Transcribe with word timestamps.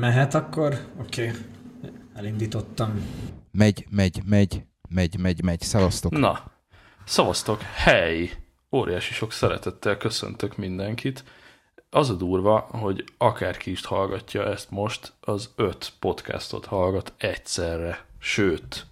Mehet 0.00 0.34
akkor? 0.34 0.78
Oké. 1.00 1.28
Okay. 1.28 1.40
Elindítottam. 2.14 3.06
Megy, 3.52 3.86
megy, 3.90 4.22
megy, 4.24 4.62
megy, 4.88 5.18
megy, 5.18 5.42
megy. 5.42 5.60
Szavaztok. 5.60 6.12
Na, 6.12 6.52
szavaztok. 7.04 7.62
Hely! 7.62 8.30
Óriási 8.72 9.12
sok 9.12 9.32
szeretettel 9.32 9.96
köszöntök 9.96 10.56
mindenkit. 10.56 11.24
Az 11.90 12.10
a 12.10 12.14
durva, 12.14 12.58
hogy 12.70 13.04
akárki 13.18 13.70
is 13.70 13.86
hallgatja 13.86 14.44
ezt 14.44 14.70
most, 14.70 15.12
az 15.20 15.50
öt 15.56 15.92
podcastot 15.98 16.66
hallgat 16.66 17.12
egyszerre. 17.16 18.04
Sőt, 18.18 18.86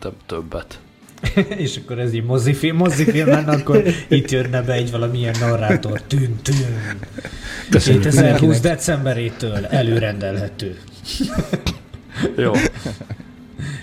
szerintem 0.00 0.12
többet. 0.26 0.80
és 1.64 1.76
akkor 1.76 1.98
ez 1.98 2.14
így 2.14 2.24
mozifilm, 2.24 2.76
mozifilmen, 2.76 3.48
akkor 3.48 3.82
itt 4.08 4.30
jönne 4.30 4.62
be 4.62 4.72
egy 4.72 4.90
valamilyen 4.90 5.34
narrátor. 5.40 6.02
Tűn, 6.02 6.36
tűn. 6.42 6.98
2020 7.70 8.60
decemberétől 8.60 9.66
előrendelhető. 9.66 10.78
Jó. 12.36 12.52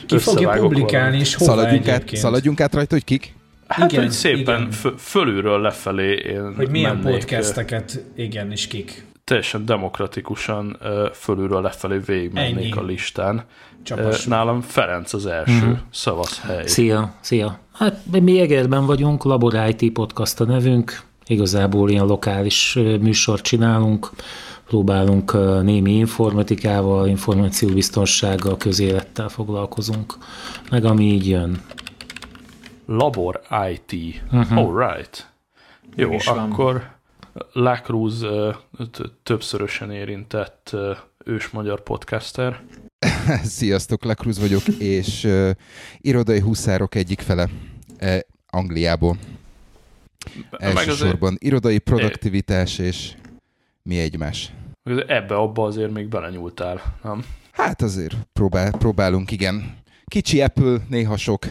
Ki 0.05 0.17
fogja 0.17 0.49
publikálni, 0.49 1.17
és 1.19 1.35
hova 1.35 1.51
Szaladjunk 1.51 1.87
át, 1.87 2.15
szaladjunk 2.15 2.59
át 2.61 2.73
rajta, 2.73 2.93
hogy 2.93 3.03
kik? 3.03 3.35
Hát, 3.67 3.91
Igen, 3.91 4.03
hogy 4.03 4.13
szépen 4.13 4.59
igen. 4.59 4.71
fö- 4.71 5.01
fölülről 5.01 5.61
lefelé 5.61 6.13
én 6.13 6.53
Hogy 6.55 6.69
milyen 6.69 6.95
mennék, 6.95 7.19
podcasteket, 7.19 8.03
igen, 8.15 8.51
és 8.51 8.67
kik. 8.67 9.05
teljesen 9.23 9.65
demokratikusan 9.65 10.77
fölülről 11.13 11.61
lefelé 11.61 11.97
végigmennék 12.05 12.55
Ennyi. 12.57 12.71
a 12.71 12.83
listán. 12.83 13.43
Ö, 13.83 13.95
Csapas. 13.95 14.25
Nálam 14.25 14.61
Ferenc 14.61 15.13
az 15.13 15.25
első, 15.25 15.57
Mhm. 15.57 15.67
mm. 15.69 15.73
szavaz 15.91 16.39
hely. 16.39 16.67
Szia, 16.67 17.13
szia. 17.19 17.59
Hát 17.73 17.97
mi 18.21 18.39
Egerben 18.39 18.85
vagyunk, 18.85 19.23
Labor 19.23 19.53
IT 19.77 19.91
Podcast 19.93 20.39
a 20.39 20.45
nevünk, 20.45 21.01
igazából 21.25 21.89
ilyen 21.89 22.05
lokális 22.05 22.73
műsort 23.01 23.43
csinálunk, 23.43 24.09
próbálunk 24.67 25.33
némi 25.63 25.91
informatikával, 25.91 27.07
információbiztonsággal, 27.07 28.57
közélettel 28.57 29.29
foglalkozunk, 29.29 30.13
meg 30.69 30.85
ami 30.85 31.03
így 31.03 31.27
jön. 31.29 31.61
Labor 32.85 33.41
IT. 33.71 34.21
Mhm. 34.31 34.39
Uh-huh. 34.39 34.57
All 34.57 34.87
right. 34.95 35.31
Jó, 35.95 36.11
is 36.13 36.25
van. 36.25 36.37
akkor 36.51 36.91
Lacruz 37.53 38.25
többszörösen 39.23 39.91
érintett 39.91 40.75
ős 41.25 41.49
magyar 41.49 41.81
podcaster. 41.83 42.61
Sziasztok, 43.43 44.03
Lekruz 44.03 44.39
vagyok, 44.39 44.67
és 44.67 45.23
uh, 45.23 45.49
irodai 45.97 46.39
huszárok 46.39 46.95
egyik 46.95 47.19
fele 47.19 47.49
uh, 48.01 48.17
Angliából. 48.47 49.17
Azért 50.51 50.77
Elsősorban 50.77 51.35
irodai 51.39 51.79
produktivitás 51.79 52.77
és 52.77 53.13
mi 53.81 53.99
egymás. 53.99 54.53
ebbe-abba 55.07 55.63
azért 55.65 55.91
még 55.91 56.07
belenyúltál, 56.07 56.97
nem? 57.03 57.25
Hát 57.51 57.81
azért 57.81 58.15
próbál, 58.33 58.71
próbálunk, 58.71 59.31
igen. 59.31 59.77
Kicsi 60.05 60.41
Apple, 60.41 60.77
néha 60.89 61.17
sok, 61.17 61.45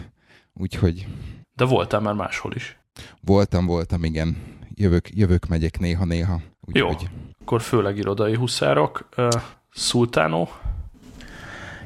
úgyhogy 0.54 1.06
De 1.54 1.64
voltál 1.64 2.00
már 2.00 2.14
máshol 2.14 2.52
is. 2.54 2.78
voltam, 3.20 3.66
voltam, 3.66 4.04
igen. 4.04 4.36
Jövök, 4.74 5.08
jövök 5.16 5.46
megyek 5.46 5.78
néha-néha. 5.78 6.40
Jó. 6.72 6.88
Úgyhogy 6.88 7.08
Akkor 7.40 7.60
főleg 7.60 7.96
irodai 7.96 8.34
huszárok. 8.34 9.08
Uh, 9.16 9.28
Szultánó, 9.70 10.48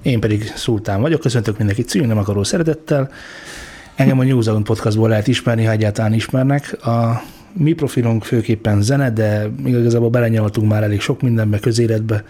Én 0.03 0.21
pedig 0.21 0.53
Szultán 0.55 1.01
vagyok, 1.01 1.21
köszöntök 1.21 1.59
mindenkit 1.59 1.89
szívünk, 1.89 2.11
nem 2.11 2.19
akaró 2.19 2.43
szeretettel. 2.43 3.11
Engem 3.95 4.19
a 4.19 4.25
New 4.25 4.41
Zealand 4.41 4.65
podcastból 4.65 5.09
lehet 5.09 5.27
ismerni, 5.27 5.65
ha 5.65 5.71
egyáltalán 5.71 6.13
ismernek. 6.13 6.87
A 6.87 7.23
mi 7.53 7.73
profilunk 7.73 8.25
főképpen 8.25 8.83
zene, 8.83 9.11
de 9.11 9.51
igazából 9.65 10.11
belenyaltunk 10.11 10.71
már 10.71 10.83
elég 10.83 11.01
sok 11.01 11.23
mindenbe, 11.23 11.59
közéletbe, 11.59 12.25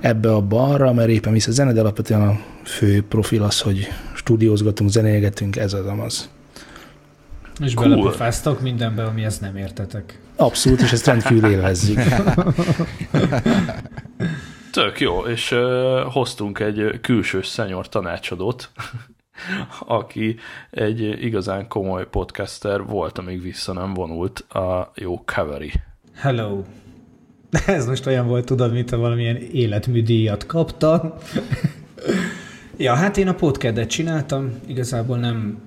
ebbe, 0.00 0.32
abba, 0.32 0.62
arra, 0.62 0.92
mert 0.92 1.08
éppen 1.08 1.32
visz 1.32 1.46
a 1.46 1.50
zene, 1.50 1.72
de 1.72 1.80
alapvetően 1.80 2.22
a 2.22 2.40
fő 2.64 3.04
profil 3.08 3.42
az, 3.42 3.60
hogy 3.60 3.88
stúdiózgatunk, 4.14 4.90
zenélgetünk, 4.90 5.56
ez 5.56 5.72
az 5.72 5.86
amaz. 5.86 6.30
És 7.64 7.74
Cool. 7.74 7.88
belepofáztok 7.88 8.60
mindenbe, 8.60 9.02
amihez 9.02 9.38
nem 9.38 9.56
értetek. 9.56 10.18
Abszolút, 10.36 10.80
és 10.80 10.92
ezt 10.92 11.06
rendkívül 11.06 11.50
élvezzük. 11.50 11.98
Tök 14.72 15.00
jó, 15.00 15.20
és 15.20 15.52
uh, 15.52 16.00
hoztunk 16.00 16.58
egy 16.58 17.00
külsős 17.00 17.46
szenyor 17.46 17.88
tanácsadót, 17.88 18.70
aki 19.86 20.36
egy 20.70 21.00
igazán 21.24 21.68
komoly 21.68 22.06
podcaster 22.08 22.82
volt, 22.84 23.18
amíg 23.18 23.42
vissza 23.42 23.72
nem 23.72 23.94
vonult 23.94 24.38
a 24.38 24.92
jó 24.94 25.22
Cavalry. 25.24 25.72
Hello. 26.14 26.62
Ez 27.66 27.86
most 27.86 28.06
olyan 28.06 28.26
volt, 28.26 28.44
tudod, 28.44 28.72
mint 28.72 28.90
ha 28.90 28.96
valamilyen 28.96 29.36
életműdíjat 29.36 30.46
kapta. 30.46 31.16
ja, 32.76 32.94
hát 32.94 33.16
én 33.16 33.28
a 33.28 33.34
podcadet 33.34 33.88
csináltam, 33.88 34.60
igazából 34.66 35.18
nem 35.18 35.62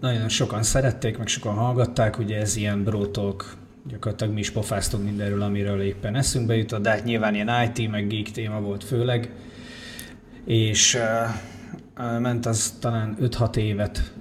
nagyon 0.00 0.28
sokan 0.28 0.62
szerették, 0.62 1.18
meg 1.18 1.26
sokan 1.26 1.54
hallgatták, 1.54 2.18
ugye 2.18 2.40
ez 2.40 2.56
ilyen 2.56 2.84
brótok, 2.84 3.54
gyakorlatilag 3.86 4.32
mi 4.32 4.40
is 4.40 4.50
pofáztunk 4.50 5.04
mindenről, 5.04 5.42
amiről 5.42 5.80
éppen 5.80 6.16
eszünkbe 6.16 6.56
jutott, 6.56 6.82
de 6.82 6.90
hát 6.90 7.04
nyilván 7.04 7.34
ilyen 7.34 7.50
IT, 7.74 7.90
meg 7.90 8.06
geek 8.06 8.30
téma 8.30 8.60
volt 8.60 8.84
főleg, 8.84 9.30
és 10.44 10.98
ment 12.18 12.46
az 12.46 12.76
talán 12.80 13.16
5-6 13.20 13.56
évet, 13.56 14.12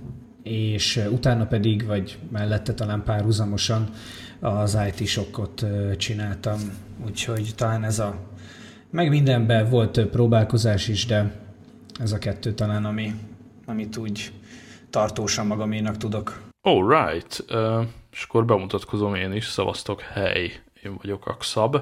és 0.44 1.02
utána 1.12 1.46
pedig, 1.46 1.86
vagy 1.86 2.20
mellette 2.32 2.74
talán 2.74 3.04
párhuzamosan 3.04 3.90
az 4.40 4.78
IT 4.88 5.08
sokkot 5.08 5.62
uh, 5.62 5.96
csináltam, 5.96 6.60
úgyhogy 7.06 7.52
talán 7.56 7.84
ez 7.84 8.00
a, 8.00 8.16
meg 8.90 9.10
mindenben 9.10 9.70
volt 9.70 9.92
több 9.92 10.10
próbálkozás 10.10 10.88
is, 10.88 11.06
de 11.06 11.36
ez 12.00 12.12
a 12.12 12.18
kettő 12.18 12.54
talán, 12.54 12.86
ami, 12.86 13.14
amit 13.66 13.98
úgy 13.98 14.32
tartósan 14.90 15.48
magaménak 15.48 15.98
tudok. 15.98 16.42
All 16.62 16.88
right, 16.88 17.46
uh, 17.50 17.86
és 18.12 18.24
akkor 18.24 18.46
bemutatkozom 18.46 19.16
én 19.16 19.34
is, 19.34 19.46
szavaztok, 19.46 20.02
hely, 20.02 20.62
én 20.84 20.96
vagyok 20.96 21.28
a 21.28 21.38
Xab, 21.38 21.78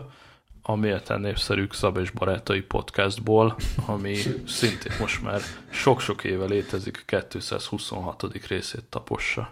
a 0.61 0.75
méltán 0.75 1.19
népszerű 1.19 1.67
Xab 1.67 1.97
és 1.97 2.09
Barátai 2.09 2.61
podcastból, 2.61 3.55
ami 3.85 4.15
szintén 4.47 4.93
most 4.99 5.21
már 5.21 5.41
sok-sok 5.69 6.23
éve 6.23 6.45
létezik, 6.45 7.03
226. 7.05 8.47
részét 8.47 8.83
tapossa. 8.83 9.51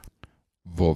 WoW. 0.78 0.96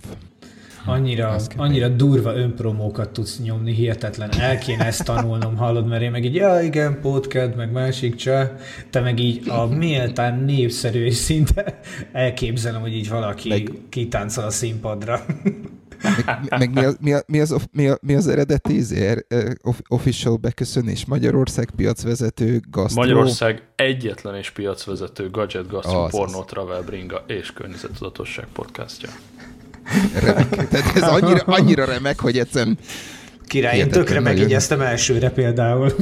Annyira, 0.86 1.36
annyira 1.58 1.88
durva 1.90 2.36
önpromókat 2.36 3.10
tudsz 3.10 3.40
nyomni, 3.44 3.74
hihetetlen. 3.74 4.30
El 4.40 4.58
kéne 4.58 4.86
ezt 4.86 5.04
tanulnom, 5.04 5.56
hallod, 5.58 5.88
mert 5.88 6.02
én 6.02 6.12
meg 6.12 6.26
így, 6.26 6.36
ja 6.36 6.62
igen, 6.62 7.00
podcast, 7.02 7.56
meg 7.56 7.72
másik 7.72 8.16
cseh. 8.16 8.50
Te 8.90 9.00
meg 9.00 9.20
így 9.20 9.50
a 9.50 9.66
méltán 9.66 10.40
népszerű 10.40 11.06
és 11.06 11.16
szinte 11.16 11.80
elképzelem, 12.12 12.82
hogy 12.82 12.96
így 12.96 13.10
valaki 13.10 13.50
meg... 13.50 13.72
Kitáncol 13.90 14.44
a 14.44 14.50
színpadra. 14.50 15.26
Meg, 16.26 16.46
meg 16.60 16.74
mi, 16.74 16.84
az, 16.86 16.98
mi, 17.02 17.14
a- 17.14 17.24
mi, 17.28 17.40
az, 17.40 17.56
mi, 17.72 17.88
a- 17.88 17.98
mi 18.02 18.16
az 18.16 18.28
eredeti 18.28 18.76
izé, 18.76 19.08
eh, 19.08 19.16
off- 19.62 19.84
official 19.88 20.36
beköszönés? 20.36 21.06
Magyarország 21.06 21.70
piacvezető, 21.76 22.62
gasztró. 22.72 23.02
Magyarország 23.02 23.62
egyetlen 23.76 24.36
és 24.36 24.50
piacvezető 24.50 25.30
gadget, 25.30 25.68
gastro, 25.68 26.04
Azaz. 26.04 26.12
pornó, 26.20 26.44
travel, 26.44 26.82
bringa 26.82 27.24
és 27.28 27.52
környezettudatosság 27.54 28.46
podcastja. 28.54 29.10
Remek. 30.20 30.68
Tehát 30.68 30.96
ez 30.96 31.04
annyira, 31.04 31.42
annyira 31.46 31.86
remek, 31.86 32.20
hogy 32.20 32.38
egyszerűen 32.38 32.78
Király, 33.52 33.78
én 33.78 33.90
tökre 33.90 34.20
nagyon. 34.20 34.24
megjegyeztem 34.24 34.82
elsőre 34.82 35.30
például. 35.30 35.92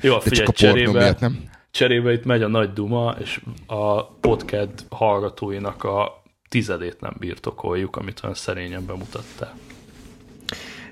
Jó, 0.00 0.20
figyelj, 0.20 0.46
a 0.46 0.52
pornó 0.52 0.52
cserébe, 0.52 0.90
miatt 0.98 1.20
nem. 1.20 1.38
cserébe 1.70 2.12
itt 2.12 2.24
megy 2.24 2.42
a 2.42 2.48
nagy 2.48 2.72
duma, 2.72 3.16
és 3.20 3.40
a 3.66 4.04
podcast 4.04 4.72
hallgatóinak 4.88 5.84
a 5.84 6.22
tizedét 6.48 7.00
nem 7.00 7.16
birtokoljuk, 7.18 7.96
amit 7.96 8.20
olyan 8.22 8.34
szerényen 8.34 8.86
bemutattál. 8.86 9.54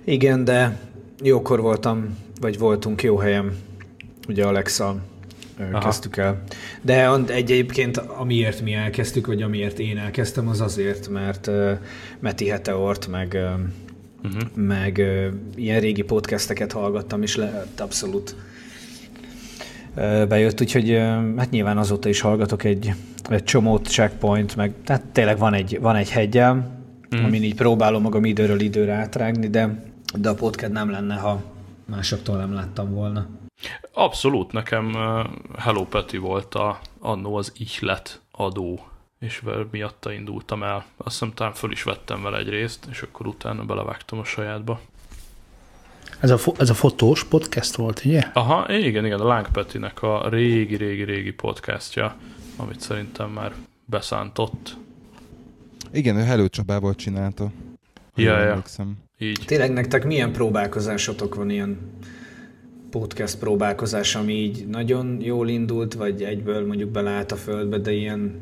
Igen, 0.04 0.44
de 0.44 0.78
jókor 1.22 1.60
voltam, 1.60 2.18
vagy 2.40 2.58
voltunk 2.58 3.02
jó 3.02 3.16
helyen, 3.16 3.56
ugye 4.28 4.44
Alexa 4.44 4.96
Aha. 5.58 5.78
kezdtük 5.78 6.16
el. 6.16 6.42
De 6.82 7.10
egy- 7.10 7.30
egyébként 7.30 7.96
amiért 7.96 8.60
mi 8.62 8.72
elkezdtük, 8.72 9.26
vagy 9.26 9.42
amiért 9.42 9.78
én 9.78 9.98
elkezdtem, 9.98 10.48
az 10.48 10.60
azért, 10.60 11.08
mert 11.08 11.46
uh, 11.46 11.70
Meti 12.18 12.48
Heteort, 12.48 13.06
meg, 13.06 13.32
uh, 13.34 13.60
Uh-huh. 14.24 14.42
meg 14.54 14.96
uh, 14.98 15.26
ilyen 15.56 15.80
régi 15.80 16.02
podcasteket 16.02 16.72
hallgattam, 16.72 17.22
és 17.22 17.36
le, 17.36 17.66
abszolút 17.78 18.36
uh, 19.96 20.26
bejött, 20.26 20.60
úgyhogy 20.60 20.90
uh, 20.90 21.36
hát 21.36 21.50
nyilván 21.50 21.78
azóta 21.78 22.08
is 22.08 22.20
hallgatok 22.20 22.64
egy, 22.64 22.92
egy 23.28 23.44
csomót, 23.44 23.88
checkpoint, 23.88 24.56
meg 24.56 24.72
tehát 24.84 25.02
tényleg 25.12 25.38
van 25.38 25.54
egy, 25.54 25.78
van 25.80 25.96
egy 25.96 26.10
hegyel, 26.10 26.54
mm. 27.16 27.24
amin 27.24 27.42
így 27.42 27.54
próbálom 27.54 28.02
magam 28.02 28.24
időről 28.24 28.60
időre 28.60 28.92
átrágni, 28.92 29.48
de, 29.48 29.84
de 30.18 30.28
a 30.28 30.34
podcast 30.34 30.72
nem 30.72 30.90
lenne, 30.90 31.14
ha 31.14 31.42
másoktól 31.86 32.36
nem 32.36 32.52
láttam 32.54 32.90
volna. 32.94 33.26
Abszolút, 33.92 34.52
nekem 34.52 34.92
Hello 35.58 35.84
Peti 35.84 36.16
volt 36.16 36.54
a, 36.54 36.80
annó 36.98 37.36
az 37.36 37.52
ihlet 37.56 38.20
adó, 38.30 38.86
és 39.18 39.42
miatta 39.70 40.12
indultam 40.12 40.62
el. 40.62 40.84
Azt 40.96 41.18
hiszem 41.18 41.34
talán 41.34 41.52
föl 41.52 41.72
is 41.72 41.82
vettem 41.82 42.22
vele 42.22 42.38
egy 42.38 42.48
részt, 42.48 42.86
és 42.90 43.02
akkor 43.02 43.26
utána 43.26 43.64
belevágtam 43.64 44.18
a 44.18 44.24
sajátba. 44.24 44.80
Ez 46.20 46.30
a, 46.30 46.38
ez 46.58 46.70
a 46.70 46.74
fotós 46.74 47.24
podcast 47.24 47.76
volt, 47.76 48.04
ugye? 48.04 48.30
Aha, 48.32 48.72
igen, 48.72 49.04
igen, 49.04 49.20
a 49.20 49.24
Láng 49.24 49.50
Petinek 49.50 50.02
a 50.02 50.28
régi-régi-régi 50.28 51.32
podcastja, 51.32 52.16
amit 52.56 52.80
szerintem 52.80 53.30
már 53.30 53.52
beszántott. 53.84 54.76
Igen, 55.92 56.16
ő 56.16 56.22
Hello 56.22 56.48
Csabával 56.48 56.94
csinálta. 56.94 57.50
Ja, 58.14 58.38
ja. 58.38 58.62
Így. 59.18 59.42
Tényleg 59.46 59.72
nektek 59.72 60.04
milyen 60.04 60.32
próbálkozásotok 60.32 61.34
van 61.34 61.50
ilyen 61.50 61.78
podcast 62.98 63.38
próbálkozás, 63.38 64.14
ami 64.14 64.32
így 64.32 64.66
nagyon 64.66 65.18
jól 65.20 65.48
indult, 65.48 65.94
vagy 65.94 66.22
egyből 66.22 66.66
mondjuk 66.66 66.90
beleállt 66.90 67.32
a 67.32 67.36
földbe, 67.36 67.78
de 67.78 67.92
ilyen... 67.92 68.40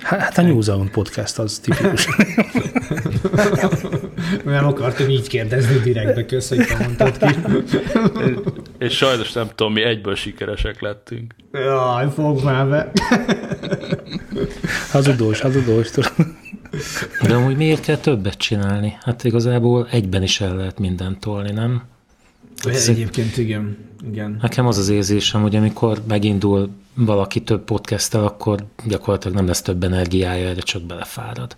Hát 0.00 0.38
a 0.38 0.42
New 0.42 0.60
Zealand 0.60 0.90
podcast 0.90 1.38
az 1.38 1.58
tipikus. 1.58 2.06
nem 4.44 4.66
akartam 4.66 5.08
így 5.08 5.28
kérdezni 5.28 5.78
direktbe, 5.78 6.26
köszönjük, 6.26 6.70
hogy 6.70 6.86
mondtad 6.86 7.18
ki. 7.18 7.34
És 8.86 8.96
sajnos 8.96 9.32
nem 9.32 9.48
tudom, 9.54 9.72
mi 9.72 9.82
egyből 9.82 10.14
sikeresek 10.14 10.80
lettünk. 10.80 11.34
Jaj, 11.52 12.08
fog 12.14 12.44
már 12.44 12.68
be. 12.68 12.92
hazudós, 14.92 15.40
hazudós. 15.40 15.90
De 17.26 17.34
amúgy 17.34 17.56
miért 17.56 17.80
kell 17.80 17.96
többet 17.96 18.36
csinálni? 18.36 18.96
Hát 19.00 19.24
igazából 19.24 19.88
egyben 19.90 20.22
is 20.22 20.40
el 20.40 20.56
lehet 20.56 20.78
mindent 20.78 21.20
tolni, 21.20 21.52
nem? 21.52 21.90
Ez 22.64 22.88
Egyébként 22.88 23.36
igen. 23.36 23.76
igen. 24.10 24.38
Nekem 24.42 24.66
az 24.66 24.78
az 24.78 24.88
érzésem, 24.88 25.42
hogy 25.42 25.56
amikor 25.56 26.02
megindul 26.08 26.70
valaki 26.94 27.42
több 27.42 27.64
podcasttel, 27.64 28.24
akkor 28.24 28.64
gyakorlatilag 28.86 29.36
nem 29.36 29.46
lesz 29.46 29.62
több 29.62 29.84
energiája, 29.84 30.48
erre 30.48 30.60
csak 30.60 30.82
belefárad. 30.82 31.56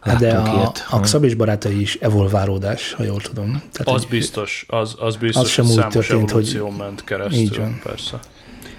Hát 0.00 0.18
de 0.18 0.36
a, 0.36 0.54
ilyet, 0.54 0.86
a 0.90 1.00
Xab 1.00 1.24
és 1.24 1.34
barátai 1.34 1.80
is 1.80 1.94
evolválódás, 1.94 2.92
ha 2.92 3.02
jól 3.02 3.20
tudom. 3.20 3.62
Tehát, 3.72 4.00
az 4.00 4.04
biztos, 4.04 4.66
az, 4.68 4.94
az 4.98 5.16
biztos, 5.16 5.42
az 5.42 5.48
sem 5.48 5.66
úgy 5.66 5.86
történt, 5.86 6.30
hogy 6.30 6.62
ment 6.78 7.04
keresztül, 7.04 7.38
így 7.38 7.56
van. 7.56 7.80
persze. 7.82 8.20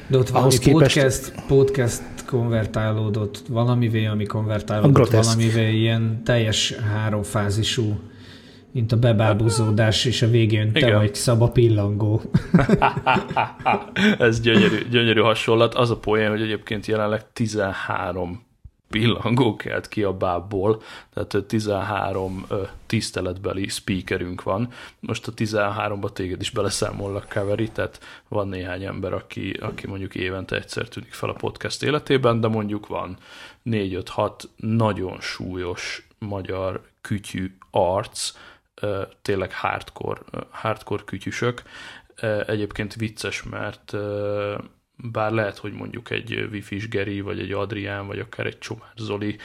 De 0.07 0.17
ott 0.17 0.29
valami 0.29 0.57
képest... 0.57 0.95
podcast, 0.95 1.33
podcast 1.47 2.01
konvertálódott 2.25 3.41
valamivé, 3.49 4.05
ami 4.05 4.25
konvertálódott 4.25 5.09
valamivé, 5.09 5.75
ilyen 5.77 6.21
teljes 6.25 6.73
háromfázisú 6.93 7.99
mint 8.75 8.91
a 8.91 8.97
bebábúzódás, 8.97 10.05
és 10.05 10.21
a 10.21 10.27
végén 10.27 10.69
Igen. 10.73 10.89
te 10.89 10.97
vagy 10.97 11.15
szaba 11.15 11.47
pillangó. 11.47 12.21
Ez 14.17 14.39
gyönyörű, 14.39 14.87
gyönyörű 14.89 15.19
hasonlat. 15.19 15.75
Az 15.75 15.89
a 15.89 15.97
poén, 15.97 16.29
hogy 16.29 16.41
egyébként 16.41 16.85
jelenleg 16.85 17.31
13 17.33 18.43
pillangó 18.89 19.55
kelt 19.55 19.87
ki 19.87 20.03
a 20.03 20.13
bábból, 20.13 20.81
tehát 21.13 21.45
13 21.47 22.45
tiszteletbeli 22.85 23.67
speakerünk 23.67 24.43
van. 24.43 24.69
Most 24.99 25.27
a 25.27 25.33
13-ba 25.33 26.13
téged 26.13 26.41
is 26.41 26.49
beleszámollak, 26.49 27.29
Kaveri, 27.29 27.69
tehát 27.69 27.99
van 28.27 28.47
néhány 28.47 28.83
ember, 28.83 29.13
aki, 29.13 29.51
aki 29.51 29.87
mondjuk 29.87 30.15
évente 30.15 30.55
egyszer 30.55 30.87
tűnik 30.87 31.13
fel 31.13 31.29
a 31.29 31.33
podcast 31.33 31.83
életében, 31.83 32.39
de 32.39 32.47
mondjuk 32.47 32.87
van 32.87 33.17
4-5-6 33.65 34.31
nagyon 34.55 35.17
súlyos 35.21 36.07
magyar 36.19 36.81
kütyű 37.01 37.55
arc, 37.71 38.31
tényleg 39.21 39.53
hardcore, 39.53 40.21
hardcore 40.49 41.03
kütyüsök. 41.05 41.61
Egyébként 42.45 42.93
vicces, 42.93 43.43
mert 43.43 43.93
bár 44.97 45.31
lehet, 45.31 45.57
hogy 45.57 45.73
mondjuk 45.73 46.09
egy 46.09 46.47
Wifi 46.51 46.77
Geri, 46.89 47.21
vagy 47.21 47.39
egy 47.39 47.51
Adrián, 47.51 48.07
vagy 48.07 48.19
akár 48.19 48.45
egy 48.45 48.57
Csomár 48.57 48.91
Zoli 48.95 49.37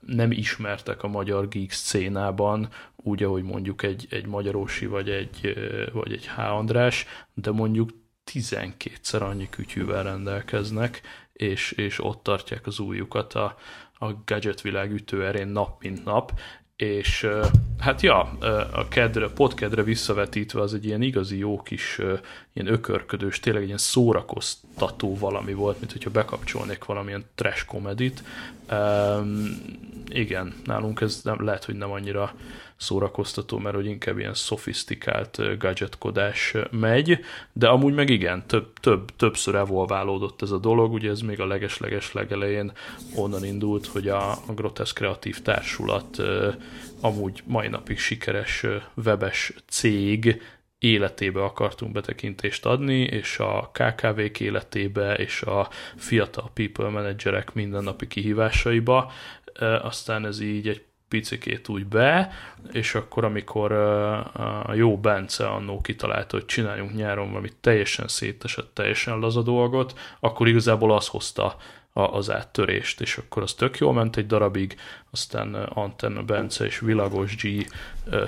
nem 0.00 0.30
ismertek 0.30 1.02
a 1.02 1.08
magyar 1.08 1.48
geek 1.48 1.70
szénában, 1.70 2.68
úgy, 2.96 3.22
ahogy 3.22 3.42
mondjuk 3.42 3.82
egy, 3.82 4.06
egy 4.10 4.26
Magyarósi, 4.26 4.86
vagy 4.86 5.10
egy, 5.10 5.54
vagy 5.92 6.12
egy 6.12 6.28
H. 6.28 6.38
András, 6.38 7.06
de 7.34 7.50
mondjuk 7.50 7.90
12-szer 8.32 9.20
annyi 9.20 9.48
kütyűvel 9.48 10.02
rendelkeznek, 10.02 11.00
és, 11.32 11.72
és 11.72 12.04
ott 12.04 12.22
tartják 12.22 12.66
az 12.66 12.78
újukat 12.78 13.34
a, 13.34 13.56
a 13.98 14.12
gadget 14.24 14.60
világ 14.60 14.92
ütőerén 14.92 15.48
nap 15.48 15.82
mint 15.82 16.04
nap, 16.04 16.40
és 16.78 17.28
hát 17.78 18.00
ja, 18.00 18.20
a 18.72 18.88
kedre, 18.88 19.28
podkedre 19.28 19.82
visszavetítve 19.82 20.60
az 20.60 20.74
egy 20.74 20.84
ilyen 20.84 21.02
igazi 21.02 21.38
jó 21.38 21.62
kis, 21.62 21.98
ilyen 22.52 22.72
ökörködős, 22.72 23.40
tényleg 23.40 23.64
ilyen 23.64 23.78
szórakoztató 23.78 25.16
valami 25.16 25.52
volt, 25.52 25.78
mint 25.78 25.92
hogyha 25.92 26.10
bekapcsolnék 26.10 26.84
valamilyen 26.84 27.24
trash 27.34 27.64
komedit. 27.64 28.22
Um, 28.70 29.62
igen, 30.08 30.54
nálunk 30.64 31.00
ez 31.00 31.20
nem, 31.22 31.44
lehet, 31.44 31.64
hogy 31.64 31.74
nem 31.74 31.90
annyira 31.90 32.34
szórakoztató, 32.78 33.58
mert 33.58 33.74
hogy 33.74 33.86
inkább 33.86 34.18
ilyen 34.18 34.34
szofisztikált 34.34 35.58
gadgetkodás 35.58 36.54
megy, 36.70 37.18
de 37.52 37.68
amúgy 37.68 37.94
meg 37.94 38.10
igen, 38.10 38.46
több, 38.46 38.72
több, 38.80 39.16
többször 39.16 39.54
evolválódott 39.54 40.42
ez 40.42 40.50
a 40.50 40.58
dolog, 40.58 40.92
ugye 40.92 41.10
ez 41.10 41.20
még 41.20 41.40
a 41.40 41.46
leges-leges 41.46 42.12
legelején 42.12 42.72
onnan 43.14 43.44
indult, 43.44 43.86
hogy 43.86 44.08
a, 44.08 44.30
a 44.30 44.52
Grotesz 44.54 44.92
Kreatív 44.92 45.42
Társulat 45.42 46.22
amúgy 47.00 47.42
mai 47.46 47.68
napig 47.68 47.98
sikeres 47.98 48.66
webes 49.04 49.52
cég 49.68 50.42
életébe 50.78 51.42
akartunk 51.44 51.92
betekintést 51.92 52.66
adni, 52.66 53.00
és 53.00 53.38
a 53.38 53.70
KKV-k 53.72 54.40
életébe, 54.40 55.14
és 55.14 55.42
a 55.42 55.68
fiatal 55.96 56.50
people 56.54 56.88
managerek 56.88 57.54
mindennapi 57.54 58.06
kihívásaiba. 58.06 59.12
Aztán 59.82 60.26
ez 60.26 60.40
így 60.40 60.68
egy 60.68 60.84
picikét 61.08 61.68
úgy 61.68 61.86
be, 61.86 62.30
és 62.72 62.94
akkor 62.94 63.24
amikor 63.24 63.72
a 64.62 64.74
jó 64.74 64.98
Bence 64.98 65.46
annó 65.46 65.80
kitalálta, 65.80 66.36
hogy 66.36 66.46
csináljunk 66.46 66.94
nyáron 66.94 67.28
valami 67.28 67.48
teljesen 67.60 68.08
szétesett, 68.08 68.74
teljesen 68.74 69.18
laza 69.18 69.42
dolgot, 69.42 69.98
akkor 70.20 70.48
igazából 70.48 70.94
az 70.94 71.06
hozta 71.06 71.56
az 71.92 72.30
áttörést, 72.30 73.00
és 73.00 73.16
akkor 73.16 73.42
az 73.42 73.54
tök 73.54 73.78
jól 73.78 73.92
ment 73.92 74.16
egy 74.16 74.26
darabig, 74.26 74.76
aztán 75.10 75.54
Antenna 75.54 76.22
Bence 76.22 76.64
és 76.64 76.78
Vilagos 76.78 77.36
G 77.36 77.66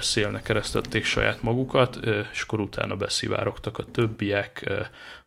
szélnek 0.01 0.43
keresztették 0.43 1.05
saját 1.05 1.43
magukat, 1.43 1.99
és 2.33 2.43
akkor 2.43 2.61
utána 2.61 2.97
beszivárogtak 2.97 3.79
a 3.79 3.85
többiek, 3.85 4.71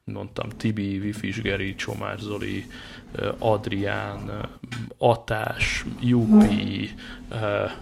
mondtam, 0.06 0.50
Tibi, 0.50 0.98
Wifi, 0.98 1.42
Geri, 1.42 1.76
Csomár 1.76 2.20
Zoli, 2.20 2.66
Adrián, 3.38 4.50
Atás, 4.98 5.86
Jupi. 6.02 6.90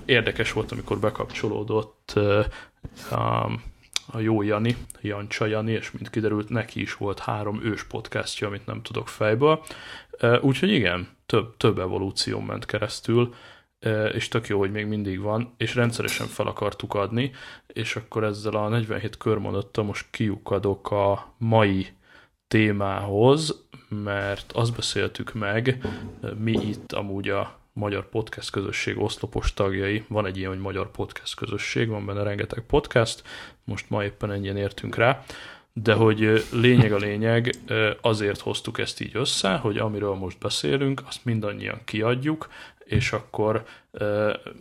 Érdekes 0.05 0.51
volt, 0.51 0.71
amikor 0.71 0.99
bekapcsolódott 0.99 2.13
a 4.11 4.19
jó 4.19 4.41
Jani, 4.41 4.75
Jancsa 5.01 5.45
Jani, 5.45 5.71
és 5.71 5.91
mint 5.91 6.09
kiderült, 6.09 6.49
neki 6.49 6.81
is 6.81 6.95
volt 6.95 7.19
három 7.19 7.63
ős 7.63 7.83
podcastja, 7.83 8.47
amit 8.47 8.65
nem 8.65 8.81
tudok 8.81 9.07
fejből. 9.07 9.63
Úgyhogy 10.41 10.71
igen, 10.71 11.07
több, 11.25 11.57
több 11.57 11.79
evolúció 11.79 12.39
ment 12.39 12.65
keresztül, 12.65 13.33
és 14.13 14.27
tök 14.27 14.47
jó, 14.47 14.59
hogy 14.59 14.71
még 14.71 14.85
mindig 14.85 15.19
van, 15.19 15.53
és 15.57 15.75
rendszeresen 15.75 16.27
fel 16.27 16.47
akartuk 16.47 16.93
adni, 16.93 17.31
és 17.67 17.95
akkor 17.95 18.23
ezzel 18.23 18.53
a 18.55 18.69
47 18.69 19.17
körmondattal 19.17 19.83
most 19.83 20.07
kiukadok 20.09 20.91
a 20.91 21.33
mai 21.37 21.87
témához, 22.51 23.63
mert 23.89 24.51
azt 24.51 24.75
beszéltük 24.75 25.33
meg, 25.33 25.77
mi 26.37 26.51
itt 26.51 26.91
amúgy 26.91 27.29
a 27.29 27.59
magyar 27.73 28.09
podcast 28.09 28.49
közösség 28.49 28.97
oszlopos 28.99 29.53
tagjai, 29.53 30.03
van 30.07 30.25
egy 30.25 30.37
ilyen, 30.37 30.49
hogy 30.49 30.59
magyar 30.59 30.91
podcast 30.91 31.35
közösség, 31.35 31.87
van 31.87 32.05
benne 32.05 32.23
rengeteg 32.23 32.63
podcast, 32.67 33.23
most 33.63 33.89
ma 33.89 34.03
éppen 34.03 34.31
ennyien 34.31 34.57
értünk 34.57 34.95
rá, 34.95 35.23
de 35.73 35.93
hogy 35.93 36.45
lényeg 36.51 36.93
a 36.93 36.97
lényeg, 36.97 37.55
azért 38.01 38.39
hoztuk 38.39 38.79
ezt 38.79 39.01
így 39.01 39.15
össze, 39.15 39.55
hogy 39.55 39.77
amiről 39.77 40.13
most 40.13 40.39
beszélünk, 40.39 41.01
azt 41.07 41.25
mindannyian 41.25 41.81
kiadjuk, 41.85 42.49
és 42.83 43.11
akkor 43.11 43.63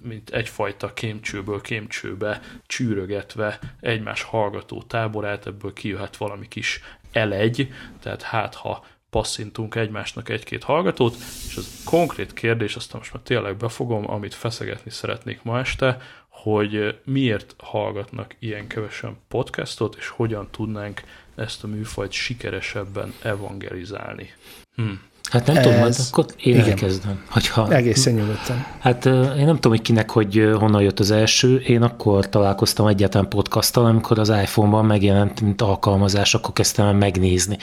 mint 0.03 0.31
egyfajta 0.31 0.93
kémcsőből 0.93 1.61
kémcsőbe 1.61 2.41
csűrögetve 2.67 3.59
egymás 3.81 4.23
hallgató 4.23 4.83
táborát, 4.83 5.47
ebből 5.47 5.73
kijöhet 5.73 6.17
valami 6.17 6.49
kis 6.49 6.81
elegy, 7.13 7.73
tehát 8.03 8.23
hát 8.23 8.55
ha 8.55 8.85
passzintunk 9.11 9.75
egymásnak 9.75 10.29
egy-két 10.29 10.65
hallgatót, 10.65 11.15
és 11.49 11.57
az 11.57 11.83
konkrét 11.85 12.33
kérdés, 12.33 12.77
aztán 12.77 12.99
most 12.99 13.13
már 13.13 13.23
tényleg 13.23 13.57
befogom, 13.57 14.11
amit 14.11 14.35
feszegetni 14.35 14.91
szeretnék 14.91 15.43
ma 15.43 15.59
este, 15.59 16.01
hogy 16.29 17.01
miért 17.05 17.55
hallgatnak 17.59 18.35
ilyen 18.39 18.67
kevesen 18.67 19.17
podcastot, 19.29 19.97
és 19.97 20.09
hogyan 20.09 20.49
tudnánk 20.51 21.03
ezt 21.35 21.65
a 21.65 21.67
műfajt 21.67 22.13
sikeresebben 22.13 23.15
evangelizálni. 23.23 24.35
Hm. 24.75 24.93
Hát 25.31 25.47
nem 25.47 25.57
ez... 25.57 25.63
tudom, 25.63 25.79
hát 25.79 25.97
akkor 26.11 26.25
én 26.37 26.55
Igen. 26.55 26.69
elkezdem. 26.69 27.23
Hogyha... 27.31 27.73
Egészen 27.73 28.13
nyugodtan. 28.13 28.67
Hát 28.79 29.05
én 29.07 29.45
nem 29.45 29.55
tudom, 29.55 29.73
hogy 29.73 29.83
kinek, 29.83 30.11
hogy 30.11 30.51
honnan 30.59 30.83
jött 30.83 31.01
az 31.01 31.11
első. 31.11 31.57
Én 31.57 31.83
akkor 31.83 32.29
találkoztam 32.29 32.87
egyáltalán 32.87 33.29
podcasttal, 33.29 33.85
amikor 33.85 34.19
az 34.19 34.29
iPhone-ban 34.29 34.85
megjelent, 34.85 35.41
mint 35.41 35.63
alkalmazás, 35.63 36.35
akkor 36.35 36.53
kezdtem 36.53 36.87
el 36.87 36.93
megnézni. 36.93 37.59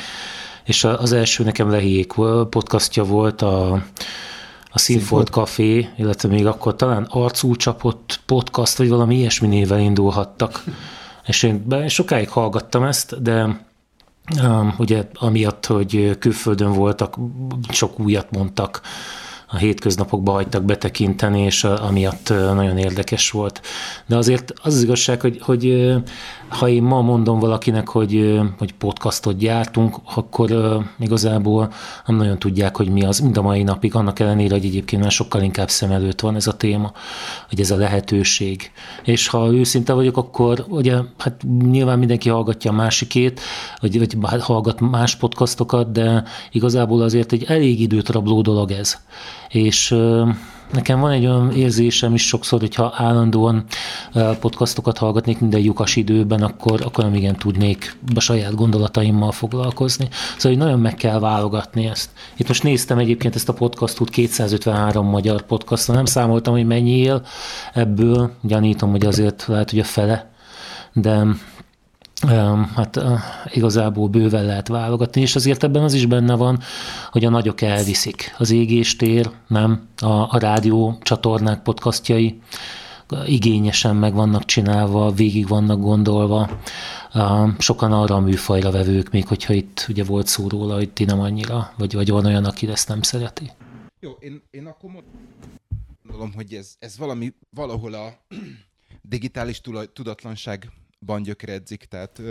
És 0.63 0.83
az 0.83 1.11
első 1.11 1.43
nekem 1.43 1.69
Lehiék 1.69 2.13
podcastja 2.49 3.03
volt, 3.03 3.41
a, 3.41 3.71
a 4.71 4.79
Színfolt 4.79 5.29
Café, 5.29 5.89
illetve 5.97 6.29
még 6.29 6.45
akkor 6.45 6.75
talán 6.75 7.07
arcú 7.09 7.55
csapott 7.55 8.19
podcast, 8.25 8.77
vagy 8.77 8.89
valami 8.89 9.15
ilyesmi 9.15 9.47
néven 9.47 9.79
indulhattak. 9.79 10.63
És 11.25 11.43
én 11.43 11.87
sokáig 11.87 12.29
hallgattam 12.29 12.83
ezt, 12.83 13.21
de 13.21 13.65
Um, 14.43 14.73
ugye 14.77 15.07
amiatt, 15.13 15.65
hogy 15.65 16.17
külföldön 16.19 16.71
voltak, 16.71 17.15
sok 17.69 17.99
újat 17.99 18.31
mondtak, 18.31 18.81
a 19.49 19.57
hétköznapokba 19.57 20.31
hagytak 20.31 20.63
betekinteni, 20.63 21.41
és 21.41 21.63
amiatt 21.63 22.29
nagyon 22.29 22.77
érdekes 22.77 23.31
volt. 23.31 23.61
De 24.05 24.17
azért 24.17 24.53
az 24.61 24.75
az 24.75 24.83
igazság, 24.83 25.21
hogy, 25.21 25.41
hogy 25.41 25.93
ha 26.49 26.67
én 26.67 26.83
ma 26.83 27.01
mondom 27.01 27.39
valakinek, 27.39 27.87
hogy, 27.89 28.39
hogy 28.57 28.73
podcastot 28.73 29.37
gyártunk, 29.37 29.95
akkor 30.15 30.79
igazából 30.99 31.71
nem 32.05 32.15
nagyon 32.15 32.39
tudják, 32.39 32.77
hogy 32.77 32.89
mi 32.89 33.03
az, 33.03 33.19
mind 33.19 33.37
a 33.37 33.41
mai 33.41 33.63
napig, 33.63 33.95
annak 33.95 34.19
ellenére, 34.19 34.53
hogy 34.53 34.65
egyébként 34.65 35.01
már 35.01 35.11
sokkal 35.11 35.41
inkább 35.41 35.69
szem 35.69 35.91
előtt 35.91 36.19
van 36.19 36.35
ez 36.35 36.47
a 36.47 36.57
téma, 36.57 36.91
hogy 37.49 37.59
ez 37.59 37.71
a 37.71 37.77
lehetőség. 37.77 38.71
És 39.03 39.27
ha 39.27 39.53
őszinte 39.53 39.93
vagyok, 39.93 40.17
akkor 40.17 40.65
ugye, 40.67 40.95
hát 41.17 41.43
nyilván 41.69 41.99
mindenki 41.99 42.29
hallgatja 42.29 42.71
a 42.71 42.75
másikét, 42.75 43.39
vagy, 43.81 43.99
vagy 43.99 44.41
hallgat 44.41 44.79
más 44.79 45.15
podcastokat, 45.15 45.91
de 45.91 46.23
igazából 46.51 47.01
azért 47.01 47.31
egy 47.31 47.43
elég 47.47 47.81
időt 47.81 48.09
rabló 48.09 48.41
dolog 48.41 48.71
ez. 48.71 48.97
És 49.49 49.95
Nekem 50.73 50.99
van 50.99 51.11
egy 51.11 51.25
olyan 51.25 51.51
érzésem 51.51 52.13
is 52.13 52.27
sokszor, 52.27 52.59
hogyha 52.59 52.93
állandóan 52.95 53.63
podcastokat 54.39 54.97
hallgatnék 54.97 55.39
minden 55.39 55.61
lyukas 55.61 55.95
időben, 55.95 56.43
akkor, 56.43 56.81
akkor 56.81 57.03
nem 57.03 57.13
igen 57.13 57.35
tudnék 57.35 57.97
a 58.15 58.19
saját 58.19 58.55
gondolataimmal 58.55 59.31
foglalkozni. 59.31 60.07
Szóval 60.37 60.57
hogy 60.57 60.67
nagyon 60.67 60.79
meg 60.79 60.95
kell 60.95 61.19
válogatni 61.19 61.85
ezt. 61.85 62.09
Itt 62.37 62.47
most 62.47 62.63
néztem 62.63 62.97
egyébként 62.97 63.35
ezt 63.35 63.49
a 63.49 63.53
podcastot, 63.53 64.09
253 64.09 65.07
magyar 65.07 65.41
podcastot, 65.41 65.95
nem 65.95 66.05
számoltam, 66.05 66.53
hogy 66.53 66.65
mennyi 66.65 66.97
él 66.97 67.25
ebből, 67.73 68.31
gyanítom, 68.41 68.91
hogy 68.91 69.05
azért 69.05 69.45
lehet, 69.47 69.69
hogy 69.69 69.79
a 69.79 69.83
fele, 69.83 70.31
de 70.93 71.25
hát 72.75 72.99
igazából 73.53 74.07
bőven 74.07 74.45
lehet 74.45 74.67
válogatni, 74.67 75.21
és 75.21 75.35
azért 75.35 75.63
ebben 75.63 75.83
az 75.83 75.93
is 75.93 76.05
benne 76.05 76.35
van, 76.35 76.59
hogy 77.11 77.25
a 77.25 77.29
nagyok 77.29 77.61
elviszik. 77.61 78.35
Az 78.37 78.51
égéstér, 78.51 79.31
nem, 79.47 79.87
a, 79.97 80.07
a 80.07 80.37
rádió 80.39 80.97
csatornák 81.01 81.61
podcastjai 81.61 82.41
igényesen 83.25 83.95
meg 83.95 84.13
vannak 84.13 84.45
csinálva, 84.45 85.11
végig 85.11 85.47
vannak 85.47 85.79
gondolva. 85.79 86.59
Sokan 87.57 87.91
arra 87.91 88.15
a 88.15 88.19
műfajra 88.19 88.71
vevők, 88.71 89.11
még 89.11 89.27
hogyha 89.27 89.53
itt 89.53 89.85
ugye 89.89 90.03
volt 90.03 90.27
szó 90.27 90.47
róla, 90.47 90.75
hogy 90.75 90.89
ti 90.89 91.03
nem 91.03 91.19
annyira, 91.19 91.73
vagy, 91.77 91.93
vagy 91.93 92.09
van 92.09 92.25
olyan, 92.25 92.45
aki 92.45 92.67
ezt 92.67 92.87
nem 92.87 93.01
szereti. 93.01 93.51
Jó, 93.99 94.11
én, 94.11 94.41
én 94.51 94.65
akkor 94.65 94.89
mondom, 96.01 96.33
hogy 96.33 96.53
ez, 96.53 96.75
ez 96.79 96.97
valami, 96.97 97.33
valahol 97.49 97.93
a 97.93 98.13
digitális 99.01 99.61
tudatlanság 99.93 100.71
ban 100.99 101.21
gyökeredzik, 101.21 101.83
tehát 101.83 102.21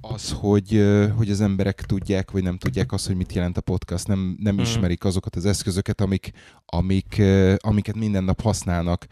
az, 0.00 0.32
hogy, 0.32 0.84
hogy 1.16 1.30
az 1.30 1.40
emberek 1.40 1.82
tudják, 1.82 2.30
vagy 2.30 2.42
nem 2.42 2.58
tudják 2.58 2.92
azt, 2.92 3.06
hogy 3.06 3.16
mit 3.16 3.32
jelent 3.32 3.56
a 3.56 3.60
podcast, 3.60 4.06
nem, 4.06 4.36
nem 4.40 4.54
mm. 4.54 4.58
ismerik 4.58 5.04
azokat 5.04 5.36
az 5.36 5.44
eszközöket, 5.44 6.00
amik, 6.00 6.30
amik, 6.66 7.22
amiket 7.56 7.96
minden 7.96 8.24
nap 8.24 8.40
használnak. 8.40 9.06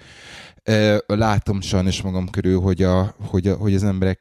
Látom 1.06 1.60
sajnos 1.60 2.02
magam 2.02 2.30
körül, 2.30 2.60
hogy, 2.60 2.82
a, 2.82 3.14
hogy, 3.18 3.46
a, 3.46 3.56
hogy 3.56 3.74
az 3.74 3.84
emberek 3.84 4.20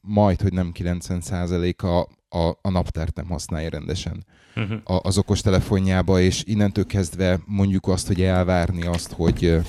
majd, 0.00 0.40
hogy 0.40 0.52
nem 0.52 0.72
90%-a 0.74 2.14
a, 2.38 2.58
a 2.62 2.70
naptárt 2.70 3.16
nem 3.16 3.26
használja 3.28 3.68
rendesen 3.68 4.24
uh-huh. 4.56 4.78
az 4.84 5.18
okos 5.18 5.40
telefonjába, 5.40 6.20
és 6.20 6.42
innentől 6.44 6.86
kezdve 6.86 7.40
mondjuk 7.44 7.88
azt, 7.88 8.06
hogy 8.06 8.22
elvárni 8.22 8.86
azt, 8.86 9.12
hogy 9.12 9.60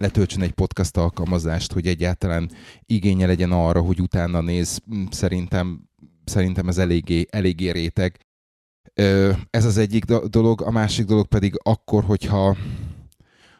letöltsön 0.00 0.42
egy 0.42 0.52
podcast 0.52 0.96
alkalmazást, 0.96 1.72
hogy 1.72 1.86
egyáltalán 1.86 2.50
igénye 2.86 3.26
legyen 3.26 3.52
arra, 3.52 3.80
hogy 3.80 4.00
utána 4.00 4.40
néz, 4.40 4.80
mm, 4.94 5.04
szerintem, 5.10 5.88
szerintem 6.24 6.68
ez 6.68 6.78
eléggé, 6.78 7.26
eléggé 7.30 7.70
réteg. 7.70 8.18
Ez 9.50 9.64
az 9.64 9.76
egyik 9.76 10.04
dolog, 10.04 10.62
a 10.62 10.70
másik 10.70 11.06
dolog 11.06 11.26
pedig 11.26 11.54
akkor, 11.62 12.04
hogyha 12.04 12.56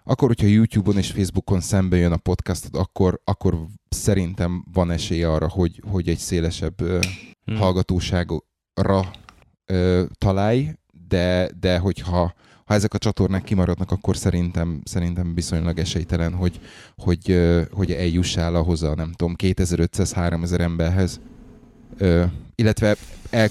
akkor, 0.05 0.29
hogyha 0.29 0.47
YouTube-on 0.47 0.97
és 0.97 1.11
Facebookon 1.11 1.61
szembe 1.61 1.97
jön 1.97 2.13
a 2.13 2.17
podcastod, 2.17 2.75
akkor, 2.75 3.21
akkor 3.25 3.67
szerintem 3.89 4.65
van 4.73 4.91
esély 4.91 5.23
arra, 5.23 5.49
hogy, 5.49 5.83
hogy 5.91 6.09
egy 6.09 6.19
szélesebb 6.19 6.81
hmm. 6.81 7.57
hallgatóságra 7.57 9.11
ö, 9.65 10.05
találj, 10.19 10.75
de, 11.09 11.51
de 11.61 11.79
hogyha 11.79 12.35
ha 12.71 12.77
ezek 12.77 12.95
a 12.95 12.99
csatornák 12.99 13.45
kimaradnak, 13.45 13.91
akkor 13.91 14.17
szerintem, 14.17 14.81
szerintem 14.85 15.35
viszonylag 15.35 15.79
esélytelen, 15.79 16.35
hogy, 16.35 16.61
hogy, 16.99 17.37
hogy 17.73 17.93
eljussál 17.93 18.55
ahhoz 18.55 18.83
a 18.83 18.95
nem 18.95 19.13
tudom, 19.13 19.35
2500-3000 19.39 20.61
emberhez. 20.61 21.21
illetve 22.55 22.97
el, 23.31 23.49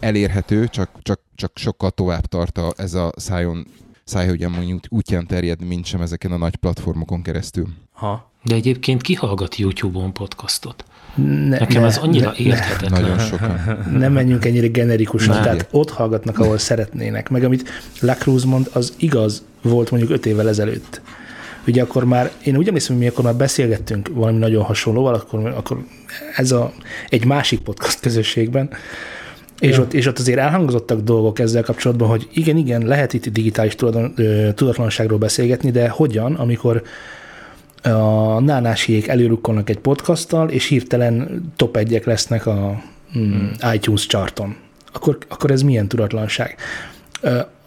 elérhető, 0.00 0.68
csak, 0.68 0.90
csak, 1.02 1.20
csak 1.34 1.52
sokkal 1.54 1.90
tovább 1.90 2.26
tart 2.26 2.58
a, 2.58 2.72
ez 2.76 2.94
a 2.94 3.12
szájon, 3.16 3.66
szájhogyan 4.04 4.80
útján 4.88 5.26
terjed, 5.26 5.64
mint 5.64 5.84
sem 5.84 6.00
ezeken 6.00 6.32
a 6.32 6.36
nagy 6.36 6.56
platformokon 6.56 7.22
keresztül. 7.22 7.66
Ha. 7.92 8.30
De 8.42 8.54
egyébként 8.54 9.02
ki 9.02 9.14
hallgat 9.14 9.56
YouTube-on 9.56 10.12
podcastot? 10.12 10.84
Ne, 11.14 11.58
Nekem 11.58 11.80
ne, 11.80 11.86
ez 11.86 11.96
annyira 11.96 12.30
ne, 12.30 12.44
érthetetlen. 12.44 13.00
Nagyon 13.00 13.18
sokan. 13.18 13.78
Nem 13.98 14.12
menjünk 14.12 14.44
ennyire 14.44 14.66
generikusan, 14.66 15.42
tehát 15.42 15.66
ott 15.70 15.90
hallgatnak, 15.90 16.38
ahol 16.38 16.58
szeretnének. 16.58 17.28
Meg 17.28 17.44
amit 17.44 17.68
Lacruz 18.00 18.44
mond, 18.44 18.68
az 18.72 18.92
igaz 18.96 19.42
volt 19.62 19.90
mondjuk 19.90 20.12
öt 20.12 20.26
évvel 20.26 20.48
ezelőtt. 20.48 21.00
Ugye 21.66 21.82
akkor 21.82 22.04
már, 22.04 22.30
én 22.44 22.56
úgy 22.56 22.66
emlékszem, 22.66 22.96
hogy 22.96 23.04
mi 23.04 23.10
akkor 23.10 23.24
már 23.24 23.34
beszélgettünk 23.34 24.08
valami 24.12 24.38
nagyon 24.38 24.64
hasonlóval, 24.64 25.14
akkor, 25.14 25.46
akkor 25.46 25.84
ez 26.36 26.52
a, 26.52 26.72
egy 27.08 27.24
másik 27.24 27.60
podcast 27.60 28.00
közösségben, 28.00 28.70
és, 29.60 29.76
ja. 29.76 29.82
ott, 29.82 29.92
és 29.92 30.06
ott 30.06 30.18
azért 30.18 30.38
elhangzottak 30.38 31.00
dolgok 31.00 31.38
ezzel 31.38 31.62
kapcsolatban, 31.62 32.08
hogy 32.08 32.28
igen, 32.32 32.56
igen, 32.56 32.86
lehet 32.86 33.12
itt 33.12 33.28
digitális 33.28 33.74
tudatlanságról 34.54 35.18
beszélgetni, 35.18 35.70
de 35.70 35.88
hogyan, 35.88 36.34
amikor 36.34 36.82
a 37.92 38.40
nánásiék 38.40 39.06
előrukkolnak 39.06 39.70
egy 39.70 39.78
podcasttal, 39.78 40.48
és 40.48 40.66
hirtelen 40.66 41.44
top 41.56 41.76
egyek 41.76 42.04
lesznek 42.04 42.46
a 42.46 42.82
mm, 43.18 43.22
hmm. 43.22 43.50
iTunes 43.72 44.06
charton. 44.06 44.56
Akkor, 44.92 45.18
akkor 45.28 45.50
ez 45.50 45.62
milyen 45.62 45.88
tudatlanság? 45.88 46.56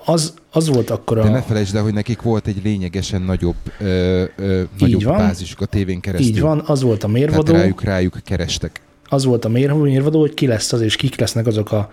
Az, 0.05 0.33
az 0.51 0.67
volt 0.67 0.89
akkor 0.89 1.17
a... 1.17 1.23
De 1.23 1.29
ne 1.29 1.41
felejtsd 1.41 1.75
el, 1.75 1.83
hogy 1.83 1.93
nekik 1.93 2.21
volt 2.21 2.47
egy 2.47 2.59
lényegesen 2.63 3.21
nagyobb, 3.21 3.55
ö, 3.79 4.23
ö, 4.35 4.61
nagyobb 4.79 5.03
van, 5.03 5.17
bázisuk 5.17 5.61
a 5.61 5.65
tévén 5.65 5.99
keresztül. 5.99 6.29
Így 6.29 6.41
van, 6.41 6.63
az 6.65 6.81
volt 6.81 7.03
a 7.03 7.07
mérvadó. 7.07 7.43
Tehát 7.43 7.61
rájuk, 7.61 7.83
rájuk 7.83 8.17
kerestek. 8.23 8.81
Az 9.05 9.25
volt 9.25 9.45
a 9.45 9.49
mérvadó, 9.49 10.19
hogy 10.19 10.33
ki 10.33 10.47
lesz 10.47 10.73
az, 10.73 10.81
és 10.81 10.95
kik 10.95 11.19
lesznek 11.19 11.47
azok, 11.47 11.71
a, 11.71 11.91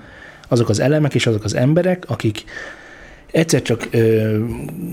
azok 0.48 0.68
az 0.68 0.80
elemek 0.80 1.14
és 1.14 1.26
azok 1.26 1.44
az 1.44 1.54
emberek, 1.54 2.04
akik 2.06 2.44
egyszer 3.32 3.62
csak 3.62 3.88
ö, 3.90 4.38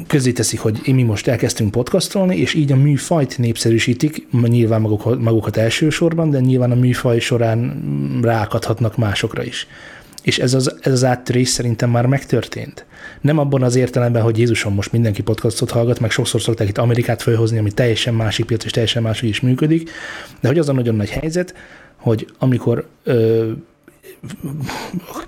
közé 0.07 0.31
teszik, 0.31 0.59
hogy 0.59 0.81
mi 0.93 1.03
most 1.03 1.27
elkezdtünk 1.27 1.71
podcastolni, 1.71 2.38
és 2.38 2.53
így 2.53 2.71
a 2.71 2.75
műfajt 2.75 3.38
népszerűsítik, 3.38 4.27
nyilván 4.41 4.81
maguk, 4.81 5.21
magukat 5.21 5.57
elsősorban, 5.57 6.29
de 6.29 6.39
nyilván 6.39 6.71
a 6.71 6.75
műfaj 6.75 7.19
során 7.19 7.81
ráakadhatnak 8.21 8.97
másokra 8.97 9.43
is. 9.43 9.67
És 10.21 10.39
ez 10.39 10.53
az, 10.53 10.75
ez 10.81 10.91
az 10.91 11.03
áttörés 11.03 11.50
szerintem 11.50 11.89
már 11.89 12.05
megtörtént. 12.05 12.85
Nem 13.21 13.38
abban 13.38 13.63
az 13.63 13.75
értelemben, 13.75 14.21
hogy 14.21 14.38
Jézusom 14.38 14.73
most 14.73 14.91
mindenki 14.91 15.21
podcastot 15.21 15.71
hallgat, 15.71 16.00
meg 16.00 16.11
sokszor 16.11 16.41
szokták 16.41 16.67
itt 16.67 16.77
Amerikát 16.77 17.21
felhozni, 17.21 17.57
ami 17.57 17.71
teljesen 17.71 18.13
másik 18.13 18.45
piac 18.45 18.63
és 18.63 18.71
teljesen 18.71 19.03
máshogy 19.03 19.29
is 19.29 19.39
működik, 19.39 19.89
de 20.39 20.47
hogy 20.47 20.57
az 20.57 20.69
a 20.69 20.73
nagyon 20.73 20.95
nagy 20.95 21.09
helyzet, 21.09 21.53
hogy 21.95 22.27
amikor 22.39 22.88
ö, 23.03 23.51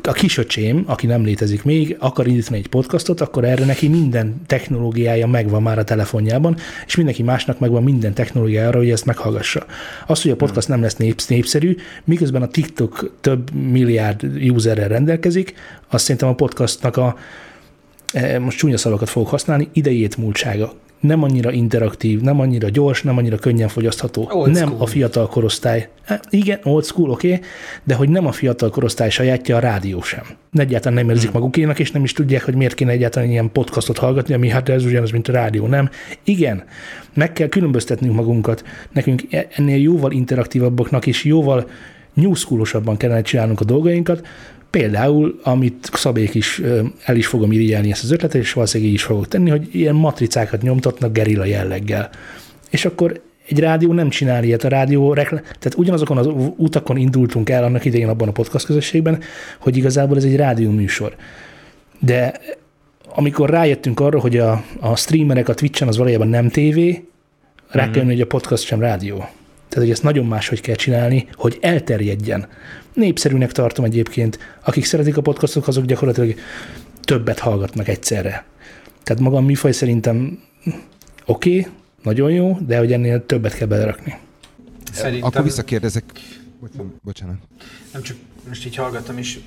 a 0.02 0.12
kisöcsém, 0.12 0.84
aki 0.86 1.06
nem 1.08 1.24
létezik 1.24 1.64
még, 1.64 1.96
akar 2.00 2.28
indítani 2.28 2.58
egy 2.58 2.68
podcastot, 2.68 3.22
akkor 3.22 3.44
erre 3.44 3.66
neki 3.66 3.88
minden 3.88 4.42
technológiája 4.48 5.28
megvan 5.28 5.62
már 5.62 5.78
a 5.78 5.84
telefonjában, 5.84 6.58
és 6.86 6.96
mindenki 6.96 7.24
másnak 7.24 7.60
megvan 7.60 7.84
minden 7.84 8.14
technológiája 8.14 8.68
arra, 8.68 8.78
hogy 8.78 8.90
ezt 8.90 9.06
meghallgassa. 9.06 9.66
Az, 10.08 10.22
hogy 10.22 10.32
a 10.32 10.36
podcast 10.36 10.68
nem 10.68 10.82
lesz 10.82 11.26
népszerű, 11.28 11.76
miközben 12.04 12.42
a 12.42 12.48
TikTok 12.48 13.18
több 13.22 13.54
milliárd 13.54 14.24
userrel 14.50 14.88
rendelkezik, 14.88 15.54
azt 15.88 16.04
szerintem 16.04 16.30
a 16.30 16.36
podcastnak 16.36 16.98
a, 16.98 17.18
e, 18.14 18.40
most 18.40 18.58
csúnya 18.58 18.78
szavakat 18.78 19.10
fogok 19.10 19.30
használni, 19.30 19.70
idejét 19.74 20.18
múltsága 20.18 20.74
nem 21.04 21.24
annyira 21.24 21.52
interaktív, 21.52 22.22
nem 22.22 22.40
annyira 22.40 22.70
gyors, 22.70 23.02
nem 23.02 23.18
annyira 23.18 23.38
könnyen 23.38 23.68
fogyasztható. 23.68 24.30
Old 24.32 24.52
nem 24.52 24.68
school. 24.68 24.82
a 24.82 24.86
fiatal 24.86 25.28
korosztály. 25.28 25.90
E, 26.06 26.20
Igen, 26.30 26.60
old 26.64 26.84
school, 26.84 27.10
oké, 27.10 27.28
okay, 27.28 27.46
de 27.84 27.96
hogy 27.96 28.10
nem 28.10 28.28
a 28.28 28.32
fiatal 28.32 28.70
korosztály 28.70 29.10
sajátja 29.10 29.56
a 29.56 29.60
rádió 29.60 30.02
sem. 30.02 30.24
Egyáltalán 30.54 30.98
nem 30.98 31.10
érzik 31.10 31.32
magukénak, 31.32 31.80
és 31.80 31.92
nem 31.92 32.04
is 32.04 32.12
tudják, 32.12 32.44
hogy 32.44 32.56
miért 32.56 32.74
kéne 32.74 32.92
egyáltalán 32.92 33.30
ilyen 33.30 33.52
podcastot 33.52 33.98
hallgatni, 33.98 34.34
ami 34.34 34.50
hát 34.50 34.70
ez 34.70 34.86
ugyanaz, 34.86 35.12
mint 35.12 35.28
a 35.28 35.32
rádió, 35.32 35.68
nem? 35.68 35.90
Igen, 36.24 36.64
meg 37.14 37.34
kell 37.34 37.48
különböztetnünk 37.48 38.16
magunkat. 38.16 38.64
Nekünk 38.92 39.22
e- 39.30 39.48
ennél 39.56 39.82
jóval 39.82 40.12
interaktívabbaknak 40.12 41.08
és 41.08 41.24
jóval 41.24 41.68
new 42.14 42.34
schoolosabban 42.34 42.98
kellene 42.98 43.22
csinálnunk 43.22 43.60
a 43.60 43.66
dolgainkat, 43.66 44.28
Például, 44.78 45.40
amit 45.44 45.90
Szabék 45.94 46.36
is, 46.36 46.62
el 47.06 47.16
is 47.16 47.28
fogom 47.28 47.52
irigyelni 47.52 47.92
ezt 47.92 48.04
az 48.04 48.12
ötletet, 48.12 48.42
és 48.42 48.54
valószínűleg 48.54 48.92
így 48.92 48.98
is 48.98 49.04
fogok 49.04 49.28
tenni, 49.28 49.50
hogy 49.50 49.68
ilyen 49.72 49.96
matricákat 49.96 50.62
nyomtatnak 50.62 51.14
gerilla 51.14 51.46
jelleggel. 51.46 52.10
És 52.70 52.86
akkor 52.86 53.22
egy 53.48 53.60
rádió 53.60 53.94
nem 53.94 54.10
csinál 54.10 54.44
ilyet, 54.44 54.64
a 54.64 54.68
rádió, 54.68 55.14
rekl- 55.14 55.42
tehát 55.42 55.76
ugyanazokon 55.78 56.18
az 56.18 56.30
utakon 56.58 56.98
indultunk 56.98 57.50
el 57.50 57.64
annak 57.64 57.86
idején 57.86 58.08
abban 58.08 58.28
a 58.28 58.32
podcast 58.32 58.66
közösségben, 58.66 59.20
hogy 59.60 59.78
igazából 59.78 60.18
ez 60.18 60.24
egy 60.24 60.36
rádió 60.36 60.72
műsor. 60.72 61.16
De 62.00 62.34
amikor 63.16 63.50
rájöttünk 63.50 64.00
arra, 64.00 64.20
hogy 64.20 64.38
a, 64.38 64.64
a 64.80 64.96
streamerek 64.96 65.50
a 65.50 65.54
Twitch-en 65.54 65.88
az 65.88 65.98
valójában 65.98 66.28
nem 66.28 66.50
tévé, 66.50 67.08
rá 67.70 67.84
kell 67.84 67.96
jönni, 67.96 68.12
hogy 68.12 68.22
a 68.22 68.28
podcast 68.28 68.64
sem 68.64 68.80
rádió. 68.80 69.30
Tehát, 69.74 69.88
hogy 69.88 69.98
ezt 69.98 70.04
nagyon 70.04 70.26
máshogy 70.26 70.62
kell 70.62 70.76
csinálni, 70.76 71.28
hogy 71.34 71.58
elterjedjen. 71.62 72.48
Népszerűnek 72.94 73.52
tartom 73.52 73.86
egyébként. 73.86 74.40
Akik 74.64 74.86
szeretik 74.86 75.18
a 75.18 75.22
podcastok, 75.22 75.68
azok 75.68 75.86
gyakorlatilag 75.86 76.36
többet 77.02 77.40
hallgatnak 77.40 77.88
egyszerre. 77.88 78.46
Tehát 79.04 79.22
maga 79.24 79.38
a 79.38 79.42
műfaj 79.42 79.72
szerintem 79.72 80.40
oké, 81.26 81.60
okay, 81.60 81.72
nagyon 82.04 82.32
jó, 82.32 82.58
de 82.66 82.78
hogy 82.78 82.94
ennél 82.94 83.26
többet 83.26 83.54
kell 83.54 83.68
belerakni. 83.68 84.18
Szerintem 84.92 85.28
Akkor 85.28 85.44
visszakérdezek. 85.44 86.04
Bocsánat. 86.60 86.94
bocsánat. 87.04 87.36
nem 87.94 88.02
csak 88.02 88.18
most 88.48 88.66
így 88.66 88.76
hallgattam 88.76 89.18
is, 89.18 89.40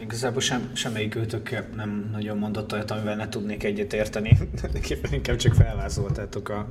igazából 0.00 0.40
sem, 0.40 0.70
semmelyik 0.72 1.14
őtök 1.14 1.64
nem 1.76 2.08
nagyon 2.12 2.38
mondott 2.38 2.72
olyat, 2.72 2.90
amivel 2.90 3.16
ne 3.16 3.28
tudnék 3.28 3.64
egyet 3.64 3.92
érteni. 3.92 4.38
Tulajdonképpen 4.56 5.12
inkább 5.12 5.36
csak 5.36 5.54
felvázoltátok 5.54 6.48
a, 6.48 6.66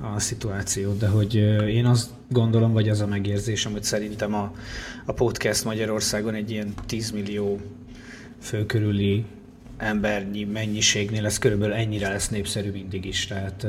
a 0.00 0.20
szituációt, 0.20 0.98
de 0.98 1.08
hogy 1.08 1.34
én 1.68 1.86
azt 1.86 2.10
gondolom, 2.28 2.72
vagy 2.72 2.88
az 2.88 3.00
a 3.00 3.06
megérzésem, 3.06 3.72
hogy 3.72 3.84
szerintem 3.84 4.34
a, 4.34 4.52
a 5.04 5.12
podcast 5.12 5.64
Magyarországon 5.64 6.34
egy 6.34 6.50
ilyen 6.50 6.74
10 6.86 7.10
millió 7.10 7.60
fő 8.40 8.66
körüli 8.66 9.24
embernyi 9.76 10.44
mennyiségnél 10.44 11.24
ez 11.24 11.38
körülbelül 11.38 11.74
ennyire 11.74 12.08
lesz 12.08 12.28
népszerű 12.28 12.70
mindig 12.70 13.04
is. 13.04 13.26
Tehát 13.26 13.66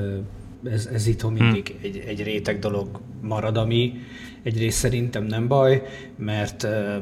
ez, 0.64 0.86
ez 0.94 1.08
itthon 1.08 1.34
mindig 1.34 1.76
egy, 1.82 2.04
egy 2.08 2.24
réteg 2.24 2.60
dolog 2.60 3.00
marad, 3.22 3.58
ami 3.58 3.94
egyrészt 4.46 4.78
szerintem 4.78 5.24
nem 5.24 5.48
baj, 5.48 5.84
mert 6.18 6.64
uh, 6.64 6.96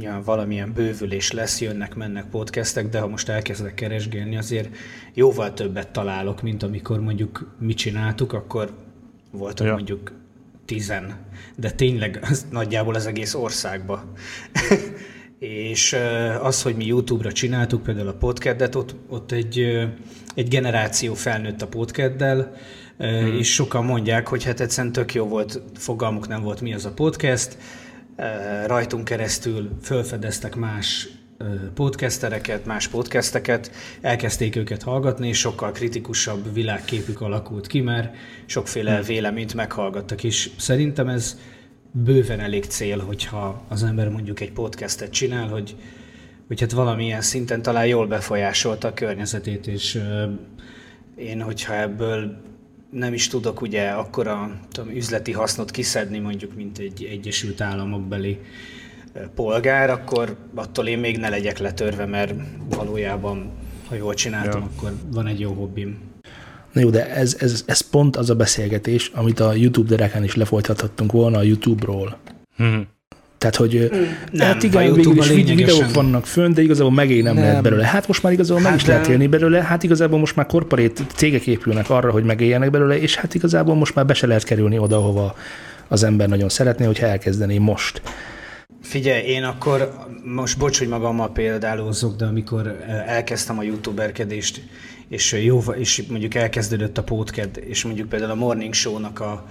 ja, 0.00 0.22
valamilyen 0.24 0.72
bővülés 0.72 1.32
lesz, 1.32 1.60
jönnek, 1.60 1.94
mennek 1.94 2.24
podcastek, 2.24 2.88
de 2.88 3.00
ha 3.00 3.06
most 3.06 3.28
elkezdek 3.28 3.74
keresgélni, 3.74 4.36
azért 4.36 4.76
jóval 5.14 5.52
többet 5.52 5.88
találok, 5.88 6.42
mint 6.42 6.62
amikor 6.62 7.00
mondjuk 7.00 7.56
mi 7.58 7.74
csináltuk, 7.74 8.32
akkor 8.32 8.70
voltak 9.30 9.66
Ja. 9.66 9.72
mondjuk 9.72 10.12
tizen, 10.64 11.16
de 11.56 11.70
tényleg 11.70 12.18
az 12.22 12.46
nagyjából 12.50 12.94
az 12.94 13.06
egész 13.06 13.34
országba. 13.34 14.04
És 15.38 15.96
az, 16.40 16.62
hogy 16.62 16.76
mi 16.76 16.86
YouTube-ra 16.86 17.32
csináltuk 17.32 17.82
például 17.82 18.08
a 18.08 18.14
podcastet, 18.14 18.74
ott, 18.74 18.94
ott 19.08 19.32
egy, 19.32 19.58
egy 20.34 20.48
generáció 20.48 21.14
felnőtt 21.14 21.62
a 21.62 21.66
podcaddel, 21.66 22.56
hmm. 22.98 23.38
és 23.38 23.52
sokan 23.52 23.84
mondják, 23.84 24.28
hogy 24.28 24.44
hát 24.44 24.60
egyszerűen 24.60 24.92
tök 24.92 25.14
jó 25.14 25.24
volt, 25.28 25.62
fogalmuk 25.74 26.28
nem 26.28 26.42
volt, 26.42 26.60
mi 26.60 26.74
az 26.74 26.84
a 26.84 26.92
podcast, 26.92 27.56
rajtunk 28.66 29.04
keresztül 29.04 29.70
felfedeztek 29.82 30.54
más 30.54 31.08
podcastereket, 31.74 32.66
más 32.66 32.88
podcasteket, 32.88 33.70
elkezdték 34.00 34.56
őket 34.56 34.82
hallgatni, 34.82 35.28
és 35.28 35.38
sokkal 35.38 35.72
kritikusabb 35.72 36.52
világképük 36.52 37.20
alakult 37.20 37.66
ki, 37.66 37.80
mert 37.80 38.16
sokféle 38.46 39.02
véleményt 39.02 39.54
meghallgattak, 39.54 40.24
és 40.24 40.50
szerintem 40.56 41.08
ez 41.08 41.38
bőven 41.90 42.40
elég 42.40 42.64
cél, 42.64 42.98
hogyha 42.98 43.64
az 43.68 43.82
ember 43.82 44.08
mondjuk 44.08 44.40
egy 44.40 44.52
podcastet 44.52 45.10
csinál, 45.10 45.48
hogy, 45.48 45.76
hogy 46.46 46.60
hát 46.60 46.72
valamilyen 46.72 47.20
szinten 47.20 47.62
talán 47.62 47.86
jól 47.86 48.06
befolyásolta 48.06 48.88
a 48.88 48.94
környezetét, 48.94 49.66
és 49.66 50.02
én, 51.16 51.42
hogyha 51.42 51.74
ebből 51.74 52.36
nem 52.90 53.12
is 53.12 53.28
tudok 53.28 53.60
ugye 53.60 53.88
akkora 53.88 54.50
tudom, 54.72 54.90
üzleti 54.90 55.32
hasznot 55.32 55.70
kiszedni 55.70 56.18
mondjuk, 56.18 56.54
mint 56.54 56.78
egy 56.78 57.08
Egyesült 57.10 57.60
Államok 57.60 58.02
beli 58.02 58.38
polgár, 59.34 59.90
akkor 59.90 60.36
attól 60.54 60.86
én 60.86 60.98
még 60.98 61.18
ne 61.18 61.28
legyek 61.28 61.58
letörve, 61.58 62.06
mert 62.06 62.34
valójában, 62.68 63.50
ha 63.88 63.94
jól 63.94 64.14
csináltam, 64.14 64.60
Ja. 64.60 64.68
akkor 64.76 64.92
van 65.10 65.26
egy 65.26 65.40
jó 65.40 65.52
hobbim. 65.52 65.98
Na 66.72 66.80
jó, 66.80 66.90
de 66.90 67.14
ez, 67.14 67.36
ez, 67.38 67.62
ez 67.66 67.80
pont 67.80 68.16
az 68.16 68.30
a 68.30 68.34
beszélgetés, 68.34 69.10
amit 69.14 69.40
a 69.40 69.52
YouTube 69.52 69.88
derekán 69.88 70.24
is 70.24 70.34
lefolytathattunk 70.34 71.12
volna 71.12 71.38
a 71.38 71.42
YouTube-ról. 71.42 72.18
Hm. 72.56 72.80
Tehát, 73.50 73.70
hogy 73.70 73.88
nem, 73.90 74.16
Nem, 74.32 74.46
hát 74.46 74.62
a 74.62 74.66
igen, 74.66 74.92
végül 74.92 75.16
is 75.16 75.28
videók 75.28 75.94
vannak 75.94 76.26
fönn, 76.26 76.52
de 76.52 76.62
igazából 76.62 76.92
megélni 76.92 77.22
nem, 77.22 77.34
nem 77.34 77.42
Nem. 77.42 77.48
lehet 77.48 77.62
belőle. 77.62 77.86
Hát 77.86 78.06
most 78.06 78.22
már 78.22 78.32
igazából 78.32 78.62
meg 78.62 78.70
Hát 78.70 78.80
is 78.80 78.86
lehet 78.86 79.04
de- 79.06 79.10
élni 79.12 79.26
belőle, 79.26 79.62
hát 79.62 79.82
igazából 79.82 80.18
most 80.18 80.36
már 80.36 80.46
korporét 80.46 81.02
cégek 81.14 81.46
épülnek 81.46 81.90
arra, 81.90 82.10
hogy 82.10 82.24
megéljenek 82.24 82.70
belőle, 82.70 82.98
és 83.00 83.16
hát 83.16 83.34
igazából 83.34 83.74
most 83.74 83.94
már 83.94 84.06
be 84.06 84.14
se 84.14 84.26
lehet 84.26 84.44
kerülni 84.44 84.78
oda, 84.78 84.98
hova 84.98 85.34
az 85.88 86.02
ember 86.02 86.28
nagyon 86.28 86.48
szeretné, 86.48 86.84
hogyha 86.84 87.06
elkezdené 87.06 87.58
most. 87.58 88.02
Figyelj, 88.82 89.22
én 89.26 89.42
akkor 89.44 89.92
most 90.24 90.58
bocs, 90.58 90.78
hogy 90.78 90.88
magammal 90.88 91.32
példálózok, 91.32 92.16
de 92.16 92.24
amikor 92.24 92.76
elkezdtem 93.06 93.58
a 93.58 93.62
youtuberkedést, 93.62 94.62
és 95.08 95.32
jó, 95.42 95.58
és 95.78 96.02
mondjuk 96.08 96.34
elkezdődött 96.34 96.98
a 96.98 97.02
podcast, 97.02 97.56
és 97.56 97.84
mondjuk 97.84 98.08
például 98.08 98.30
a 98.30 98.34
Morning 98.34 98.74
Show-nak 98.74 99.20
a, 99.20 99.44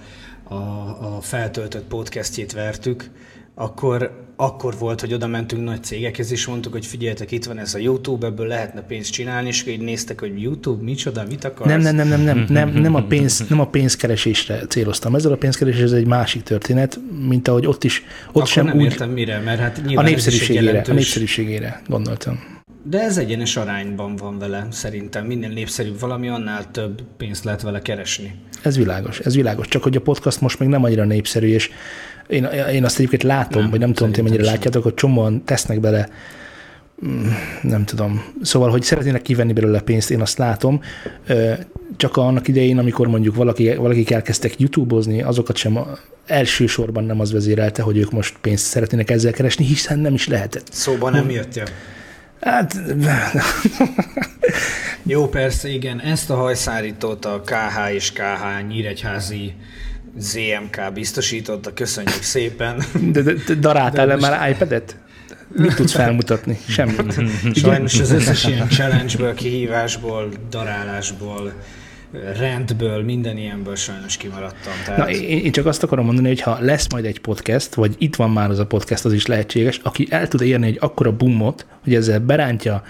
a, 0.48 0.54
a 0.54 1.18
feltöltött 1.20 1.84
podcastjét 1.84 2.52
vertük, 2.52 3.10
akkor, 3.58 4.24
akkor 4.36 4.74
volt, 4.78 5.00
hogy 5.00 5.12
oda 5.12 5.26
mentünk 5.26 5.64
nagy 5.64 5.84
cégekhez, 5.84 6.32
és 6.32 6.46
mondtuk, 6.46 6.72
hogy 6.72 6.86
figyeljetek, 6.86 7.30
itt 7.30 7.44
van 7.44 7.58
ez 7.58 7.74
a 7.74 7.78
YouTube, 7.78 8.26
ebből 8.26 8.46
lehetne 8.46 8.80
pénzt 8.80 9.12
csinálni, 9.12 9.48
és 9.48 9.66
így 9.66 9.80
néztek, 9.80 10.20
hogy 10.20 10.42
YouTube, 10.42 10.82
micsoda, 10.82 11.24
mit 11.28 11.44
akarsz? 11.44 11.70
Nem, 11.70 11.80
nem, 11.80 11.94
nem, 11.94 12.08
nem, 12.08 12.20
nem, 12.20 12.46
nem, 12.48 12.68
nem, 12.68 12.94
a 12.94 13.02
pénz, 13.02 13.44
nem 13.48 13.60
a 13.60 13.66
pénzkeresésre 13.66 14.66
céloztam. 14.68 15.14
Ezzel 15.14 15.32
a 15.32 15.36
pénzkeresés 15.36 15.80
ez 15.80 15.92
egy 15.92 16.06
másik 16.06 16.42
történet, 16.42 17.00
mint 17.28 17.48
ahogy 17.48 17.66
ott 17.66 17.84
is, 17.84 18.02
ott 18.28 18.34
Akkor 18.34 18.46
sem 18.46 18.64
nem 18.64 18.76
úgy, 18.76 18.84
értem 18.84 19.10
mire, 19.10 19.40
mert 19.40 19.60
hát 19.60 19.82
a 19.94 20.02
népszerűségére, 20.02 20.60
a 20.60 20.64
jelentős- 20.64 20.96
népszerűségére 20.96 21.82
gondoltam. 21.88 22.54
De 22.82 23.00
ez 23.00 23.18
egyenes 23.18 23.56
arányban 23.56 24.16
van 24.16 24.38
vele, 24.38 24.66
szerintem. 24.70 25.26
Minél 25.26 25.48
népszerűbb 25.48 26.00
valami, 26.00 26.28
annál 26.28 26.70
több 26.70 27.02
pénzt 27.16 27.44
lehet 27.44 27.62
vele 27.62 27.82
keresni. 27.82 28.34
Ez 28.62 28.76
világos, 28.76 29.18
ez 29.18 29.34
világos. 29.34 29.68
Csak 29.68 29.82
hogy 29.82 29.96
a 29.96 30.00
podcast 30.00 30.40
most 30.40 30.58
még 30.58 30.68
nem 30.68 30.84
annyira 30.84 31.04
népszerű, 31.04 31.46
és 31.46 31.70
én, 32.28 32.44
én 32.72 32.84
azt 32.84 32.98
egyébként 32.98 33.22
látom, 33.22 33.62
Nem, 33.62 33.70
vagy 33.70 33.80
nem 33.80 33.92
tudom, 33.92 34.12
ti 34.12 34.22
mennyire 34.22 34.44
sem. 34.44 34.52
látjátok, 34.52 34.82
hogy 34.82 34.94
csomóan 34.94 35.44
tesznek 35.44 35.80
bele, 35.80 36.08
mm, 37.06 37.26
nem 37.62 37.84
tudom, 37.84 38.24
szóval, 38.42 38.70
hogy 38.70 38.82
szeretnének 38.82 39.22
kivenni 39.22 39.52
belőle 39.52 39.80
pénzt, 39.80 40.10
én 40.10 40.20
azt 40.20 40.38
látom, 40.38 40.80
csak 41.96 42.16
annak 42.16 42.48
idején, 42.48 42.78
amikor 42.78 43.06
mondjuk 43.06 43.34
valaki, 43.34 43.74
valakik 43.74 44.10
elkezdtek 44.10 44.60
YouTube-ozni, 44.60 45.22
azokat 45.22 45.56
sem 45.56 45.78
elsősorban 46.26 47.04
nem 47.04 47.20
az 47.20 47.32
vezérelte, 47.32 47.82
hogy 47.82 47.96
ők 47.96 48.10
most 48.10 48.36
pénzt 48.40 48.66
szeretnének 48.66 49.10
ezzel 49.10 49.32
keresni, 49.32 49.64
hiszen 49.64 49.98
nem 49.98 50.14
is 50.14 50.28
lehetett. 50.28 50.68
Szóba 50.72 51.10
nem 51.10 51.30
jött 51.30 51.54
ja. 51.54 51.64
Hát, 52.40 52.80
Jó, 55.02 55.28
persze, 55.28 55.68
igen. 55.68 56.00
Ezt 56.00 56.30
a 56.30 56.34
hajszárítót 56.34 57.24
a 57.24 57.42
KH 57.44 57.94
és 57.94 58.12
KH 58.12 58.66
Nyíregyházi 58.68 59.54
ZMK 60.18 60.92
biztosította, 60.94 61.72
köszönjük 61.72 62.22
szépen. 62.22 62.84
de, 63.12 63.22
de, 63.22 63.32
de 63.46 63.54
daráltál 63.54 64.06
le 64.06 64.16
már 64.16 64.50
iPad-et? 64.50 64.96
Mit 65.48 65.74
tudsz 65.74 65.92
felmutatni? 65.92 66.58
Semmit. 66.68 67.14
Sajnos 67.54 68.00
az 68.00 68.10
összes 68.10 68.44
ilyen 68.44 68.68
challenge-ből, 68.68 69.34
kihívásból, 69.34 70.28
darálásból, 70.50 71.52
rendből, 72.38 73.02
minden 73.04 73.36
ilyenből 73.36 73.76
sajnos 73.76 74.16
kimaradtam. 74.16 74.72
Tehát... 74.84 74.98
Na, 74.98 75.10
én, 75.10 75.38
én 75.38 75.52
csak 75.52 75.66
azt 75.66 75.82
akarom 75.82 76.04
mondani, 76.04 76.28
hogy 76.28 76.40
ha 76.40 76.58
lesz 76.60 76.90
majd 76.90 77.04
egy 77.04 77.20
podcast, 77.20 77.74
vagy 77.74 77.94
itt 77.98 78.16
van 78.16 78.30
már 78.30 78.50
az 78.50 78.58
a 78.58 78.66
podcast, 78.66 79.04
az 79.04 79.12
is 79.12 79.26
lehetséges, 79.26 79.80
aki 79.82 80.06
el 80.10 80.28
tud 80.28 80.40
érni 80.40 80.66
egy 80.66 80.78
akkora 80.80 81.12
boomot, 81.12 81.66
hogy 81.84 81.94
ezzel 81.94 82.20
berántja 82.20 82.82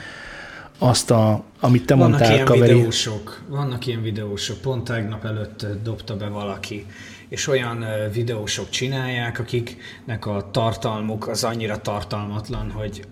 azt, 0.78 1.10
a, 1.10 1.44
amit 1.60 1.86
te 1.86 1.94
Vannak 1.94 2.10
mondtál, 2.10 2.32
ilyen 2.32 2.44
kaveri. 2.44 2.72
videósok, 2.72 3.42
vannak 3.48 3.86
ilyen 3.86 4.02
videósok, 4.02 4.60
pont 4.60 4.84
tegnap 4.84 5.24
előtt 5.24 5.66
dobta 5.82 6.16
be 6.16 6.28
valaki, 6.28 6.86
és 7.28 7.46
olyan 7.46 7.84
videósok 8.12 8.70
csinálják, 8.70 9.38
akiknek 9.38 10.26
a 10.26 10.48
tartalmuk 10.52 11.28
az 11.28 11.44
annyira 11.44 11.80
tartalmatlan, 11.80 12.70
hogy 12.70 13.04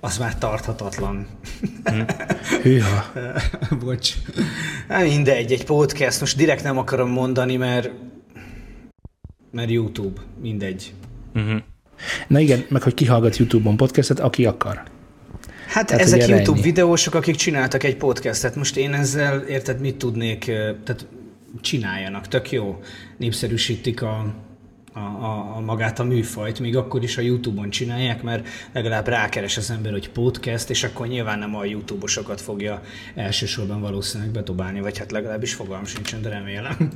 az 0.00 0.18
már 0.18 0.38
tarthatatlan. 0.38 1.26
Hűha. 2.62 3.12
Bocs. 3.80 4.12
Hát 4.88 5.04
mindegy, 5.04 5.52
egy 5.52 5.64
podcast, 5.64 6.20
most 6.20 6.36
direkt 6.36 6.62
nem 6.62 6.78
akarom 6.78 7.10
mondani, 7.10 7.56
mert 7.56 7.90
mert 9.50 9.70
YouTube, 9.70 10.20
mindegy. 10.40 10.92
Uh-huh. 11.34 11.60
Na 12.26 12.38
igen, 12.38 12.64
meg 12.68 12.82
hogy 12.82 12.94
kihallgat 12.94 13.36
YouTube-on 13.36 13.76
podcastet, 13.76 14.20
aki 14.20 14.46
akar. 14.46 14.82
Hát 15.66 15.86
Tehát, 15.86 16.02
ezek 16.02 16.28
YouTube 16.28 16.58
ennyi. 16.58 16.60
videósok, 16.60 17.14
akik 17.14 17.34
csináltak 17.34 17.82
egy 17.82 17.96
podcastet. 17.96 18.56
Most 18.56 18.76
én 18.76 18.92
ezzel, 18.92 19.38
érted, 19.38 19.80
mit 19.80 19.96
tudnék, 19.96 20.44
tehát 20.84 21.06
csináljanak, 21.60 22.28
tök 22.28 22.52
jó. 22.52 22.80
Népszerűsítik 23.16 24.02
a, 24.02 24.34
a, 24.92 24.98
a, 24.98 25.56
a 25.56 25.60
magát 25.60 25.98
a 25.98 26.04
műfajt, 26.04 26.60
még 26.60 26.76
akkor 26.76 27.02
is 27.02 27.16
a 27.16 27.20
YouTube-on 27.20 27.70
csinálják, 27.70 28.22
mert 28.22 28.48
legalább 28.72 29.08
rákeres 29.08 29.56
az 29.56 29.70
ember, 29.70 29.92
hogy 29.92 30.10
podcast, 30.10 30.70
és 30.70 30.84
akkor 30.84 31.06
nyilván 31.06 31.38
nem 31.38 31.56
a 31.56 31.64
YouTube-osokat 31.64 32.40
fogja 32.40 32.82
elsősorban 33.14 33.80
valószínűleg 33.80 34.32
betobálni, 34.32 34.80
vagy 34.80 34.98
hát 34.98 35.12
legalábbis 35.12 35.54
fogalm 35.54 35.84
sincsen, 35.84 36.22
de 36.22 36.28
remélem. 36.28 36.92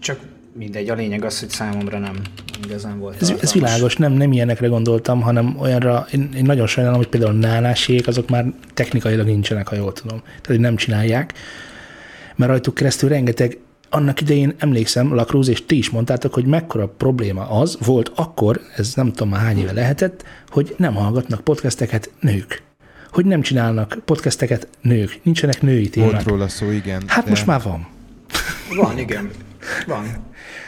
Csak 0.00 0.20
mindegy, 0.56 0.88
a 0.88 0.94
lényeg 0.94 1.24
az, 1.24 1.40
hogy 1.40 1.48
számomra 1.48 1.98
nem 1.98 2.16
igazán 2.64 2.98
volt 2.98 3.22
Ez, 3.22 3.34
ez 3.40 3.52
világos, 3.52 3.96
nem, 3.96 4.12
nem 4.12 4.32
ilyenekre 4.32 4.66
gondoltam, 4.66 5.20
hanem 5.20 5.56
olyanra, 5.58 6.06
én, 6.12 6.28
én 6.36 6.44
nagyon 6.44 6.66
sajnálom, 6.66 6.98
hogy 6.98 7.08
például 7.08 7.32
nálásék, 7.32 8.06
azok 8.06 8.28
már 8.28 8.44
technikailag 8.74 9.26
nincsenek, 9.26 9.68
ha 9.68 9.76
jól 9.76 9.92
tudom. 9.92 10.20
Tehát, 10.20 10.46
hogy 10.46 10.60
nem 10.60 10.76
csinálják, 10.76 11.34
mert 12.36 12.50
rajtuk 12.50 12.74
keresztül 12.74 13.08
rengeteg, 13.08 13.58
annak 13.90 14.20
idején 14.20 14.54
emlékszem, 14.58 15.14
Lakrúz, 15.14 15.48
és 15.48 15.66
ti 15.66 15.76
is 15.76 15.90
mondtátok, 15.90 16.34
hogy 16.34 16.44
mekkora 16.46 16.88
probléma 16.88 17.50
az 17.50 17.78
volt 17.84 18.12
akkor, 18.14 18.60
ez 18.76 18.94
nem 18.94 19.12
tudom 19.12 19.28
már 19.28 19.40
hány 19.40 19.58
éve 19.58 19.72
lehetett, 19.72 20.24
hogy 20.48 20.74
nem 20.78 20.94
hallgatnak 20.94 21.40
podcasteket 21.40 22.10
nők. 22.20 22.62
Hogy 23.10 23.24
nem 23.24 23.40
csinálnak 23.40 23.98
podcasteket 24.04 24.68
nők, 24.80 25.20
nincsenek 25.22 25.62
női 25.62 25.88
témák. 25.88 26.10
Volt 26.10 26.24
róla 26.24 26.48
szó, 26.48 26.70
igen. 26.70 27.02
Hát 27.06 27.24
de- 27.24 27.30
most 27.30 27.46
már 27.46 27.62
van. 27.62 27.86
Van, 28.76 28.98
igen. 28.98 29.30
Van. 29.86 30.04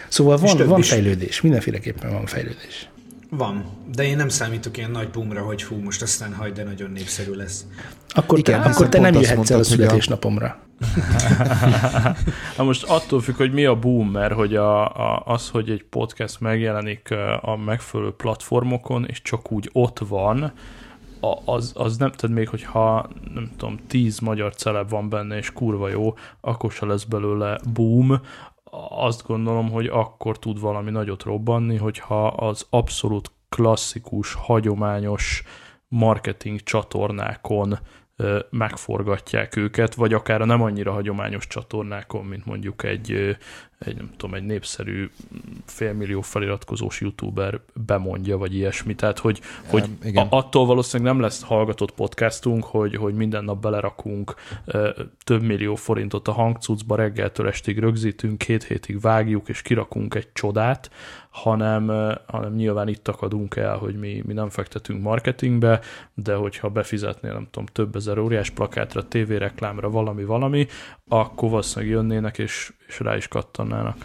Szóval 0.08 0.36
van, 0.36 0.66
van 0.66 0.82
fejlődés, 0.82 1.40
mindenféleképpen 1.40 2.12
van 2.12 2.26
fejlődés. 2.26 2.88
Van, 3.36 3.64
de 3.94 4.04
én 4.04 4.16
nem 4.16 4.28
számítok 4.28 4.76
ilyen 4.76 4.90
nagy 4.90 5.10
boomra, 5.10 5.42
hogy 5.42 5.64
hú, 5.64 5.76
most 5.76 6.02
aztán 6.02 6.34
hagyd, 6.34 6.54
de 6.54 6.64
nagyon 6.64 6.90
népszerű 6.90 7.32
lesz. 7.32 7.66
Akkor 8.08 8.38
Igen, 8.38 8.62
te, 8.62 8.68
akkor 8.68 8.88
te 8.88 9.00
nem 9.00 9.14
jöhetsz 9.14 9.50
el 9.50 9.58
a 9.58 9.64
születésnapomra. 9.64 10.58
Na 12.56 12.64
most 12.64 12.82
attól 12.82 13.20
függ, 13.20 13.36
hogy 13.36 13.52
mi 13.52 13.64
a 13.64 13.78
boom, 13.78 14.10
mert 14.10 14.34
hogy 14.34 14.54
a, 14.54 14.86
a, 14.86 15.22
az, 15.24 15.48
hogy 15.48 15.70
egy 15.70 15.84
podcast 15.84 16.40
megjelenik 16.40 17.10
a 17.40 17.56
megfelelő 17.56 18.12
platformokon, 18.12 19.04
és 19.06 19.22
csak 19.22 19.52
úgy 19.52 19.70
ott 19.72 19.98
van, 19.98 20.52
az, 21.44 21.72
az 21.74 21.96
nem, 21.96 22.12
tehát 22.12 22.36
még 22.36 22.48
hogyha 22.48 23.08
nem 23.34 23.50
tudom, 23.56 23.78
tíz 23.86 24.18
magyar 24.18 24.54
celeb 24.54 24.90
van 24.90 25.08
benne, 25.08 25.36
és 25.36 25.52
kurva 25.52 25.88
jó, 25.88 26.14
akkor 26.40 26.72
se 26.72 26.86
lesz 26.86 27.04
belőle 27.04 27.60
boom. 27.72 28.20
Azt 28.88 29.26
gondolom, 29.26 29.70
hogy 29.70 29.86
akkor 29.86 30.38
tud 30.38 30.60
valami 30.60 30.90
nagyot 30.90 31.22
robbanni, 31.22 31.76
hogyha 31.76 32.26
az 32.26 32.66
abszolút 32.70 33.30
klasszikus, 33.48 34.34
hagyományos 34.34 35.42
marketing 35.88 36.62
csatornákon 36.62 37.78
megforgatják 38.50 39.56
őket, 39.56 39.94
vagy 39.94 40.12
akár 40.12 40.40
a 40.40 40.44
nem 40.44 40.62
annyira 40.62 40.92
hagyományos 40.92 41.46
csatornákon, 41.46 42.24
mint 42.24 42.46
mondjuk 42.46 42.82
egy, 42.82 43.36
egy 43.78 43.96
nem 43.96 44.10
tudom, 44.16 44.34
egy 44.34 44.42
népszerű 44.42 45.10
félmillió 45.64 46.20
feliratkozós 46.20 47.00
youtuber 47.00 47.60
bemondja, 47.86 48.38
vagy 48.38 48.54
ilyesmi. 48.54 48.94
Tehát, 48.94 49.18
hogy, 49.18 49.40
hogy 49.66 49.84
igen. 50.02 50.26
attól 50.30 50.66
valószínűleg 50.66 51.12
nem 51.12 51.22
lesz 51.22 51.42
hallgatott 51.42 51.92
podcastunk, 51.92 52.64
hogy, 52.64 52.96
hogy 52.96 53.14
minden 53.14 53.44
nap 53.44 53.60
belerakunk 53.60 54.34
több 55.24 55.42
millió 55.42 55.74
forintot 55.74 56.28
a 56.28 56.32
hangcucba, 56.32 56.96
reggeltől 56.96 57.48
estig 57.48 57.78
rögzítünk, 57.78 58.38
két 58.38 58.64
hétig 58.64 59.00
vágjuk, 59.00 59.48
és 59.48 59.62
kirakunk 59.62 60.14
egy 60.14 60.32
csodát, 60.32 60.90
hanem, 61.42 61.86
hanem 62.26 62.54
nyilván 62.54 62.88
itt 62.88 63.08
akadunk 63.08 63.56
el, 63.56 63.76
hogy 63.76 63.94
mi, 63.94 64.22
mi 64.26 64.32
nem 64.32 64.48
fektetünk 64.48 65.02
marketingbe, 65.02 65.80
de 66.14 66.34
hogyha 66.34 66.68
befizetnél, 66.68 67.32
nem 67.32 67.46
tudom, 67.50 67.66
több 67.72 67.96
ezer 67.96 68.18
óriás 68.18 68.50
plakátra, 68.50 69.08
tévéreklámra, 69.08 69.90
valami-valami, 69.90 70.66
akkor 71.08 71.50
valószínűleg 71.50 71.94
jönnének, 71.94 72.38
és, 72.38 72.72
és 72.86 73.00
rá 73.00 73.16
is 73.16 73.28
kattannának. 73.28 73.96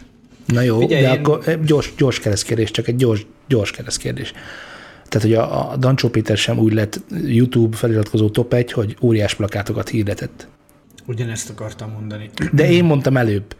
Na 0.45 0.61
jó, 0.61 0.79
Figyelj, 0.79 1.01
de 1.01 1.13
én- 1.13 1.19
akkor 1.19 1.41
eh, 1.45 1.59
gyors, 1.65 1.93
gyors 1.97 2.19
keresztkérdés, 2.19 2.71
csak 2.71 2.87
egy 2.87 2.95
gyors, 2.95 3.25
gyors 3.47 3.71
keresztkérdés. 3.71 4.33
Tehát, 5.07 5.27
hogy 5.27 5.33
a, 5.33 5.71
a 5.71 5.77
Dancsó 5.77 6.09
Péter 6.09 6.37
sem 6.37 6.57
úgy 6.57 6.73
lett 6.73 6.99
YouTube 7.25 7.77
feliratkozó 7.77 8.29
top 8.29 8.53
1, 8.53 8.71
hogy 8.71 8.97
óriás 9.01 9.35
plakátokat 9.35 9.89
hirdetett. 9.89 10.47
Ugyanezt 11.05 11.49
akartam 11.49 11.91
mondani. 11.91 12.29
De 12.51 12.69
én 12.69 12.83
mondtam 12.83 13.17
előbb. 13.17 13.55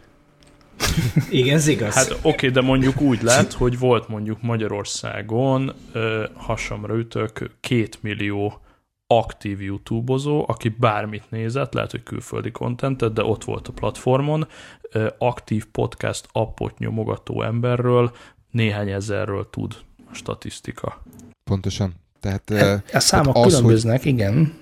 Igen, 1.30 1.54
ez 1.54 1.66
igaz. 1.66 1.94
Hát 1.94 2.18
oké, 2.22 2.48
de 2.48 2.60
mondjuk 2.60 3.00
úgy 3.00 3.22
lett, 3.22 3.52
hogy 3.52 3.78
volt 3.78 4.08
mondjuk 4.08 4.42
Magyarországon, 4.42 5.72
ö, 5.92 6.24
hasamra 6.34 6.96
ütök, 6.96 7.50
két 7.60 7.98
millió 8.02 8.60
aktív 9.06 9.60
youtubozó, 9.60 10.44
aki 10.48 10.68
bármit 10.68 11.24
nézett, 11.28 11.72
lehet, 11.72 11.90
hogy 11.90 12.02
külföldi 12.02 12.50
kontentet, 12.50 13.12
de 13.12 13.24
ott 13.24 13.44
volt 13.44 13.68
a 13.68 13.72
platformon, 13.72 14.48
ö, 14.92 15.08
aktív 15.18 15.66
podcast 15.66 16.28
appot 16.32 16.78
nyomogató 16.78 17.42
emberről 17.42 18.12
néhány 18.50 18.90
ezerről 18.90 19.50
tud 19.50 19.76
a 20.10 20.14
statisztika. 20.14 21.02
Pontosan. 21.44 21.94
Tehát, 22.20 22.50
A 22.50 22.54
eh, 22.54 22.80
számok 23.00 23.32
tehát 23.32 23.46
az, 23.46 23.54
különböznek, 23.54 24.04
igen, 24.04 24.54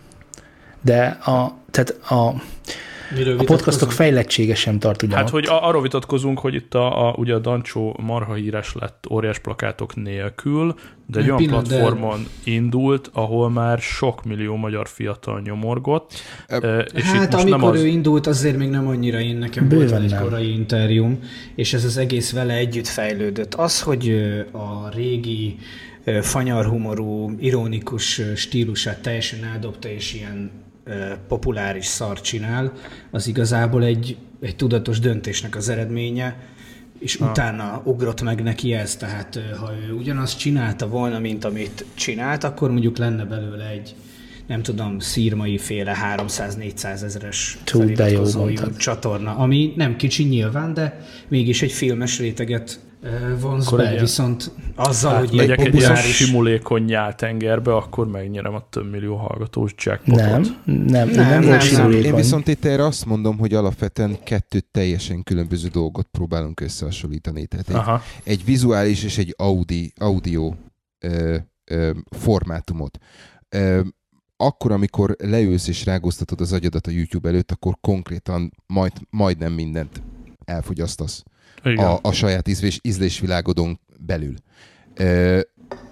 de 0.80 1.04
a, 1.06 1.58
tehát 1.70 1.90
a, 1.90 2.42
Miről 3.16 3.38
a 3.38 3.44
podcastok 3.44 3.92
fejlettsége 3.92 4.54
sem 4.54 4.78
tart 4.78 5.02
ugyanott. 5.02 5.24
Hát, 5.24 5.30
hogy 5.30 5.46
a, 5.46 5.66
arról 5.68 5.82
vitatkozunk, 5.82 6.38
hogy 6.38 6.54
itt 6.54 6.74
a, 6.74 7.08
a, 7.08 7.14
ugye 7.16 7.34
a 7.34 7.38
Dancsó 7.38 7.96
marha 8.02 8.34
híres 8.34 8.74
lett 8.80 9.06
óriás 9.10 9.38
plakátok 9.38 9.94
nélkül, 9.94 10.74
de 11.06 11.18
egy 11.18 11.24
Egy 11.24 11.30
olyan 11.30 11.42
de- 11.42 11.48
platformon 11.48 12.26
indult, 12.44 13.10
ahol 13.12 13.50
már 13.50 13.78
sok 13.78 14.24
millió 14.24 14.56
magyar 14.56 14.88
fiatal 14.88 15.40
nyomorgott, 15.40 16.12
ö, 16.48 16.78
és 16.78 17.02
hát 17.02 17.24
itt 17.24 17.32
most 17.32 17.44
amikor 17.44 17.60
nem 17.60 17.62
az... 17.62 17.80
ő 17.80 17.86
indult, 17.86 18.26
azért 18.26 18.56
még 18.56 18.68
nem 18.68 18.86
annyira 18.86 19.20
én 19.20 19.36
nekem 19.36 19.68
Bőven 19.68 19.88
volt 19.88 20.12
egy 20.12 20.18
korai 20.18 20.52
interjúm, 20.52 21.18
és 21.54 21.72
ez 21.72 21.84
az 21.84 21.96
egész 21.96 22.32
vele 22.32 22.54
együtt 22.54 22.86
fejlődött. 22.86 23.54
Az, 23.54 23.82
hogy 23.82 24.10
a 24.52 24.88
régi 24.94 25.58
fanyarhumorú, 26.20 27.34
ironikus 27.38 28.20
stílusát 28.36 29.02
teljesen 29.02 29.44
eldobta, 29.44 29.88
és 29.88 30.14
ilyen 30.14 30.50
populáris 31.28 31.86
szart 31.86 32.24
csinál, 32.24 32.72
az 33.10 33.26
igazából 33.26 33.84
egy, 33.84 34.16
egy 34.40 34.56
tudatos 34.56 34.98
döntésnek 34.98 35.56
az 35.56 35.68
eredménye, 35.68 36.36
és 36.98 37.16
ha. 37.16 37.30
utána 37.30 37.82
ugrott 37.84 38.22
meg 38.22 38.42
neki 38.42 38.72
ez, 38.72 38.96
tehát 38.96 39.40
ha 39.60 39.72
ő 39.88 39.92
ugyanazt 39.92 40.38
csinálta 40.38 40.88
volna, 40.88 41.18
mint 41.18 41.44
amit 41.44 41.84
csinált, 41.94 42.44
akkor 42.44 42.70
mondjuk 42.70 42.98
lenne 42.98 43.24
belőle 43.24 43.68
egy 43.68 43.94
nem 44.46 44.62
tudom, 44.62 44.98
szírmai 44.98 45.58
féle 45.58 45.96
300-400 46.16 47.02
ezeres 47.02 47.58
Tú, 47.64 47.92
de 47.92 48.10
jó 48.10 48.50
csatorna, 48.76 49.36
ami 49.36 49.72
nem 49.76 49.96
kicsi 49.96 50.24
nyilván, 50.24 50.74
de 50.74 51.06
mégis 51.28 51.62
egy 51.62 51.72
filmes 51.72 52.18
réteget 52.18 52.80
vonz 53.40 53.66
Akkor 53.66 53.78
be, 53.78 54.00
viszont 54.00 54.50
azzal, 54.74 55.18
hogy 55.18 55.32
Megyek 55.32 55.58
egy 55.58 55.74
ilyen 55.74 55.88
populáris... 55.88 56.16
simulékony 56.16 56.84
nyáltengerbe, 56.84 57.74
akkor 57.74 58.06
megnyerem 58.06 58.54
a 58.54 58.66
több 58.70 58.90
millió 58.90 59.16
hallgatós 59.16 59.74
jackpotot. 59.76 60.20
nem, 60.20 60.62
nem, 60.64 61.08
nem, 61.08 61.08
Nem, 61.08 61.42
nem, 61.42 61.60
nem. 61.72 61.92
Én 61.92 62.14
viszont 62.14 62.48
itt 62.48 62.64
erre 62.64 62.84
azt 62.84 63.06
mondom, 63.06 63.38
hogy 63.38 63.54
alapvetően 63.54 64.16
kettő 64.24 64.60
teljesen 64.70 65.22
különböző 65.22 65.68
dolgot 65.68 66.06
próbálunk 66.10 66.60
összehasonlítani. 66.60 67.46
Tehát 67.46 67.68
egy, 67.68 67.74
Aha. 67.74 68.02
egy 68.24 68.44
vizuális 68.44 69.04
és 69.04 69.18
egy 69.18 69.34
audi, 69.38 69.92
audio 69.96 70.52
ö, 70.98 71.36
ö, 71.64 71.90
formátumot. 72.18 72.98
Ö, 73.48 73.80
akkor, 74.36 74.72
amikor 74.72 75.16
leülsz 75.18 75.68
és 75.68 75.84
rágóztatod 75.84 76.40
az 76.40 76.52
agyadat 76.52 76.86
a 76.86 76.90
YouTube 76.90 77.28
előtt, 77.28 77.50
akkor 77.50 77.74
konkrétan 77.80 78.52
majd, 78.66 78.92
majdnem 79.10 79.52
mindent 79.52 80.02
elfogyasztasz 80.44 81.22
Igen. 81.64 81.84
a, 81.84 81.98
a 82.02 82.12
saját 82.12 82.48
ízlés, 82.48 82.78
ízlésvilágodon 82.82 83.80
belül. 83.98 84.34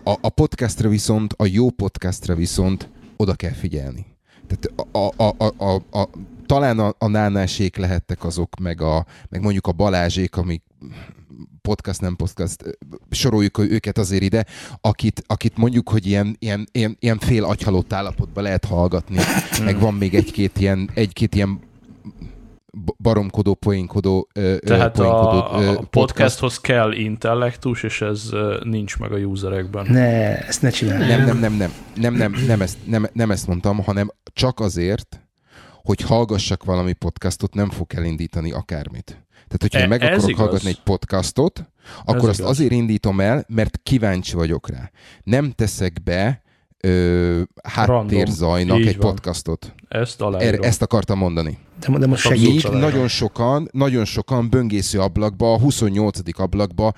A, 0.04 0.12
a 0.20 0.28
podcastra 0.28 0.88
viszont, 0.88 1.35
a 1.37 1.46
jó 1.46 1.70
podcastra 1.70 2.35
viszont 2.35 2.88
oda 3.16 3.35
kell 3.35 3.52
figyelni. 3.52 4.07
Tehát 4.46 4.90
a, 4.92 5.22
a, 5.22 5.35
a, 5.38 5.64
a, 5.64 5.98
a, 6.00 6.09
talán 6.46 6.78
a, 6.78 6.94
a 6.98 7.07
nánásék 7.07 7.76
lehettek 7.76 8.24
azok, 8.24 8.59
meg, 8.61 8.81
a, 8.81 9.07
meg 9.28 9.42
mondjuk 9.42 9.66
a 9.66 9.72
Balázsék, 9.72 10.37
amik 10.37 10.62
podcast, 11.62 12.00
nem 12.00 12.16
podcast, 12.16 12.78
soroljuk 13.11 13.59
őket 13.59 13.98
azért 13.98 14.22
ide, 14.22 14.46
akit, 14.81 15.22
akit 15.26 15.57
mondjuk, 15.57 15.88
hogy 15.88 16.07
ilyen, 16.07 16.37
ilyen, 16.38 16.68
ilyen, 16.72 16.96
ilyen 17.00 17.18
fél 17.18 17.44
agyhalott 17.44 17.92
állapotban 17.92 18.42
lehet 18.42 18.64
hallgatni, 18.64 19.18
meg 19.64 19.81
van 19.81 19.94
még 19.94 20.14
egy-két 20.14 20.59
ilyen, 20.61 20.90
egy-két 20.94 21.35
ilyen 21.35 21.61
baromkodó, 22.99 23.55
poénkodó, 23.55 24.29
Tehát 24.61 24.93
poénkodó 24.93 25.29
a, 25.38 25.71
a 25.71 25.81
podcasthoz 25.91 26.61
kell 26.61 26.93
intellektus, 26.93 27.83
és 27.83 28.01
ez 28.01 28.31
nincs 28.62 28.99
meg 28.99 29.12
a 29.12 29.17
userekben. 29.17 29.87
Ne, 29.91 30.38
ezt 30.38 30.62
ne 30.62 30.71
csinálj. 30.71 31.07
Nem, 31.07 31.25
nem, 31.25 31.38
nem, 31.38 31.53
nem, 31.55 31.73
nem, 31.95 32.14
nem, 32.14 32.35
nem, 32.47 32.61
ezt, 32.61 32.79
nem, 32.85 33.07
nem 33.12 33.31
ezt 33.31 33.47
mondtam, 33.47 33.79
hanem 33.79 34.11
csak 34.33 34.61
azért, 34.61 35.21
hogy 35.83 36.01
hallgassak 36.01 36.64
valami 36.64 36.93
podcastot, 36.93 37.55
nem 37.55 37.71
fog 37.71 37.87
elindítani 37.95 38.53
akármit. 38.53 39.05
Tehát, 39.31 39.59
hogyha 39.61 39.79
E- 39.79 39.83
én 39.83 39.88
meg 39.88 40.03
ez 40.03 40.09
akarok 40.09 40.29
igaz. 40.29 40.41
hallgatni 40.41 40.69
egy 40.69 40.81
podcastot, 40.83 41.69
akkor 42.05 42.29
azt 42.29 42.38
igaz. 42.38 42.51
azért 42.51 42.73
indítom 42.73 43.21
el, 43.21 43.45
mert 43.49 43.81
kíváncsi 43.83 44.35
vagyok 44.35 44.71
rá. 44.71 44.91
Nem 45.23 45.51
teszek 45.51 46.03
be 46.03 46.43
ö, 46.81 47.41
háttérzajnak 47.62 48.79
Így 48.79 48.87
egy 48.87 48.97
van. 48.97 49.11
podcastot. 49.11 49.75
Ezt 49.88 50.21
aláírom. 50.21 50.62
ezt 50.62 50.83
akartam 50.83 51.19
mondani. 51.19 51.59
De, 51.81 51.99
de 51.99 52.07
most 52.07 52.23
segíts. 52.23 52.47
Míg 52.47 52.64
aláírom. 52.64 52.91
nagyon 52.91 53.09
sokan, 53.09 53.69
nagyon 53.73 54.05
sokan 54.05 54.51
böngésző 54.51 55.01
ablakba, 55.01 55.53
a 55.53 55.59
28. 55.59 56.41
ablakba 56.41 56.93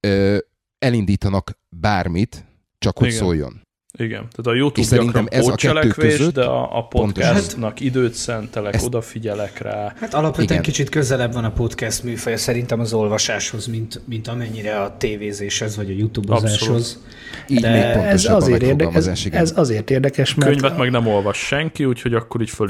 ö, 0.00 0.36
elindítanak 0.78 1.58
bármit, 1.68 2.44
csak 2.78 2.98
hogy 2.98 3.06
Igen. 3.06 3.18
szóljon. 3.18 3.65
Igen, 3.98 4.28
tehát 4.30 4.46
a 4.46 4.54
YouTube 4.54 4.80
És 4.96 5.04
gyakran 5.04 5.28
ez 5.30 5.46
a 5.46 5.54
kettő 5.54 5.68
pótcselekvés, 5.68 6.16
között 6.16 6.34
de 6.34 6.44
a, 6.44 6.78
a 6.78 6.82
podcastnak 6.86 7.80
időt 7.80 8.14
szentelek, 8.14 8.74
Ezt- 8.74 8.86
odafigyelek 8.86 9.58
rá. 9.58 9.92
Hát 10.00 10.14
alapvetően 10.14 10.48
Igen. 10.50 10.62
kicsit 10.62 10.88
közelebb 10.88 11.32
van 11.32 11.44
a 11.44 11.50
podcast 11.50 12.02
műfaja 12.02 12.36
szerintem 12.36 12.80
az 12.80 12.92
olvasáshoz, 12.92 13.66
mint, 13.66 14.00
mint 14.04 14.28
amennyire 14.28 14.80
a 14.80 14.96
tévézéshez 14.96 15.76
vagy 15.76 15.90
a 15.90 15.94
YouTube-ozáshoz. 15.96 16.98
Így 17.48 17.60
De 17.60 17.70
még 17.70 18.04
ez 18.04 18.24
azért, 18.24 18.62
a 18.62 18.66
érdekes, 18.66 19.06
ez, 19.06 19.24
ez 19.30 19.52
azért 19.56 19.90
érdekes, 19.90 20.34
mert 20.34 20.50
Könyvet 20.50 20.78
meg 20.78 20.90
nem 20.90 21.06
olvas 21.06 21.38
senki, 21.38 21.84
úgyhogy 21.84 22.14
akkor 22.14 22.40
így 22.40 22.50
föl 22.50 22.66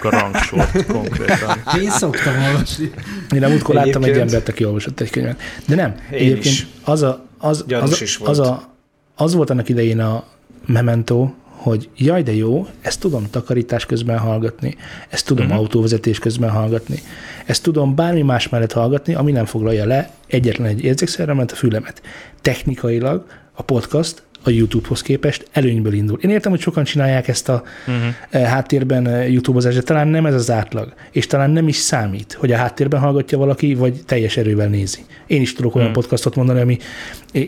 a 0.00 0.10
rangsort 0.10 0.86
konkrétan. 0.92 1.62
Én 1.80 1.90
szoktam 1.90 2.34
olvasni. 2.42 2.90
Én 3.34 3.44
a 3.44 3.48
múltkor 3.48 3.74
láttam 3.74 4.02
egy 4.02 4.18
embert, 4.18 4.48
aki 4.48 4.64
olvasott 4.64 5.00
egy 5.00 5.10
könyvet. 5.10 5.40
De 5.66 5.74
nem, 5.74 5.94
Én 6.10 6.18
egyébként 6.18 6.44
is. 6.44 6.66
az, 6.84 7.02
a, 7.02 7.24
az, 7.38 7.64
Gyanús 7.66 7.92
az, 7.92 8.02
is 8.02 8.18
az, 8.24 8.36
volt. 8.36 8.48
a, 8.48 8.74
az 9.14 9.34
volt 9.34 9.50
annak 9.50 9.68
idején 9.68 10.00
a 10.00 10.24
memento, 10.66 11.32
hogy 11.62 11.88
jaj, 11.96 12.22
de 12.22 12.34
jó, 12.34 12.66
ezt 12.80 13.00
tudom 13.00 13.30
takarítás 13.30 13.86
közben 13.86 14.18
hallgatni, 14.18 14.76
ezt 15.08 15.26
tudom 15.26 15.44
uh-huh. 15.44 15.60
autóvezetés 15.60 16.18
közben 16.18 16.50
hallgatni, 16.50 16.98
ezt 17.44 17.62
tudom 17.62 17.94
bármi 17.94 18.22
más 18.22 18.48
mellett 18.48 18.72
hallgatni, 18.72 19.14
ami 19.14 19.32
nem 19.32 19.44
foglalja 19.44 19.86
le 19.86 20.10
egyetlen 20.26 20.66
egy 20.66 20.82
érzékszeremet, 20.82 21.52
a 21.52 21.54
fülemet. 21.54 22.02
Technikailag 22.40 23.26
a 23.52 23.62
podcast 23.62 24.22
a 24.42 24.50
YouTube-hoz 24.50 25.02
képest 25.02 25.48
előnyből 25.52 25.92
indul. 25.92 26.18
Én 26.22 26.30
értem, 26.30 26.50
hogy 26.50 26.60
sokan 26.60 26.84
csinálják 26.84 27.28
ezt 27.28 27.48
a 27.48 27.62
uh-huh. 27.86 28.48
háttérben 28.48 29.06
eh, 29.06 29.32
YouTube-ozást, 29.32 29.76
de 29.76 29.82
talán 29.82 30.08
nem 30.08 30.26
ez 30.26 30.34
az 30.34 30.50
átlag, 30.50 30.94
és 31.10 31.26
talán 31.26 31.50
nem 31.50 31.68
is 31.68 31.76
számít, 31.76 32.32
hogy 32.32 32.52
a 32.52 32.56
háttérben 32.56 33.00
hallgatja 33.00 33.38
valaki, 33.38 33.74
vagy 33.74 34.00
teljes 34.06 34.36
erővel 34.36 34.68
nézi. 34.68 35.00
Én 35.26 35.40
is 35.40 35.54
tudok 35.54 35.74
olyan 35.74 35.90
Hmm. 35.92 36.00
podcastot 36.00 36.36
mondani, 36.36 36.60
ami 36.60 36.78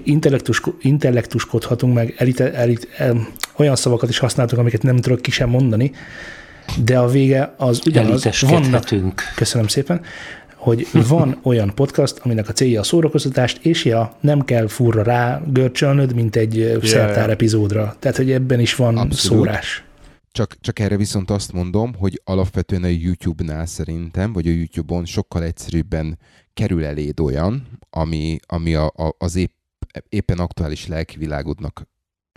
intellektus, 0.05 0.61
intellektuskodhatunk 0.81 1.95
meg, 1.95 2.15
elite, 2.17 2.53
elit, 2.53 2.89
el, 2.97 3.29
olyan 3.57 3.77
szavakat 3.77 4.09
is 4.09 4.19
használtok, 4.19 4.59
amiket 4.59 4.83
nem 4.83 4.97
tudok 4.97 5.23
ki 5.23 5.31
sem 5.31 5.49
mondani, 5.49 5.93
de 6.85 6.99
a 6.99 7.09
vége 7.09 7.55
az 7.57 7.81
ugyanaz. 7.87 8.41
Vannak, 8.41 9.23
köszönöm 9.35 9.67
szépen, 9.67 10.01
hogy 10.65 10.89
van 11.09 11.39
olyan 11.43 11.75
podcast, 11.75 12.19
aminek 12.19 12.49
a 12.49 12.53
célja 12.53 12.81
a 12.81 12.83
szórakoztatást, 12.83 13.65
és 13.65 13.85
ja, 13.85 14.17
nem 14.21 14.45
kell 14.45 14.67
furra 14.67 15.03
rá 15.03 15.43
görcsölnöd, 15.53 16.15
mint 16.15 16.37
egy 16.37 16.57
yeah, 16.57 16.85
szertár 16.85 17.31
epizódra. 17.31 17.97
Tehát, 17.99 18.17
hogy 18.17 18.31
ebben 18.31 18.61
is 18.61 18.75
van 18.75 18.97
Abszolút. 18.97 19.45
szórás. 19.45 19.85
Csak, 20.33 20.57
csak 20.61 20.79
erre 20.79 20.97
viszont 20.97 21.31
azt 21.31 21.53
mondom, 21.53 21.95
hogy 21.95 22.21
alapvetően 22.25 22.83
a 22.83 22.87
YouTube-nál 22.87 23.67
szerintem, 23.67 24.33
vagy 24.33 24.47
a 24.47 24.51
YouTube-on 24.51 25.05
sokkal 25.05 25.43
egyszerűbben 25.43 26.19
kerül 26.55 26.85
eléd 26.85 27.21
olyan, 27.21 27.67
ami, 27.91 28.39
ami 28.47 28.75
a, 28.75 28.87
a, 28.87 29.15
az 29.19 29.37
épp, 29.37 29.51
éppen 30.09 30.39
aktuális 30.39 30.87
lelkivilágodnak 30.87 31.89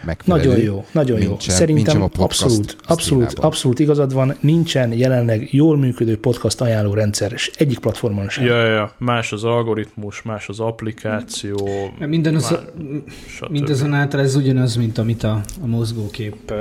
megfelelő. 0.06 0.48
Nagyon 0.48 0.64
jó, 0.64 0.86
nagyon 0.92 1.22
jó. 1.22 1.28
mint 1.28 1.42
sem- 1.42 1.56
Szerintem 1.56 1.76
mint 1.76 1.90
sem 1.90 2.02
a 2.02 2.08
podcast 2.08 2.44
abszolút, 2.44 2.76
abszolút, 2.86 3.34
abszolút 3.34 3.80
igazad 3.80 4.14
van, 4.14 4.36
nincsen 4.40 4.94
jelenleg 4.94 5.54
jól 5.54 5.78
működő 5.78 6.20
podcast 6.20 6.62
ajánló 6.62 6.94
rendszer, 6.94 7.32
és 7.32 7.52
egyik 7.58 7.80
platformon 7.80 8.30
sem. 8.30 8.46
Ja, 8.46 8.66
ja, 8.66 8.74
ja, 8.74 8.92
más 8.98 9.32
az 9.32 9.44
algoritmus, 9.44 10.22
más 10.22 10.48
az 10.50 10.60
applikáció, 10.60 11.70
Minden 12.00 12.36
az, 12.36 12.50
Már- 12.52 13.50
mindazonáltal 13.50 14.20
ez 14.20 14.36
ugyanaz, 14.36 14.76
mint 14.76 14.98
amit 14.98 15.24
a, 15.24 15.42
a 15.62 15.66
mozgókép 15.66 16.54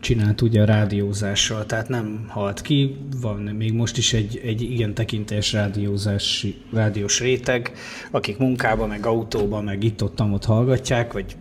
csinált 0.00 0.40
ugye 0.40 0.60
a 0.60 0.64
rádiózással, 0.64 1.66
tehát 1.66 1.88
nem 1.88 2.24
halt 2.28 2.60
ki, 2.60 2.96
van 3.20 3.36
még 3.36 3.72
most 3.72 3.96
is 3.96 4.12
egy, 4.12 4.40
egy 4.44 4.62
igen 4.62 4.94
tekintélyes 4.94 5.52
rádiózási, 5.52 6.54
rádiós 6.72 7.20
réteg, 7.20 7.72
akik 8.10 8.38
munkában, 8.38 8.88
meg 8.88 9.06
autóban, 9.06 9.64
meg 9.64 9.84
itt-ott 9.84 10.20
ott 10.20 10.44
hallgatják, 10.44 11.12
vagy 11.12 11.36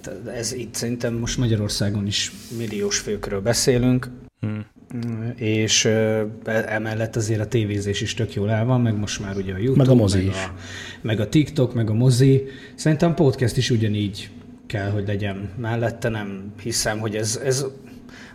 tehát 0.00 0.26
ez 0.26 0.52
itt 0.52 0.74
szerintem 0.74 1.14
most 1.14 1.38
Magyarországon 1.38 2.06
is 2.06 2.32
milliós 2.58 2.98
főkről 2.98 3.40
beszélünk, 3.40 4.10
Hmm. 4.40 5.32
és 5.36 5.84
ö, 5.84 6.22
emellett 6.66 7.16
azért 7.16 7.40
a 7.40 7.46
tévézés 7.46 8.00
is 8.00 8.14
tök 8.14 8.34
jól 8.34 8.50
el 8.50 8.64
van, 8.64 8.80
meg 8.80 8.98
most 8.98 9.20
már 9.20 9.36
ugye 9.36 9.54
a 9.54 9.56
YouTube, 9.56 9.82
Meg 9.82 9.88
a 9.88 9.94
mozi 9.94 10.16
meg 10.18 10.26
is. 10.26 10.32
a, 10.34 10.54
meg 11.00 11.20
a 11.20 11.28
TikTok, 11.28 11.74
meg 11.74 11.90
a 11.90 11.94
mozi. 11.94 12.44
Szerintem 12.74 13.14
podcast 13.14 13.56
is 13.56 13.70
ugyanígy 13.70 14.30
kell, 14.66 14.90
hogy 14.90 15.06
legyen 15.06 15.50
mellette. 15.58 16.08
Nem 16.08 16.52
hiszem, 16.62 16.98
hogy 16.98 17.16
ez, 17.16 17.40
ez 17.44 17.64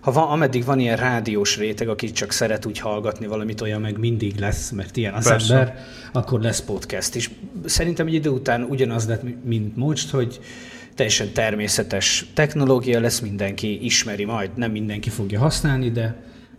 ha 0.02 0.12
van, 0.12 0.28
ameddig 0.30 0.64
van 0.66 0.80
ilyen 0.80 0.98
rádiós 0.98 1.58
réteg, 1.58 1.90
aki 1.90 2.12
csak 2.12 2.32
szeret 2.32 2.66
úgy 2.66 2.80
hallgatni 2.80 3.28
valamit, 3.28 3.62
olyan 3.62 3.82
meg 3.82 3.98
mindig 3.98 4.36
lesz, 4.40 4.70
mert 4.72 4.98
ilyen 4.98 5.14
az 5.14 5.28
Persze. 5.28 5.54
ember, 5.54 5.86
akkor 6.12 6.42
lesz 6.42 6.62
podcast 6.62 7.16
is. 7.16 7.30
Szerintem 7.66 8.08
egy 8.08 8.14
idő 8.14 8.30
után 8.30 8.64
ugyanaz 8.64 9.08
lett, 9.08 9.44
mint 9.44 9.76
most, 9.76 10.10
hogy 10.10 10.40
teljesen 10.96 11.34
természetes 11.34 12.26
technológia 12.34 13.00
lesz, 13.00 13.20
mindenki 13.20 13.86
ismeri 13.86 14.26
majd, 14.26 14.50
nem 14.56 14.72
mindenki 14.72 15.10
fogja 15.10 15.40
használni, 15.40 15.92
de 15.92 16.16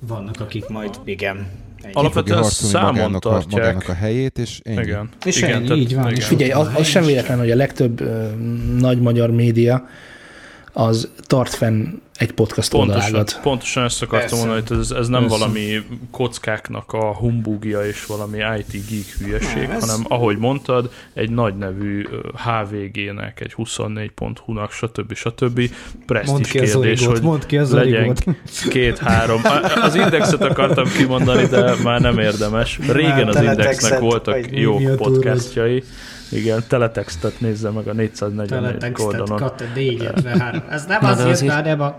vannak, 0.06 0.40
akik 0.40 0.68
majd 0.68 0.90
igen. 1.04 1.46
ennyi. 1.82 1.92
Alapvetően 1.92 2.42
számon 2.42 2.92
magának 2.92 3.24
a, 3.24 3.30
tartják. 3.30 3.62
magának 3.62 3.88
a 3.88 3.94
helyét, 3.94 4.38
és 4.38 4.60
ennyi. 4.62 4.80
Igen. 4.82 5.08
És 5.24 5.36
igen, 5.36 5.52
ennyi, 5.52 5.66
tehát- 5.66 5.82
így 5.82 5.94
van, 5.94 6.04
igen. 6.04 6.16
és 6.16 6.24
Figyelj, 6.24 6.50
az, 6.50 6.68
az 6.74 6.86
sem 6.86 7.04
véletlen, 7.04 7.38
hogy 7.38 7.50
a 7.50 7.56
legtöbb 7.56 8.00
ö, 8.00 8.28
nagy 8.78 9.00
magyar 9.00 9.30
média 9.30 9.88
az 10.72 11.08
tart 11.26 11.54
fenn 11.54 11.86
egy 12.16 12.32
podcast 12.32 12.70
Pontosan, 12.70 13.02
oldalágat. 13.04 13.40
pontosan 13.42 13.84
ezt 13.84 14.02
akartam 14.02 14.28
Persze. 14.28 14.46
mondani, 14.46 14.66
hogy 14.68 14.78
ez, 14.78 14.90
ez 14.90 15.08
nem 15.08 15.20
Persze. 15.20 15.38
valami 15.38 15.82
kockáknak 16.10 16.92
a 16.92 17.14
humbugja 17.14 17.86
és 17.86 18.06
valami 18.06 18.36
IT 18.36 18.70
geek 18.88 19.06
hülyeség, 19.18 19.68
ez- 19.70 19.80
hanem 19.90 20.04
ahogy 20.08 20.38
mondtad, 20.38 20.90
egy 21.14 21.30
nagy 21.30 21.56
nevű 21.56 22.06
HVG-nek, 22.44 23.40
egy 23.40 23.52
24.hu-nak, 23.56 24.70
stb. 24.72 25.14
stb. 25.14 25.56
Mondd 25.58 25.70
presztis 26.06 26.50
ki 26.50 26.58
az 26.58 26.70
kérdés, 26.72 26.98
origót, 27.00 27.16
hogy 27.18 27.26
mondd 27.26 27.46
ki 27.46 27.58
az 27.58 27.72
legyen 27.72 28.16
két-három. 28.70 29.40
Az 29.82 29.94
indexet 29.94 30.42
akartam 30.42 30.84
kimondani, 30.96 31.46
de 31.46 31.74
már 31.82 32.00
nem 32.00 32.18
érdemes. 32.18 32.78
Régen 32.92 33.28
az 33.28 33.42
indexnek 33.42 33.98
voltak 33.98 34.58
jó 34.58 34.76
podcastjai. 34.96 35.82
Igen, 36.32 36.62
teletextet 36.68 37.40
nézze 37.40 37.70
meg 37.70 37.88
a 37.88 37.92
444 37.92 38.48
Teletextet, 38.48 39.06
oldalon. 39.06 39.36
Kata 39.38 39.64
D53. 39.74 40.62
Ez 40.70 40.84
nem 40.86 40.98
Na, 41.02 41.08
az 41.08 41.16
de 41.16 41.22
jött 41.22 41.32
azért- 41.32 41.52
már, 41.54 41.64
nem 41.64 41.80
a... 41.80 41.96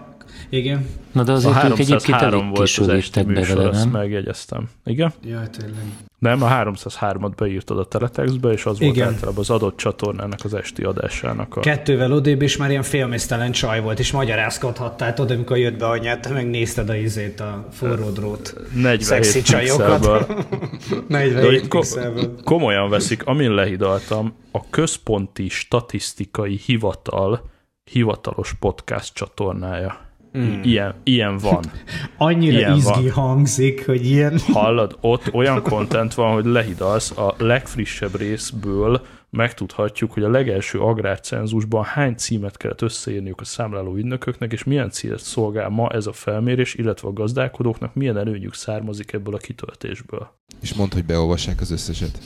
Igen. 0.49 0.85
Na 1.11 1.23
de 1.23 1.31
A 1.31 1.35
azért 1.35 1.63
ők 1.63 1.79
egyébként 1.79 2.01
303 2.01 2.41
elég 2.41 2.55
volt 2.55 2.77
az 2.77 2.87
esti 2.87 3.23
műsor, 3.23 3.57
vele, 3.57 3.69
ezt 3.69 3.83
nem? 3.83 4.01
megjegyeztem. 4.01 4.69
Igen? 4.85 5.13
Jaj, 5.23 5.49
tényleg. 5.49 5.83
Nem, 6.19 6.43
a 6.43 6.47
303-at 6.47 7.31
beírtad 7.35 7.79
a 7.79 7.85
teletextbe, 7.85 8.51
és 8.51 8.65
az 8.65 8.79
volt 8.79 8.95
Igen. 8.95 9.07
általában 9.07 9.39
az 9.39 9.49
adott 9.49 9.77
csatornának 9.77 10.39
az 10.43 10.53
esti 10.53 10.83
adásának 10.83 11.55
a... 11.55 11.59
Kettővel 11.59 12.11
odébb, 12.11 12.41
és 12.41 12.57
már 12.57 12.69
ilyen 12.69 12.83
félmésztelen 12.83 13.51
csaj 13.51 13.81
volt, 13.81 13.99
és 13.99 14.11
magyarázkodhattál, 14.11 15.13
tudod, 15.13 15.31
amikor 15.31 15.57
jött 15.57 15.77
be 15.77 15.85
anyát, 15.85 16.21
te 16.21 16.29
megnézted 16.29 16.89
a 16.89 16.95
izét, 16.95 17.39
a 17.39 17.67
forró 17.71 18.09
drót. 18.09 18.55
47 18.73 19.01
Szexi 19.01 19.41
csajokat. 19.41 19.97
pixelből. 19.97 20.25
De 21.07 21.17
47 21.17 21.59
hogy 21.59 21.67
ko- 21.67 22.43
komolyan 22.43 22.89
veszik, 22.89 23.25
amin 23.25 23.51
lehidaltam, 23.51 24.33
a 24.51 24.69
Központi 24.69 25.49
Statisztikai 25.49 26.59
Hivatal 26.65 27.51
hivatalos 27.91 28.53
podcast 28.59 29.13
csatornája. 29.13 29.97
Hmm. 30.33 30.59
Ilyen, 30.63 30.93
ilyen 31.03 31.37
van. 31.37 31.63
Annyira 32.17 32.57
Ilyen 32.57 32.75
izgi 32.75 33.09
van. 33.09 33.11
hangzik, 33.11 33.85
hogy 33.85 34.05
ilyen... 34.05 34.39
Hallod, 34.53 34.97
ott 35.01 35.33
olyan 35.33 35.61
content 35.61 36.13
van, 36.13 36.33
hogy 36.33 36.45
lehidalsz 36.45 37.17
a 37.17 37.35
legfrissebb 37.37 38.17
részből, 38.17 39.01
megtudhatjuk, 39.29 40.11
hogy 40.11 40.23
a 40.23 40.29
legelső 40.29 40.79
agrárcenzusban 40.79 41.83
hány 41.83 42.15
címet 42.15 42.57
kellett 42.57 42.81
összeírniuk 42.81 43.41
a 43.41 43.45
számláló 43.45 43.95
ügynököknek, 43.95 44.51
és 44.51 44.63
milyen 44.63 44.89
célt 44.89 45.21
szolgál 45.21 45.69
ma 45.69 45.89
ez 45.89 46.07
a 46.07 46.13
felmérés, 46.13 46.73
illetve 46.73 47.07
a 47.07 47.13
gazdálkodóknak 47.13 47.93
milyen 47.93 48.17
előnyük 48.17 48.53
származik 48.53 49.13
ebből 49.13 49.35
a 49.35 49.37
kitöltésből. 49.37 50.31
És 50.61 50.73
mondd, 50.73 50.93
hogy 50.93 51.05
beolvassák 51.05 51.61
az 51.61 51.71
összeset. 51.71 52.19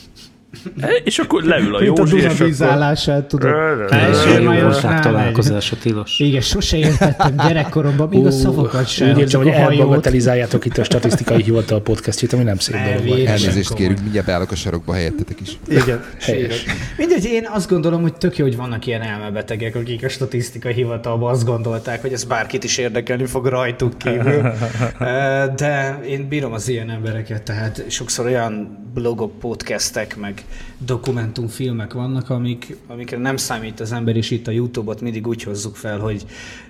És 1.03 1.19
akkor 1.19 1.43
leül 1.43 1.75
a 1.75 1.79
Mint 1.79 1.97
a 1.97 2.01
Józsi, 2.01 2.15
Duna 2.15 2.27
és 2.27 2.33
akkor... 2.33 2.45
vízállását, 2.45 3.25
tudod. 3.25 3.51
Első 3.89 4.37
rámegy. 4.37 5.01
találkozása 5.01 5.75
tilos. 5.77 6.19
Igen, 6.19 6.41
sose 6.41 6.77
értettem 6.77 7.35
gyerekkoromban, 7.47 8.07
még 8.09 8.25
a 8.25 8.31
szavakat 8.31 8.87
sem. 8.87 9.17
Úgy 9.17 9.27
csak 9.27 9.43
hogy 9.43 9.51
a 9.51 9.55
elbagatelizáljátok 9.55 10.65
itt 10.65 10.77
a 10.77 10.83
statisztikai 10.83 11.43
hivatal 11.43 11.81
podcastjét, 11.81 12.33
ami 12.33 12.43
nem 12.43 12.57
szép 12.57 12.75
dolog. 12.75 13.19
Elnézést 13.19 13.73
kérünk, 13.73 14.01
mindjárt 14.01 14.25
beállok 14.27 14.51
a 14.51 14.55
sarokba 14.55 14.93
helyettetek 14.93 15.37
is. 15.41 15.57
Igen, 15.67 16.03
Helyes. 16.19 16.63
Mindegy, 16.97 17.25
én 17.25 17.47
azt 17.53 17.69
gondolom, 17.69 18.01
hogy 18.01 18.13
tök 18.13 18.37
jó, 18.37 18.45
hogy 18.45 18.55
vannak 18.55 18.85
ilyen 18.85 19.01
elmebetegek, 19.01 19.75
akik 19.75 20.03
a 20.03 20.09
statisztikai 20.09 20.73
hivatalban 20.73 21.31
azt 21.31 21.45
gondolták, 21.45 22.01
hogy 22.01 22.13
ez 22.13 22.23
bárkit 22.23 22.63
is 22.63 22.77
érdekelni 22.77 23.25
fog 23.25 23.45
rajtuk 23.45 23.97
kívül. 23.97 24.51
De 25.55 25.99
én 26.07 26.27
bírom 26.27 26.53
az 26.53 26.67
ilyen 26.67 26.89
embereket, 26.89 27.43
tehát 27.43 27.83
sokszor 27.87 28.25
olyan 28.25 28.85
blogok, 28.93 29.39
podcastek, 29.39 30.17
meg 30.17 30.36
dokumentumfilmek 30.77 31.93
vannak, 31.93 32.29
amik, 32.29 32.75
amikre 32.87 33.17
nem 33.17 33.37
számít 33.37 33.79
az 33.79 33.91
ember, 33.91 34.15
és 34.15 34.31
itt 34.31 34.47
a 34.47 34.51
Youtube-ot 34.51 35.01
mindig 35.01 35.27
úgy 35.27 35.43
hozzuk 35.43 35.75
fel, 35.75 35.99
hogy 35.99 36.25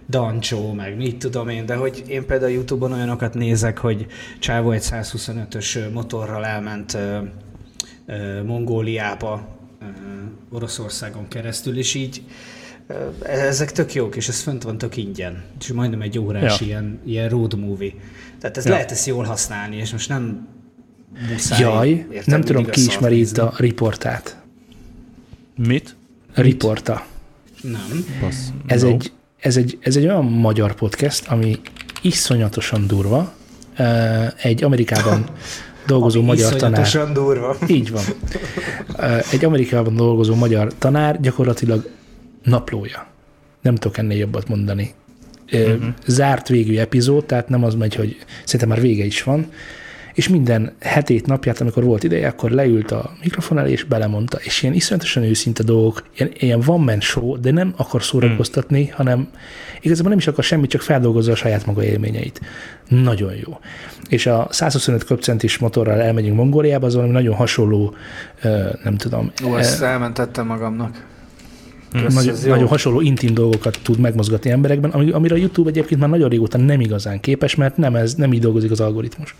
Dancsó, 0.10 0.73
meg 0.73 0.97
mit 0.97 1.17
tudom 1.17 1.49
én, 1.49 1.65
de 1.65 1.75
hogy 1.75 2.03
én 2.08 2.25
például 2.25 2.51
Youtube-on 2.51 2.91
olyanokat 2.93 3.34
nézek, 3.34 3.77
hogy 3.77 4.06
Csávó 4.39 4.71
egy 4.71 4.84
125-ös 4.91 5.91
motorral 5.93 6.45
elment 6.45 6.93
ö, 6.93 7.17
ö, 8.06 8.43
Mongóliába, 8.43 9.58
ö, 9.82 9.86
Oroszországon 10.56 11.27
keresztül, 11.27 11.77
és 11.77 11.93
így 11.93 12.21
ezek 13.23 13.71
tök 13.71 13.93
jók, 13.93 14.15
és 14.15 14.27
ez 14.27 14.39
fönt 14.41 14.63
van 14.63 14.77
tök 14.77 14.97
ingyen. 14.97 15.43
És 15.60 15.71
majdnem 15.71 16.01
egy 16.01 16.19
órás 16.19 16.60
Ja. 16.60 16.65
ilyen, 16.67 16.99
ilyen 17.06 17.30
road 17.30 17.60
movie. 17.60 17.93
Tehát 18.39 18.58
ez 18.58 18.65
Ja. 18.65 18.71
lehet 18.71 18.91
ezt 18.91 19.08
jól 19.08 19.23
használni, 19.23 19.75
és 19.75 19.91
most 19.91 20.10
nem 20.10 20.47
muszáj. 21.32 21.60
Jaj, 21.60 21.89
érted, 21.89 22.25
nem 22.27 22.41
tudom, 22.41 22.65
ki 22.65 22.82
ismeri 22.86 23.19
itt 23.19 23.38
a 23.38 23.53
riportát. 23.58 24.38
Mit? 25.67 25.95
A 26.36 26.41
riporta. 26.41 27.06
Nem. 27.62 28.06
Passz. 28.19 28.47
Ez, 28.65 28.82
No. 28.82 28.88
egy, 28.89 29.12
ez, 29.39 29.58
egy, 29.58 29.77
ez 29.82 29.95
egy 29.95 30.03
olyan 30.06 30.25
magyar 30.25 30.73
podcast, 30.75 31.27
ami 31.27 31.60
iszonyatosan 32.01 32.88
durva. 32.88 33.34
Egy 34.41 34.63
Amerikában 34.63 35.25
dolgozó 35.88 36.17
Ami 36.19 36.27
magyar 36.27 36.56
tanár. 36.56 36.86
iszonyatosan 36.86 37.13
durva. 37.13 37.58
Így 37.67 37.91
van. 37.91 38.03
Egy 39.32 39.45
Amerikában 39.45 39.95
dolgozó 39.95 40.36
magyar 40.36 40.73
tanár 40.77 41.21
gyakorlatilag 41.21 41.89
naplója. 42.43 43.08
Nem 43.62 43.75
tudok 43.75 43.97
ennél 43.97 44.17
jobbat 44.17 44.47
mondani. 44.47 44.93
Uh-huh. 45.51 45.84
Zárt 46.06 46.47
végű 46.47 46.77
epizód, 46.77 47.25
tehát 47.25 47.49
nem 47.49 47.63
az 47.63 47.75
megy, 47.75 47.95
hogy 47.95 48.17
szerintem 48.43 48.69
már 48.69 48.82
vége 48.82 49.06
is 49.06 49.23
van, 49.23 49.51
és 50.17 50.27
minden 50.27 50.71
hetét 50.80 51.25
napját, 51.25 51.62
amikor 51.62 51.84
volt 51.84 52.03
ideje, 52.03 52.27
akkor 52.27 52.51
leült 52.51 52.91
a 52.91 53.12
mikrofon 53.23 53.58
elé, 53.58 53.71
és 53.71 53.84
belemondta, 53.84 54.38
és 54.41 54.63
ilyen 54.63 54.73
iszonyatosan 54.73 55.23
őszinte 55.23 55.63
dolgok, 55.63 56.03
ilyen, 56.17 56.32
ilyen 56.38 56.60
van 56.60 56.80
man 56.80 56.99
show, 56.99 57.39
de 57.39 57.51
nem 57.51 57.73
akar 57.75 58.03
szórakoztatni, 58.03 58.86
hmm. 58.86 58.95
hanem 58.95 59.27
igazából 59.82 60.10
nem 60.10 60.17
is 60.17 60.27
akar 60.27 60.43
semmit, 60.43 60.69
csak 60.69 60.82
feldolgozza 60.82 61.32
a 61.32 61.36
saját 61.36 61.65
maga 61.65 61.84
élményeit. 61.84 62.41
Nagyon 62.88 63.34
jó. 63.34 63.60
És 64.10 64.25
a 64.25 64.47
125 64.49 65.03
köbcentis 65.03 65.58
motorral 65.58 66.01
elmegyünk 66.01 66.36
Mongóliába, 66.36 66.86
az 66.86 66.95
valami 66.95 67.12
nagyon 67.12 67.36
hasonló, 67.36 67.95
nem 68.84 68.95
tudom, 68.97 69.32
Ó, 69.45 69.58
ezt 69.58 69.82
elmentettem 69.82 70.45
magamnak. 70.45 71.06
nagyon, 71.91 72.34
ez 72.34 72.45
jó. 72.45 72.51
nagyon 72.51 72.67
hasonló 72.67 73.01
intim 73.01 73.34
dolgokat 73.34 73.80
tud 73.84 73.99
megmozgatni 73.99 74.49
emberekben, 74.49 74.89
ami, 74.89 75.12
amire 75.12 75.36
a 75.36 75.38
YouTube 75.38 75.69
egyébként 75.69 75.99
már 75.99 76.10
nagyon 76.10 76.30
régóta 76.30 76.58
nem 76.58 76.82
igazán 76.82 77.19
képes, 77.19 77.56
mert 77.56 77.77
nem, 77.77 77.95
ez, 77.95 78.13
nem 78.13 78.34
így 78.34 78.41
dolgozik 78.41 78.71
az 78.71 78.80
algoritmus. 78.80 79.36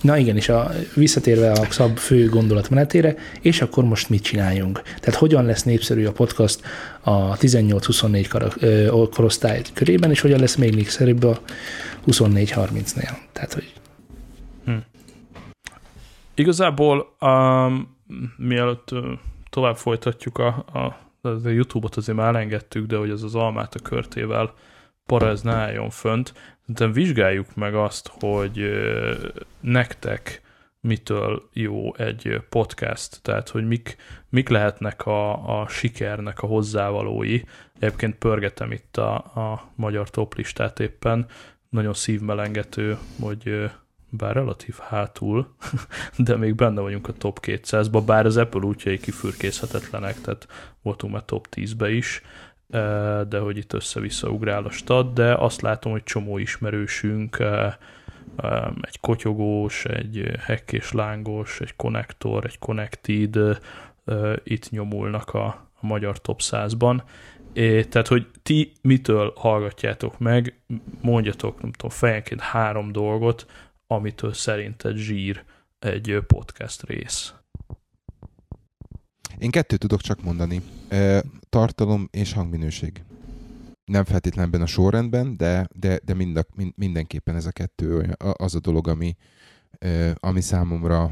Na 0.00 0.16
igen, 0.16 0.36
és 0.36 0.48
a, 0.48 0.70
visszatérve 0.94 1.50
a 1.50 1.70
szab 1.70 1.96
fő 1.96 2.28
gondolatmenetére, 2.28 3.14
és 3.40 3.62
akkor 3.62 3.84
most 3.84 4.08
mit 4.08 4.22
csináljunk? 4.22 4.82
Tehát 4.82 5.20
hogyan 5.20 5.44
lesz 5.44 5.62
népszerű 5.62 6.06
a 6.06 6.12
podcast 6.12 6.60
a 7.00 7.36
18-24 7.36 8.26
kar- 8.28 8.62
ö, 8.62 9.06
korosztály 9.10 9.62
körében, 9.74 10.10
és 10.10 10.20
hogyan 10.20 10.40
lesz 10.40 10.56
még 10.56 10.74
népszerűbb 10.74 11.24
a 11.24 11.40
24-30-nél? 12.06 13.10
Tehát, 13.32 13.52
hogy 13.52 13.72
Igazából 16.38 17.16
um, 17.20 17.96
mielőtt 18.36 18.88
tovább 19.50 19.76
folytatjuk 19.76 20.38
a, 20.38 20.64
a, 20.72 20.78
a 21.20 21.48
YouTube-ot 21.48 21.96
azért 21.96 22.18
már 22.18 22.28
elengedtük, 22.28 22.86
de 22.86 22.96
hogy 22.96 23.10
ez 23.10 23.22
az 23.22 23.34
almát 23.34 23.74
a 23.74 23.78
körtével 23.82 24.54
para 25.06 25.28
ez 25.28 25.42
ne 25.42 25.52
álljon 25.52 25.90
fönt. 25.90 26.34
De 26.66 26.86
vizsgáljuk 26.86 27.54
meg 27.54 27.74
azt, 27.74 28.10
hogy 28.20 28.70
nektek 29.60 30.42
mitől 30.80 31.48
jó 31.52 31.94
egy 31.94 32.40
podcast, 32.48 33.22
tehát 33.22 33.48
hogy 33.48 33.66
mik, 33.66 33.96
mik 34.28 34.48
lehetnek 34.48 35.06
a, 35.06 35.60
a 35.60 35.68
sikernek 35.68 36.42
a 36.42 36.46
hozzávalói. 36.46 37.40
Egyébként 37.78 38.14
pörgetem 38.14 38.72
itt 38.72 38.96
a, 38.96 39.14
a 39.14 39.72
magyar 39.74 40.10
toplistát 40.10 40.80
éppen, 40.80 41.26
nagyon 41.68 41.94
szívmelengető, 41.94 42.98
hogy 43.20 43.70
bár 44.10 44.34
relatív 44.34 44.76
hátul, 44.78 45.54
de 46.26 46.36
még 46.36 46.54
benne 46.54 46.80
vagyunk 46.80 47.08
a 47.08 47.12
top 47.12 47.38
200-ba, 47.42 48.02
bár 48.06 48.26
az 48.26 48.36
Apple 48.36 48.60
útjai 48.60 48.98
kifürkészhetetlenek, 48.98 50.20
tehát 50.20 50.46
voltunk 50.82 51.12
már 51.12 51.24
top 51.24 51.46
10-be 51.56 51.90
is, 51.90 52.22
de 53.28 53.38
hogy 53.38 53.56
itt 53.56 53.72
össze-vissza 53.72 54.28
ugrál 54.28 54.64
a 54.64 54.70
stat, 54.70 55.12
de 55.12 55.34
azt 55.34 55.60
látom, 55.60 55.92
hogy 55.92 56.02
csomó 56.02 56.38
ismerősünk, 56.38 57.38
egy 58.80 59.00
kotyogós, 59.00 59.84
egy 59.84 60.30
hekkés 60.38 60.92
lángos, 60.92 61.60
egy 61.60 61.76
konnektor, 61.76 62.44
egy 62.44 62.58
connected, 62.58 63.58
itt 64.44 64.70
nyomulnak 64.70 65.34
a, 65.34 65.66
magyar 65.86 66.20
top 66.20 66.40
100-ban. 66.42 67.02
É, 67.52 67.84
tehát, 67.84 68.06
hogy 68.06 68.26
ti 68.42 68.72
mitől 68.82 69.32
hallgatjátok 69.36 70.18
meg, 70.18 70.60
mondjatok, 71.00 71.62
nem 71.62 71.72
tudom, 71.72 71.90
fejenként 71.90 72.40
három 72.40 72.92
dolgot, 72.92 73.46
amitől 73.86 74.32
szerinted 74.32 74.96
zsír 74.96 75.44
egy 75.78 76.18
podcast 76.26 76.82
rész. 76.82 77.34
Én 79.38 79.50
kettőt 79.50 79.78
tudok 79.78 80.00
csak 80.00 80.22
mondani. 80.22 80.62
Tartalom 81.48 82.08
és 82.10 82.32
hangminőség. 82.32 83.04
Nem 83.84 84.04
feltétlenül 84.04 84.50
ebben 84.50 84.66
a 84.66 84.66
sorrendben, 84.66 85.36
de, 85.36 85.68
de, 85.74 86.00
de 86.04 86.14
mind 86.14 86.36
a, 86.36 86.44
mind, 86.54 86.72
mindenképpen 86.76 87.34
ez 87.34 87.46
a 87.46 87.50
kettő 87.50 88.16
az 88.32 88.54
a 88.54 88.60
dolog, 88.60 88.88
ami, 88.88 89.16
ami 90.14 90.40
számomra 90.40 91.10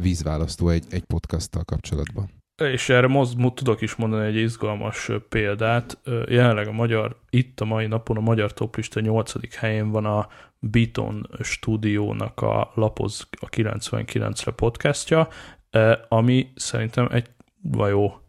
vízválasztó 0.00 0.68
egy, 0.68 0.84
egy 0.90 1.04
podcasttal 1.04 1.64
kapcsolatban. 1.64 2.30
És 2.62 2.88
erre 2.88 3.06
most 3.06 3.36
mo- 3.36 3.54
tudok 3.54 3.80
is 3.80 3.94
mondani 3.94 4.26
egy 4.26 4.36
izgalmas 4.36 5.10
példát. 5.28 5.98
Jelenleg 6.28 6.66
a 6.66 6.72
magyar, 6.72 7.20
itt 7.30 7.60
a 7.60 7.64
mai 7.64 7.86
napon 7.86 8.16
a 8.16 8.20
magyar 8.20 8.52
toplista 8.52 9.00
8. 9.00 9.56
helyén 9.56 9.90
van 9.90 10.04
a 10.04 10.28
Beaton 10.58 11.28
stúdiónak 11.40 12.40
a 12.40 12.72
Lapoz 12.74 13.28
a 13.40 13.48
99-re 13.48 14.52
podcastja, 14.52 15.28
ami 16.08 16.52
szerintem 16.54 17.08
egy 17.10 17.30
vajó 17.62 18.20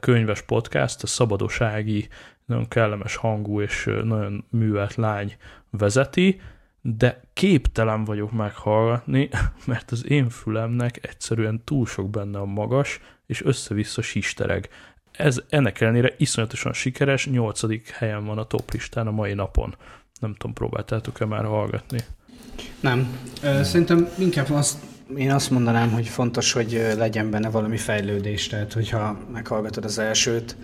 könyves 0.00 0.42
podcast, 0.42 1.02
a 1.02 1.06
szabadosági, 1.06 2.08
nagyon 2.44 2.68
kellemes 2.68 3.16
hangú 3.16 3.60
és 3.60 3.84
nagyon 4.02 4.44
művelt 4.50 4.94
lány 4.94 5.36
vezeti, 5.70 6.40
de 6.80 7.20
képtelen 7.32 8.04
vagyok 8.04 8.32
meghallgatni, 8.32 9.28
mert 9.66 9.90
az 9.90 10.10
én 10.10 10.28
fülemnek 10.28 11.06
egyszerűen 11.06 11.64
túl 11.64 11.86
sok 11.86 12.10
benne 12.10 12.38
a 12.38 12.44
magas, 12.44 13.00
és 13.26 13.44
össze-vissza 13.44 14.02
sistereg. 14.02 14.68
Ez 15.12 15.42
ennek 15.48 15.80
ellenére 15.80 16.14
iszonyatosan 16.16 16.72
sikeres, 16.72 17.26
nyolcadik 17.26 17.88
helyen 17.88 18.24
van 18.24 18.38
a 18.38 18.44
top 18.44 18.70
listán 18.72 19.06
a 19.06 19.10
mai 19.10 19.34
napon. 19.34 19.74
Nem 20.20 20.34
tudom, 20.34 20.52
próbáltátok-e 20.52 21.24
már 21.24 21.44
hallgatni? 21.44 21.98
Nem. 22.80 23.06
Szerintem 23.62 24.08
inkább 24.18 24.50
azt, 24.50 24.78
én 25.16 25.30
azt 25.30 25.50
mondanám, 25.50 25.90
hogy 25.90 26.08
fontos, 26.08 26.52
hogy 26.52 26.86
legyen 26.96 27.30
benne 27.30 27.50
valami 27.50 27.76
fejlődés. 27.76 28.46
Tehát, 28.46 28.72
hogyha 28.72 29.18
meghallgatod 29.32 29.84
az 29.84 29.98
elsőt, 29.98 30.56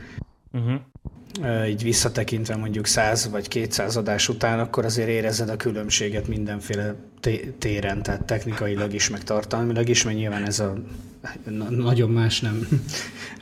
Uh-huh. 0.53 1.69
így 1.69 1.83
visszatekintve 1.83 2.57
mondjuk 2.57 2.87
100 2.87 3.29
vagy 3.31 3.49
200 3.49 3.97
adás 3.97 4.29
után, 4.29 4.59
akkor 4.59 4.85
azért 4.85 5.09
érezed 5.09 5.49
a 5.49 5.57
különbséget 5.57 6.29
mindenféle 6.29 6.95
té- 7.21 7.55
téren, 7.59 8.03
tehát 8.03 8.25
technikailag 8.25 8.95
is, 8.95 9.09
meg 9.11 9.25
tartalmilag 9.25 9.89
is, 9.89 10.05
mert 10.05 10.17
nyilván 10.17 10.45
ez 10.47 10.61
a 10.61 10.75
na- 11.45 11.71
nagyon 11.71 12.11
más 12.11 12.41
nem, 12.41 12.69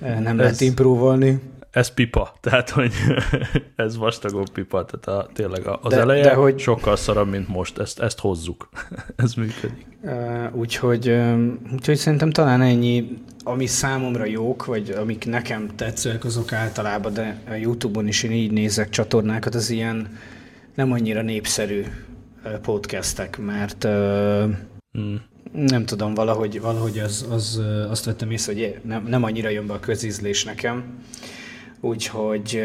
nem 0.00 0.36
lehet 0.36 0.60
improvolni. 0.60 1.40
Ez 1.76 1.88
pipa, 1.88 2.32
tehát 2.40 2.70
hogy 2.70 2.92
ez 3.76 3.96
vastagon 3.96 4.44
pipa, 4.52 4.84
tehát 4.84 5.20
a, 5.20 5.28
tényleg 5.32 5.66
az 5.66 5.92
De- 5.92 6.00
eleje 6.00 6.22
de 6.22 6.34
hogy- 6.34 6.58
sokkal 6.58 6.96
szarabb, 6.96 7.30
mint 7.30 7.48
most, 7.48 7.78
ezt, 7.78 8.00
ezt 8.00 8.18
hozzuk. 8.18 8.68
ez 9.16 9.34
működik. 9.34 9.86
Ö, 10.04 10.44
Úgyhogy, 10.52 11.08
ö, 11.08 11.46
úgyhogy 11.72 11.96
szerintem 11.96 12.30
talán 12.30 12.62
ennyi, 12.62 13.18
ami 13.44 13.66
számomra 13.66 14.24
jók, 14.24 14.64
vagy 14.64 14.90
amik 14.90 15.26
nekem 15.26 15.68
tetszőek, 15.76 16.24
azok 16.24 16.52
általában, 16.52 17.12
de 17.12 17.40
a 17.48 17.52
Youtube-on 17.54 18.06
is 18.08 18.22
én 18.22 18.32
így 18.32 18.50
nézek 18.52 18.88
csatornákat, 18.88 19.54
az 19.54 19.70
ilyen 19.70 20.18
nem 20.74 20.92
annyira 20.92 21.22
népszerű 21.22 21.82
podcastek, 22.62 23.38
mert 23.38 23.86
Mm. 24.98 25.14
nem 25.52 25.84
tudom, 25.84 26.14
valahogy, 26.14 26.60
valahogy 26.60 26.98
az, 26.98 27.26
az, 27.30 27.62
azt 27.90 28.04
vettem 28.04 28.30
észre, 28.30 28.52
hogy 28.52 28.78
nem, 28.84 29.04
nem 29.06 29.22
annyira 29.24 29.48
jön 29.48 29.66
be 29.66 29.72
a 29.72 29.80
közízlés 29.80 30.44
nekem, 30.44 30.84
úgyhogy 31.86 32.62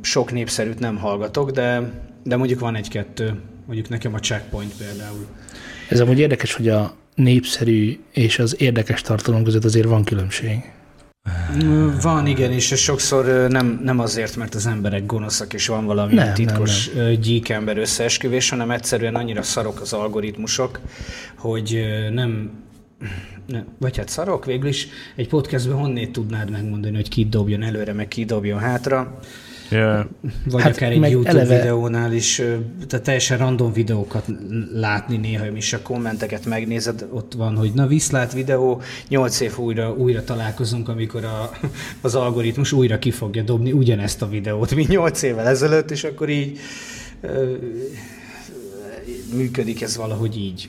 sok 0.00 0.32
népszerűt 0.32 0.78
nem 0.78 0.96
hallgatok, 0.96 1.50
de, 1.50 1.92
de 2.22 2.36
mondjuk 2.36 2.60
van 2.60 2.76
egy-kettő, 2.76 3.40
mondjuk 3.66 3.88
nekem 3.88 4.14
a 4.14 4.18
Checkpoint 4.18 4.72
például. 4.76 5.26
Ez 5.88 6.00
amúgy 6.00 6.18
érdekes, 6.18 6.54
hogy 6.54 6.68
a 6.68 6.94
népszerű 7.14 7.98
és 8.12 8.38
az 8.38 8.60
érdekes 8.60 9.00
tartalom 9.00 9.44
között 9.44 9.64
azért 9.64 9.86
van 9.86 10.04
különbség. 10.04 10.58
Van, 12.02 12.26
igen, 12.26 12.52
és 12.52 12.66
sokszor 12.66 13.48
nem, 13.48 13.80
nem 13.84 13.98
azért, 13.98 14.36
mert 14.36 14.54
az 14.54 14.66
emberek 14.66 15.06
gonoszak, 15.06 15.52
és 15.52 15.66
van 15.66 15.84
valami 15.84 16.14
Nem, 16.14 16.34
titkos 16.34 16.90
nem, 16.92 17.12
gyíkember 17.12 17.78
összeesküvés, 17.78 18.50
hanem 18.50 18.70
egyszerűen 18.70 19.14
annyira 19.14 19.42
szarok 19.42 19.80
az 19.80 19.92
algoritmusok, 19.92 20.80
hogy 21.36 21.84
nem, 22.12 22.30
ne, 22.30 22.36
vagy 23.78 23.96
hát 23.96 24.08
szarok 24.08 24.44
végül 24.44 24.68
is, 24.68 24.88
egy 25.16 25.28
podcastben 25.28 25.76
honnét 25.76 26.12
tudnád 26.12 26.50
megmondani, 26.50 26.94
hogy 26.94 27.08
ki 27.08 27.24
dobjon 27.24 27.62
előre, 27.62 27.92
meg 27.92 28.08
ki 28.08 28.24
dobjon 28.24 28.58
hátra. 28.58 29.18
Yeah. 29.70 30.06
Vagy 30.50 30.62
hát 30.62 30.76
akár 30.76 30.92
egy 30.92 31.10
YouTube 31.10 31.28
eleve... 31.28 31.56
videónál 31.56 32.12
is, 32.12 32.42
tehát 32.86 33.04
teljesen 33.04 33.38
random 33.38 33.72
videókat 33.72 34.26
látni 34.72 35.16
néha, 35.16 35.46
és 35.46 35.72
a 35.72 35.82
kommenteket 35.82 36.44
megnézed, 36.44 37.06
ott 37.10 37.32
van, 37.32 37.56
hogy 37.56 37.72
na 37.74 37.86
viszlát 37.86 38.32
videó, 38.32 38.82
8 39.08 39.40
év 39.40 39.58
újra, 39.58 39.92
újra 39.92 40.24
találkozunk, 40.24 40.88
amikor 40.88 41.24
a, 41.24 41.50
az 42.00 42.14
algoritmus 42.14 42.72
újra 42.72 42.98
ki 42.98 43.10
fogja 43.10 43.42
dobni 43.42 43.72
ugyanezt 43.72 44.22
a 44.22 44.28
videót, 44.28 44.74
mint 44.74 44.88
8 44.88 45.22
évvel 45.22 45.46
ezelőtt, 45.46 45.90
és 45.90 46.04
akkor 46.04 46.28
így 46.28 46.58
működik 49.34 49.82
ez 49.82 49.96
valahogy 49.96 50.36
így. 50.36 50.68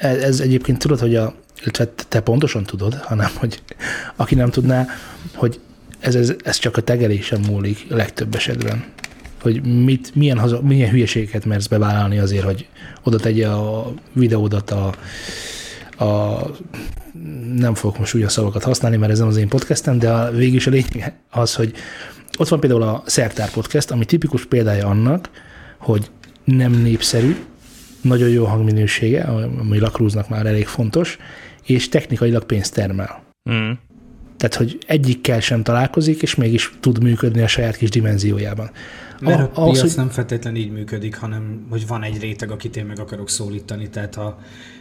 Ez, 0.00 0.40
egyébként 0.40 0.78
tudod, 0.78 0.98
hogy 0.98 1.16
a, 1.16 1.34
te 2.08 2.20
pontosan 2.20 2.64
tudod, 2.64 2.94
hanem 2.94 3.30
hogy 3.34 3.62
aki 4.16 4.34
nem 4.34 4.50
tudná, 4.50 4.86
hogy 5.34 5.60
ez, 5.98 6.14
ez, 6.14 6.34
ez 6.44 6.58
csak 6.58 6.76
a 6.76 6.80
tegelésen 6.80 7.40
múlik 7.40 7.86
legtöbb 7.88 8.34
esetben. 8.34 8.84
Hogy 9.42 9.84
mit, 9.84 10.14
milyen, 10.14 10.38
haza, 10.38 10.60
milyen 10.62 10.90
hülyeségeket 10.90 11.44
mersz 11.44 11.66
bevállalni 11.66 12.18
azért, 12.18 12.44
hogy 12.44 12.68
oda 13.02 13.18
tegye 13.18 13.48
a 13.48 13.92
videódat 14.12 14.70
a, 14.70 14.94
a 16.04 16.40
nem 17.54 17.74
fogok 17.74 17.98
most 17.98 18.14
úgy 18.14 18.22
a 18.22 18.28
szavakat 18.28 18.62
használni, 18.62 18.96
mert 18.96 19.12
ez 19.12 19.18
nem 19.18 19.28
az 19.28 19.36
én 19.36 19.48
podcastem, 19.48 19.98
de 19.98 20.10
a, 20.10 20.30
végül 20.30 20.60
a 20.66 20.70
lényeg 20.70 21.14
az, 21.30 21.54
hogy 21.54 21.74
ott 22.38 22.48
van 22.48 22.60
például 22.60 22.82
a 22.82 23.02
Szertár 23.06 23.50
Podcast, 23.50 23.90
ami 23.90 24.04
tipikus 24.04 24.46
példája 24.46 24.86
annak, 24.86 25.30
hogy 25.78 26.10
nem 26.44 26.72
népszerű, 26.72 27.36
nagyon 28.00 28.28
jó 28.28 28.44
hangminősége, 28.44 29.22
ami 29.58 29.78
lakrúznak 29.78 30.28
már 30.28 30.46
elég 30.46 30.66
fontos, 30.66 31.18
és 31.66 31.88
technikailag 31.88 32.44
pénzt 32.44 32.74
termel. 32.74 33.22
Mm. 33.50 33.70
Tehát, 34.36 34.54
hogy 34.54 34.78
egyikkel 34.86 35.40
sem 35.40 35.62
találkozik, 35.62 36.22
és 36.22 36.34
mégis 36.34 36.72
tud 36.80 37.02
működni 37.02 37.42
a 37.42 37.46
saját 37.46 37.76
kis 37.76 37.90
dimenziójában. 37.90 38.70
Mert 39.20 39.56
a, 39.56 39.62
a 39.62 39.70
piac 39.70 39.80
hogy... 39.80 39.92
nem 39.96 40.08
feltétlenül 40.08 40.60
így 40.60 40.72
működik, 40.72 41.16
hanem 41.16 41.66
hogy 41.70 41.86
van 41.86 42.02
egy 42.02 42.20
réteg, 42.20 42.50
akit 42.50 42.76
én 42.76 42.86
meg 42.86 42.98
akarok 42.98 43.28
szólítani, 43.28 43.88
tehát 43.88 44.14
ha 44.14 44.38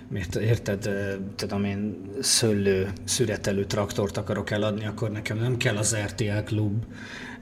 miért 0.09 0.35
érted, 0.35 0.89
tudom 1.35 1.63
én, 1.63 1.95
szőlő, 2.19 2.87
szüretelő 3.03 3.65
traktort 3.65 4.17
akarok 4.17 4.51
eladni, 4.51 4.85
akkor 4.85 5.11
nekem 5.11 5.37
nem 5.37 5.57
kell 5.57 5.75
az 5.75 5.95
RTL 6.05 6.43
klub 6.45 6.83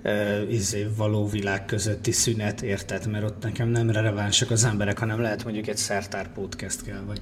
uh, 0.08 0.52
izé, 0.54 0.88
való 0.98 1.28
világ 1.28 1.66
közötti 1.66 2.12
szünet, 2.12 2.62
érted? 2.62 3.08
Mert 3.12 3.24
ott 3.24 3.44
nekem 3.44 3.70
nem 3.70 3.90
relevánsak 3.90 4.52
az 4.52 4.64
emberek, 4.64 5.00
hanem 5.00 5.22
lehet 5.22 5.44
mondjuk 5.44 5.68
egy 5.68 5.78
szertár 5.78 6.32
podcast 6.34 6.84
kell, 6.84 7.04
vagy 7.08 7.20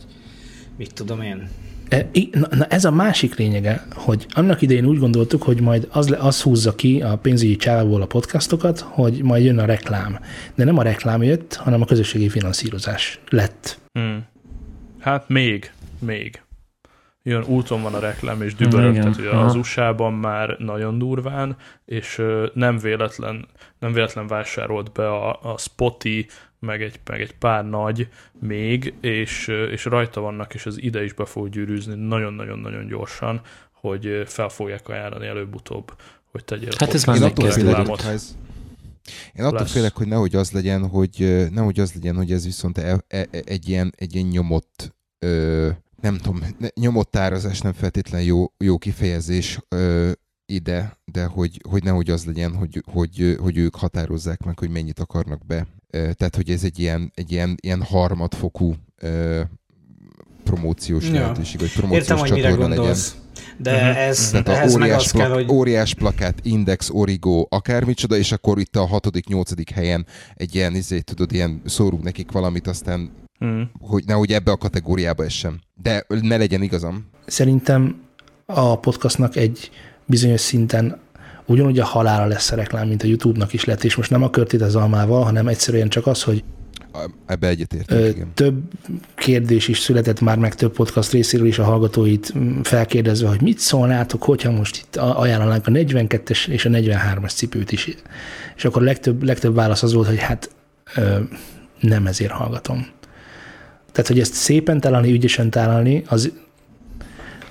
mit 0.77 0.93
tudom 0.93 1.21
én. 1.21 1.49
E, 1.89 2.09
na 2.31 2.65
ez 2.65 2.85
a 2.85 2.91
másik 2.91 3.35
lényege, 3.35 3.85
hogy 3.93 4.25
annak 4.29 4.61
idején 4.61 4.85
úgy 4.85 4.99
gondoltuk, 4.99 5.43
hogy 5.43 5.61
majd 5.61 5.87
az, 5.91 6.15
az 6.19 6.41
húzza 6.41 6.75
ki 6.75 7.01
a 7.01 7.17
pénzügyi 7.17 7.55
csávából 7.55 8.01
a 8.01 8.05
podcastokat, 8.05 8.79
hogy 8.79 9.23
majd 9.23 9.43
jön 9.43 9.59
a 9.59 9.65
reklám. 9.65 10.19
De 10.55 10.63
nem 10.63 10.77
a 10.77 10.81
reklám 10.81 11.23
jött, 11.23 11.55
hanem 11.55 11.81
a 11.81 11.85
közösségi 11.85 12.29
finanszírozás 12.29 13.19
lett. 13.29 13.79
Hmm. 13.91 14.25
Hát 14.99 15.29
még, 15.29 15.71
még. 15.99 16.44
Jön 17.27 17.43
úton 17.43 17.81
van 17.81 17.93
a 17.93 17.99
reklám, 17.99 18.41
és 18.41 18.55
dübörögtető 18.55 19.29
az 19.29 19.55
USA-ban 19.55 20.13
már 20.13 20.55
nagyon 20.59 20.97
durván, 20.97 21.57
és 21.85 22.21
nem 22.53 22.77
véletlen, 22.77 23.47
nem 23.79 23.93
véletlen 23.93 24.27
vásárolt 24.27 24.91
be 24.91 25.07
a, 25.07 25.53
a 25.53 25.57
Spotify, 25.57 26.27
meg 26.59 26.81
egy, 26.81 26.99
meg 27.05 27.21
egy 27.21 27.35
pár 27.37 27.65
nagy 27.65 28.07
még, 28.39 28.93
és, 29.01 29.47
és 29.47 29.85
rajta 29.85 30.21
vannak, 30.21 30.53
és 30.53 30.65
az 30.65 30.81
ide 30.81 31.03
is 31.03 31.13
be 31.13 31.25
fog 31.25 31.49
gyűrűzni 31.49 31.95
nagyon-nagyon-nagyon 31.95 32.87
gyorsan, 32.87 33.41
hogy 33.71 34.23
fel 34.25 34.49
fogják 34.49 34.89
ajánlani 34.89 35.27
előbb-utóbb, 35.27 35.93
hogy 36.31 36.45
tegyél 36.45 36.69
Hát 36.77 36.93
ez 36.93 37.03
már 37.03 37.19
megkezdődött. 37.19 37.77
Én 39.33 39.43
attól 39.43 39.59
lesz. 39.59 39.71
félek, 39.71 39.95
hogy 39.95 40.07
nehogy 40.07 40.35
az 40.35 40.51
legyen, 40.51 40.87
hogy 40.87 41.45
nehogy 41.51 41.79
az 41.79 41.93
legyen, 41.93 42.15
hogy 42.15 42.31
ez 42.31 42.45
viszont 42.45 42.77
e, 42.77 43.03
e, 43.07 43.27
e, 43.31 43.41
egy, 43.45 43.69
ilyen, 43.69 43.93
egy 43.97 44.15
ilyen 44.15 44.27
nyomott 44.27 44.95
ö, 45.19 45.69
nem 46.01 46.17
tudom, 46.17 46.41
nyomott 46.79 47.11
tárazás 47.11 47.61
nem 47.61 47.73
feltétlen 47.73 48.21
jó, 48.21 48.45
jó 48.57 48.77
kifejezés 48.77 49.59
ö, 49.69 50.11
ide, 50.45 50.97
de 51.11 51.25
hogy, 51.25 51.61
hogy 51.69 51.83
nehogy 51.83 52.09
az 52.09 52.25
legyen, 52.25 52.55
hogy, 52.55 52.83
hogy, 52.91 53.37
hogy 53.39 53.57
ők 53.57 53.75
határozzák 53.75 54.43
meg, 54.43 54.59
hogy 54.59 54.69
mennyit 54.69 54.99
akarnak 54.99 55.45
be 55.45 55.67
tehát 55.95 56.35
hogy 56.35 56.49
ez 56.49 56.63
egy 56.63 56.79
ilyen, 56.79 57.11
egy 57.15 57.31
ilyen, 57.31 57.57
ilyen 57.61 57.83
harmadfokú 57.83 58.75
promóciós 60.43 61.07
ja. 61.07 61.13
lehetőség, 61.13 61.59
vagy 61.59 61.71
promóciós 61.71 62.01
Értem, 62.01 62.17
hogy 62.17 62.31
mire 62.31 62.49
gondolsz. 62.51 63.13
Legyen. 63.13 63.23
De 63.57 63.73
uh-huh. 63.73 63.97
ez, 63.97 64.29
Tehát 64.29 64.47
ehhez 64.47 64.75
óriás, 64.75 64.89
meg 64.89 64.99
az 64.99 65.11
plak, 65.11 65.23
kell, 65.23 65.33
hogy... 65.33 65.51
óriás 65.51 65.93
plakát, 65.93 66.39
index, 66.43 66.89
origo, 66.91 67.45
akármicsoda, 67.49 68.17
és 68.17 68.31
akkor 68.31 68.59
itt 68.59 68.75
a 68.75 68.85
hatodik, 68.85 69.27
nyolcadik 69.27 69.69
helyen 69.69 70.05
egy 70.35 70.55
ilyen, 70.55 70.75
izé, 70.75 70.99
tudod, 70.99 71.31
ilyen 71.31 71.61
szórunk 71.65 72.03
nekik 72.03 72.31
valamit, 72.31 72.67
aztán 72.67 73.11
uh-huh. 73.39 73.61
hogy 73.79 74.03
nehogy 74.05 74.31
ebbe 74.31 74.51
a 74.51 74.57
kategóriába 74.57 75.23
essem. 75.23 75.59
De 75.81 76.05
ne 76.07 76.37
legyen 76.37 76.61
igazam. 76.61 77.09
Szerintem 77.25 78.01
a 78.45 78.79
podcastnak 78.79 79.35
egy 79.35 79.69
bizonyos 80.05 80.41
szinten 80.41 80.99
ugyanúgy 81.45 81.79
a 81.79 81.85
halála 81.85 82.25
lesz 82.25 82.51
a 82.51 82.55
reklám, 82.55 82.87
mint 82.87 83.03
a 83.03 83.07
YouTube-nak 83.07 83.53
is 83.53 83.65
lett, 83.65 83.83
és 83.83 83.95
most 83.95 84.09
nem 84.09 84.23
a 84.23 84.29
körtét 84.29 84.61
az 84.61 84.75
almával, 84.75 85.23
hanem 85.23 85.47
egyszerűen 85.47 85.89
csak 85.89 86.07
az, 86.07 86.23
hogy 86.23 86.43
Ebbe 87.25 87.47
egyetértek, 87.47 88.15
igen. 88.15 88.31
Több 88.33 88.61
kérdés 89.15 89.67
is 89.67 89.79
született 89.79 90.21
már 90.21 90.37
meg 90.37 90.55
több 90.55 90.73
podcast 90.73 91.11
részéről 91.11 91.47
is 91.47 91.59
a 91.59 91.63
hallgatóit 91.63 92.33
felkérdezve, 92.63 93.27
hogy 93.27 93.41
mit 93.41 93.59
szólnátok, 93.59 94.23
hogyha 94.23 94.51
most 94.51 94.77
itt 94.77 94.95
ajánlanánk 94.95 95.67
a 95.67 95.71
42-es 95.71 96.47
és 96.47 96.65
a 96.65 96.69
43-as 96.69 97.35
cipőt 97.35 97.71
is. 97.71 97.95
És 98.55 98.65
akkor 98.65 98.81
legtöbb, 98.81 99.23
legtöbb 99.23 99.55
válasz 99.55 99.83
az 99.83 99.93
volt, 99.93 100.07
hogy 100.07 100.19
hát 100.19 100.49
nem 101.79 102.07
ezért 102.07 102.31
hallgatom. 102.31 102.87
Tehát, 103.95 104.09
hogy 104.09 104.19
ezt 104.19 104.33
szépen 104.33 104.79
találni, 104.79 105.11
ügyesen 105.11 105.49
találni, 105.49 106.03
az, 106.07 106.31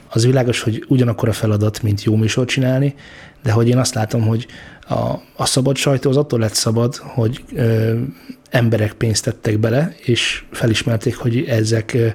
az 0.09 0.25
világos, 0.25 0.61
hogy 0.61 0.85
ugyanakkor 0.89 1.29
a 1.29 1.33
feladat, 1.33 1.83
mint 1.83 2.03
jó 2.03 2.17
műsort 2.17 2.49
csinálni, 2.49 2.95
de 3.43 3.53
hogy 3.53 3.69
én 3.69 3.79
azt 3.79 3.95
látom, 3.95 4.27
hogy 4.27 4.47
a, 4.89 4.95
a 5.37 5.47
szabad 5.47 5.77
sajtó 5.77 6.11
az 6.11 6.17
attól 6.17 6.39
lett 6.39 6.55
szabad, 6.55 6.97
hogy 6.97 7.45
ö, 7.55 7.99
emberek 8.51 8.93
pénzt 8.93 9.25
tettek 9.25 9.59
bele, 9.59 9.95
és 10.05 10.45
felismerték, 10.51 11.17
hogy 11.17 11.45
ezek 11.45 11.93
ö, 11.95 12.09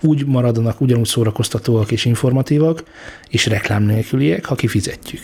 úgy 0.00 0.26
maradnak, 0.26 0.80
ugyanúgy 0.80 1.06
szórakoztatóak 1.06 1.90
és 1.90 2.04
informatívak, 2.04 2.84
és 3.28 3.46
reklám 3.46 3.82
nélküliek, 3.82 4.44
ha 4.44 4.54
kifizetjük. 4.54 5.22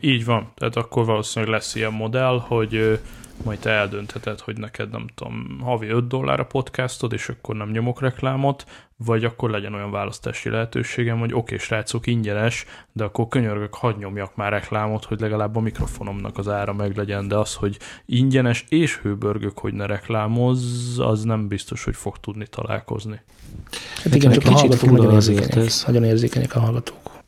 Így 0.00 0.24
van. 0.24 0.52
Tehát 0.54 0.76
akkor 0.76 1.04
valószínűleg 1.04 1.54
lesz 1.54 1.74
ilyen 1.74 1.92
modell, 1.92 2.38
hogy 2.46 2.98
majd 3.44 3.58
te 3.58 3.70
eldöntheted, 3.70 4.40
hogy 4.40 4.58
neked 4.58 4.90
nem 4.90 5.06
tudom, 5.14 5.60
havi 5.62 5.86
5 5.86 6.06
dollár 6.06 6.40
a 6.40 6.44
podcastod, 6.44 7.12
és 7.12 7.28
akkor 7.28 7.56
nem 7.56 7.70
nyomok 7.70 8.00
reklámot, 8.00 8.64
vagy 8.96 9.24
akkor 9.24 9.50
legyen 9.50 9.74
olyan 9.74 9.90
választási 9.90 10.48
lehetőségem, 10.48 11.18
hogy 11.18 11.32
oké, 11.32 11.40
okay, 11.40 11.58
srácok, 11.58 12.06
ingyenes, 12.06 12.64
de 12.92 13.04
akkor 13.04 13.28
könyörgök, 13.28 13.74
hadd 13.74 13.98
nyomjak 13.98 14.36
már 14.36 14.52
reklámot, 14.52 15.04
hogy 15.04 15.20
legalább 15.20 15.56
a 15.56 15.60
mikrofonomnak 15.60 16.38
az 16.38 16.48
ára 16.48 16.72
meg 16.72 16.96
legyen, 16.96 17.28
de 17.28 17.36
az, 17.36 17.54
hogy 17.54 17.78
ingyenes 18.06 18.64
és 18.68 18.98
hőbörgök, 18.98 19.58
hogy 19.58 19.72
ne 19.72 19.86
reklámozz, 19.86 20.98
az 20.98 21.22
nem 21.22 21.48
biztos, 21.48 21.84
hogy 21.84 21.96
fog 21.96 22.18
tudni 22.18 22.46
találkozni. 22.46 23.20
Hát 24.02 24.14
igen, 24.14 24.32
csak 24.32 24.44
a 24.44 24.50
hallgatók 24.50 24.90
nagyon 24.90 25.12
érzékenyek, 25.12 25.70
nagyon 25.86 26.04
érzékenyek 26.04 26.54
a 26.56 26.60
hallgatók. 26.60 27.21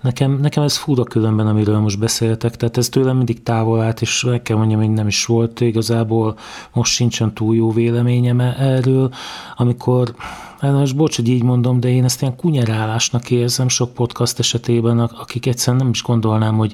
Nekem, 0.00 0.38
nekem 0.40 0.62
ez 0.62 0.76
fura 0.76 1.02
különben, 1.02 1.46
amiről 1.46 1.78
most 1.78 1.98
beszéltek, 1.98 2.56
tehát 2.56 2.76
ez 2.76 2.88
tőlem 2.88 3.16
mindig 3.16 3.42
távol 3.42 3.80
állt, 3.80 4.00
és 4.00 4.24
meg 4.24 4.42
kell 4.42 4.56
mondjam, 4.56 4.80
hogy 4.80 4.90
nem 4.90 5.06
is 5.06 5.26
volt. 5.26 5.60
Igazából, 5.60 6.38
most 6.72 6.92
sincsen 6.92 7.34
túl 7.34 7.56
jó 7.56 7.72
véleményem 7.72 8.40
erről, 8.40 9.12
amikor 9.56 10.14
Hát 10.60 10.72
most 10.72 10.96
bocs, 10.96 11.16
hogy 11.16 11.28
így 11.28 11.42
mondom, 11.42 11.80
de 11.80 11.88
én 11.88 12.04
ezt 12.04 12.22
ilyen 12.22 12.36
kunyerálásnak 12.36 13.30
érzem 13.30 13.68
sok 13.68 13.94
podcast 13.94 14.38
esetében, 14.38 14.98
akik 14.98 15.46
egyszerűen 15.46 15.82
nem 15.82 15.92
is 15.92 16.02
gondolnám, 16.02 16.56
hogy, 16.56 16.72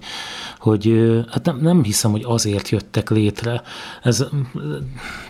hogy 0.59 1.13
hát 1.31 1.45
nem, 1.45 1.59
nem 1.61 1.83
hiszem, 1.83 2.11
hogy 2.11 2.25
azért 2.25 2.69
jöttek 2.69 3.11
létre. 3.11 3.63
Ez, 4.03 4.27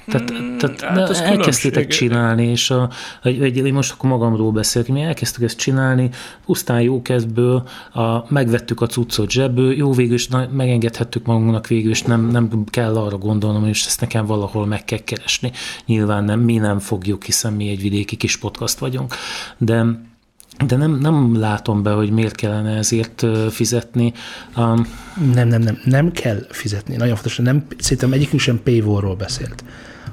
tehát, 0.07 0.31
hmm, 0.31 0.59
tehát 0.59 0.81
hát 0.81 1.11
ez 1.11 1.21
elkezdtétek 1.21 1.87
csinálni, 1.87 2.47
és 2.47 2.71
a, 2.71 2.91
egy, 3.23 3.43
egy, 3.43 3.57
én 3.57 3.73
most 3.73 3.93
akkor 3.93 4.11
magamról 4.11 4.53
beszélek, 4.53 4.89
mi 4.89 5.01
elkezdtük 5.01 5.43
ezt 5.43 5.57
csinálni, 5.57 6.11
pusztán 6.45 6.81
jó 6.81 7.03
kezdből, 7.03 7.69
a, 7.93 8.33
megvettük 8.33 8.81
a 8.81 8.87
cuccot 8.87 9.31
zsebből, 9.31 9.77
jó 9.77 9.93
végül 9.93 10.15
is 10.15 10.29
na, 10.29 10.49
megengedhettük 10.53 11.27
magunknak 11.27 11.67
végül, 11.67 11.91
és 11.91 12.03
nem, 12.03 12.27
nem 12.27 12.65
kell 12.65 12.97
arra 12.97 13.19
gondolnom, 13.19 13.61
hogy 13.61 13.71
ezt 13.71 14.01
nekem 14.01 14.27
valahol 14.27 14.67
meg 14.67 14.85
kell 14.85 14.99
keresni. 15.05 15.53
Nyilván 15.87 16.25
nem, 16.25 16.41
mi 16.41 16.57
nem 16.57 16.79
fogjuk, 16.79 17.25
hiszen 17.25 17.53
mi 17.53 17.69
egy 17.69 17.81
vidéki 17.81 18.17
kis 18.17 18.37
podcast 18.47 18.79
vagyunk, 18.79 19.15
de 19.59 19.85
de 20.67 20.77
nem, 20.77 20.99
nem 20.99 21.39
látom 21.39 21.83
be, 21.83 21.91
hogy 21.91 22.11
miért 22.11 22.35
kellene 22.35 22.77
ezért 22.77 23.27
fizetni. 23.51 24.13
Um, 24.57 24.87
nem, 25.35 25.49
nem, 25.49 25.63
nem, 25.63 25.79
nem 25.85 26.13
kell 26.13 26.47
fizetni. 26.51 26.97
Nagyon 26.97 27.15
fontos, 27.15 27.37
nem, 27.37 27.67
szerintem 27.79 28.13
egyikünk 28.13 28.41
sem 28.41 28.61
paywall 28.63 29.17
beszélt 29.19 29.65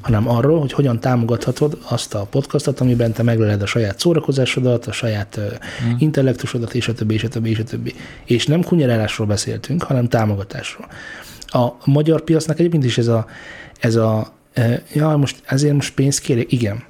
hanem 0.03 0.29
arról, 0.29 0.59
hogy 0.59 0.73
hogyan 0.73 0.99
támogathatod 0.99 1.77
azt 1.87 2.13
a 2.13 2.25
podcastot, 2.29 2.79
amiben 2.79 3.11
te 3.11 3.23
megleled 3.23 3.61
a 3.61 3.65
saját 3.65 3.99
szórakozásodat, 3.99 4.85
a 4.85 4.91
saját 4.91 5.39
hmm. 5.79 5.95
intellektusodat, 5.99 6.73
és 6.73 6.87
a 6.87 6.93
többi, 6.93 7.13
és 7.13 7.23
a 7.23 7.27
többi, 7.27 7.49
és 7.49 7.59
a 7.59 7.63
többi. 7.63 7.93
És 8.25 8.45
nem 8.45 8.63
kunyerálásról 8.63 9.27
beszéltünk, 9.27 9.83
hanem 9.83 10.07
támogatásról. 10.07 10.87
A 11.45 11.67
magyar 11.85 12.21
piacnak 12.21 12.59
egyébként 12.59 12.85
is 12.85 12.97
ez 12.97 13.07
a, 13.07 13.25
ez 13.79 13.95
a 13.95 14.33
ja, 14.93 15.17
most 15.17 15.41
ezért 15.45 15.73
most 15.73 15.93
pénzt 15.93 16.19
kérek, 16.19 16.51
igen, 16.51 16.83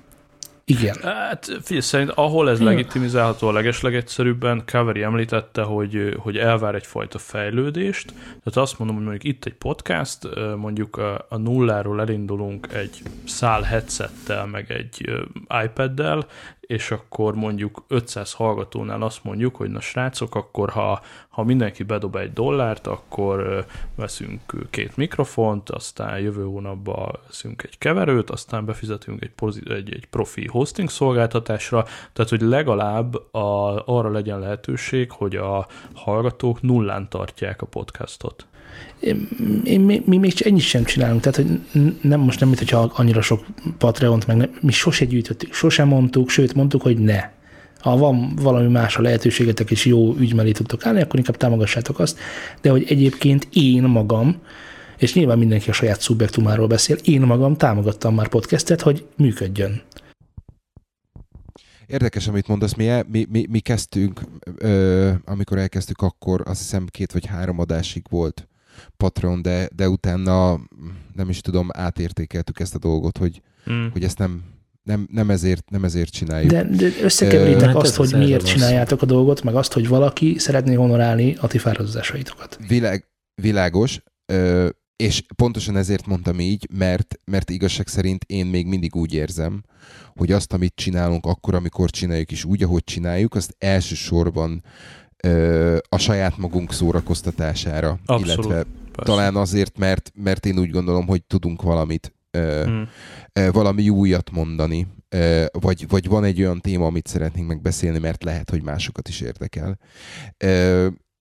igen. 0.65 0.95
Hát 1.01 1.45
figyelj, 1.45 1.79
szerint 1.81 2.09
ahol 2.09 2.49
ez 2.49 2.61
legitimizálható 2.61 3.47
a 3.47 3.51
legeslegegyszerűbben, 3.51 4.63
Kaveri 4.65 5.01
említette, 5.01 5.61
hogy, 5.61 6.15
hogy 6.17 6.37
elvár 6.37 6.75
egyfajta 6.75 7.17
fejlődést. 7.17 8.11
Tehát 8.13 8.55
azt 8.55 8.79
mondom, 8.79 8.97
hogy 8.97 9.05
mondjuk 9.05 9.33
itt 9.33 9.45
egy 9.45 9.53
podcast, 9.53 10.29
mondjuk 10.57 10.97
a, 10.97 11.25
a 11.29 11.37
nulláról 11.37 12.01
elindulunk 12.01 12.67
egy 12.73 13.01
szál 13.25 13.61
headsettel, 13.61 14.45
meg 14.45 14.71
egy 14.71 15.11
iPad-del, 15.63 16.27
és 16.67 16.91
akkor 16.91 17.35
mondjuk 17.35 17.83
500 17.87 18.33
hallgatónál 18.33 19.01
azt 19.01 19.23
mondjuk, 19.23 19.55
hogy 19.55 19.69
na 19.69 19.79
srácok, 19.79 20.35
akkor 20.35 20.69
ha, 20.69 21.01
ha 21.29 21.43
mindenki 21.43 21.83
bedob 21.83 22.15
egy 22.15 22.33
dollárt, 22.33 22.87
akkor 22.87 23.65
veszünk 23.95 24.41
két 24.69 24.97
mikrofont, 24.97 25.69
aztán 25.69 26.19
jövő 26.19 26.43
hónapban 26.43 27.19
veszünk 27.27 27.63
egy 27.63 27.77
keverőt, 27.77 28.29
aztán 28.29 28.65
befizetünk 28.65 29.23
egy, 29.23 29.31
pozit- 29.31 29.69
egy, 29.69 29.93
egy 29.93 30.05
profi 30.05 30.47
hosting 30.47 30.89
szolgáltatásra, 30.89 31.85
tehát 32.13 32.29
hogy 32.31 32.41
legalább 32.41 33.33
a, 33.33 33.83
arra 33.87 34.09
legyen 34.09 34.39
lehetőség, 34.39 35.11
hogy 35.11 35.35
a 35.35 35.67
hallgatók 35.93 36.61
nullán 36.61 37.09
tartják 37.09 37.61
a 37.61 37.65
podcastot 37.65 38.45
én, 39.63 39.81
mi, 39.81 40.01
mi 40.05 40.17
még 40.17 40.33
ennyit 40.39 40.61
sem 40.61 40.83
csinálunk, 40.83 41.21
tehát 41.21 41.35
hogy 41.35 41.59
nem 42.01 42.19
most 42.19 42.39
nem, 42.39 42.47
mint 42.47 42.59
hogyha 42.59 42.91
annyira 42.95 43.21
sok 43.21 43.45
Patreont, 43.77 44.27
meg 44.27 44.37
nem, 44.37 44.49
mi 44.61 44.71
sose 44.71 45.05
gyűjtöttük, 45.05 45.53
sosem 45.53 45.87
mondtuk, 45.87 46.29
sőt 46.29 46.53
mondtuk, 46.53 46.81
hogy 46.81 46.97
ne. 46.97 47.29
Ha 47.79 47.97
van 47.97 48.35
valami 48.35 48.67
más 48.67 48.97
a 48.97 49.01
lehetőségetek, 49.01 49.71
és 49.71 49.85
jó 49.85 50.15
ügy 50.15 50.33
mellé 50.33 50.51
tudtok 50.51 50.85
állni, 50.85 51.01
akkor 51.01 51.19
inkább 51.19 51.37
támogassátok 51.37 51.99
azt, 51.99 52.19
de 52.61 52.69
hogy 52.69 52.85
egyébként 52.87 53.47
én 53.53 53.83
magam, 53.83 54.41
és 54.97 55.13
nyilván 55.13 55.37
mindenki 55.37 55.69
a 55.69 55.73
saját 55.73 56.01
szubjektumáról 56.01 56.67
beszél, 56.67 56.97
én 57.03 57.21
magam 57.21 57.57
támogattam 57.57 58.15
már 58.15 58.27
podcastet, 58.27 58.81
hogy 58.81 59.05
működjön. 59.17 59.81
Érdekes, 61.85 62.27
amit 62.27 62.47
mondasz, 62.47 62.73
mi, 62.73 62.89
mi, 63.07 63.25
mi, 63.29 63.45
mi 63.49 63.59
kezdtünk, 63.59 64.21
ö, 64.57 65.11
amikor 65.25 65.57
elkezdtük, 65.57 66.01
akkor 66.01 66.41
azt 66.45 66.59
hiszem 66.59 66.85
két 66.91 67.11
vagy 67.11 67.25
három 67.25 67.59
adásig 67.59 68.03
volt 68.09 68.47
Patreon, 68.97 69.41
de, 69.41 69.67
de 69.75 69.89
utána 69.89 70.59
nem 71.13 71.29
is 71.29 71.41
tudom, 71.41 71.69
átértékeltük 71.73 72.59
ezt 72.59 72.75
a 72.75 72.79
dolgot, 72.79 73.17
hogy, 73.17 73.41
mm. 73.71 73.87
hogy 73.91 74.03
ezt 74.03 74.17
nem, 74.17 74.43
nem, 74.83 75.07
nem, 75.11 75.29
ezért, 75.29 75.69
nem 75.69 75.83
ezért 75.83 76.11
csináljuk. 76.11 76.51
De, 76.51 76.63
de 76.63 76.89
összekeveritek 77.01 77.69
uh, 77.69 77.75
azt, 77.75 77.95
hogy 77.95 78.13
miért 78.17 78.45
csináljátok 78.45 79.01
a 79.01 79.05
dolgot, 79.05 79.43
meg 79.43 79.55
azt, 79.55 79.73
hogy 79.73 79.87
valaki 79.87 80.37
szeretné 80.37 80.73
honorálni 80.73 81.35
a 81.39 81.47
ti 81.47 81.57
fáradozásaitokat. 81.57 82.59
Világ, 82.67 83.07
világos, 83.41 84.01
uh, 84.33 84.69
és 84.95 85.23
pontosan 85.35 85.77
ezért 85.77 86.05
mondtam 86.05 86.39
így, 86.39 86.67
mert, 86.77 87.19
mert 87.25 87.49
igazság 87.49 87.87
szerint 87.87 88.23
én 88.23 88.45
még 88.45 88.65
mindig 88.65 88.95
úgy 88.95 89.13
érzem, 89.13 89.63
hogy 90.15 90.31
azt, 90.31 90.53
amit 90.53 90.75
csinálunk 90.75 91.25
akkor, 91.25 91.55
amikor 91.55 91.89
csináljuk, 91.89 92.31
és 92.31 92.43
úgy, 92.43 92.63
ahogy 92.63 92.83
csináljuk, 92.83 93.35
azt 93.35 93.55
elsősorban 93.57 94.63
a 95.89 95.97
saját 95.97 96.37
magunk 96.37 96.73
szórakoztatására, 96.73 97.99
Abszolút, 98.05 98.45
illetve 98.45 98.65
persze. 98.91 99.11
talán 99.11 99.35
azért, 99.35 99.77
mert, 99.77 100.11
mert 100.15 100.45
én 100.45 100.59
úgy 100.59 100.69
gondolom, 100.69 101.07
hogy 101.07 101.23
tudunk 101.23 101.61
valamit, 101.61 102.13
hmm. 102.31 102.89
valami 103.51 103.89
újat 103.89 104.31
mondani, 104.31 104.87
vagy, 105.51 105.87
vagy 105.87 106.07
van 106.07 106.23
egy 106.23 106.39
olyan 106.39 106.61
téma, 106.61 106.85
amit 106.85 107.07
szeretnénk 107.07 107.47
megbeszélni, 107.47 107.99
mert 107.99 108.23
lehet, 108.23 108.49
hogy 108.49 108.61
másokat 108.61 109.07
is 109.07 109.21
érdekel. 109.21 109.79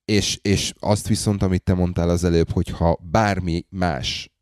És, 0.05 0.39
és 0.43 0.73
azt 0.79 1.09
viszont, 1.09 1.43
amit 1.43 1.63
te 1.63 1.75
mondtál 1.75 2.09
az 2.09 2.25
előbb, 2.25 2.51
hogy 2.51 2.69
ha 2.69 2.99
bármi 3.11 3.65
más 3.69 4.33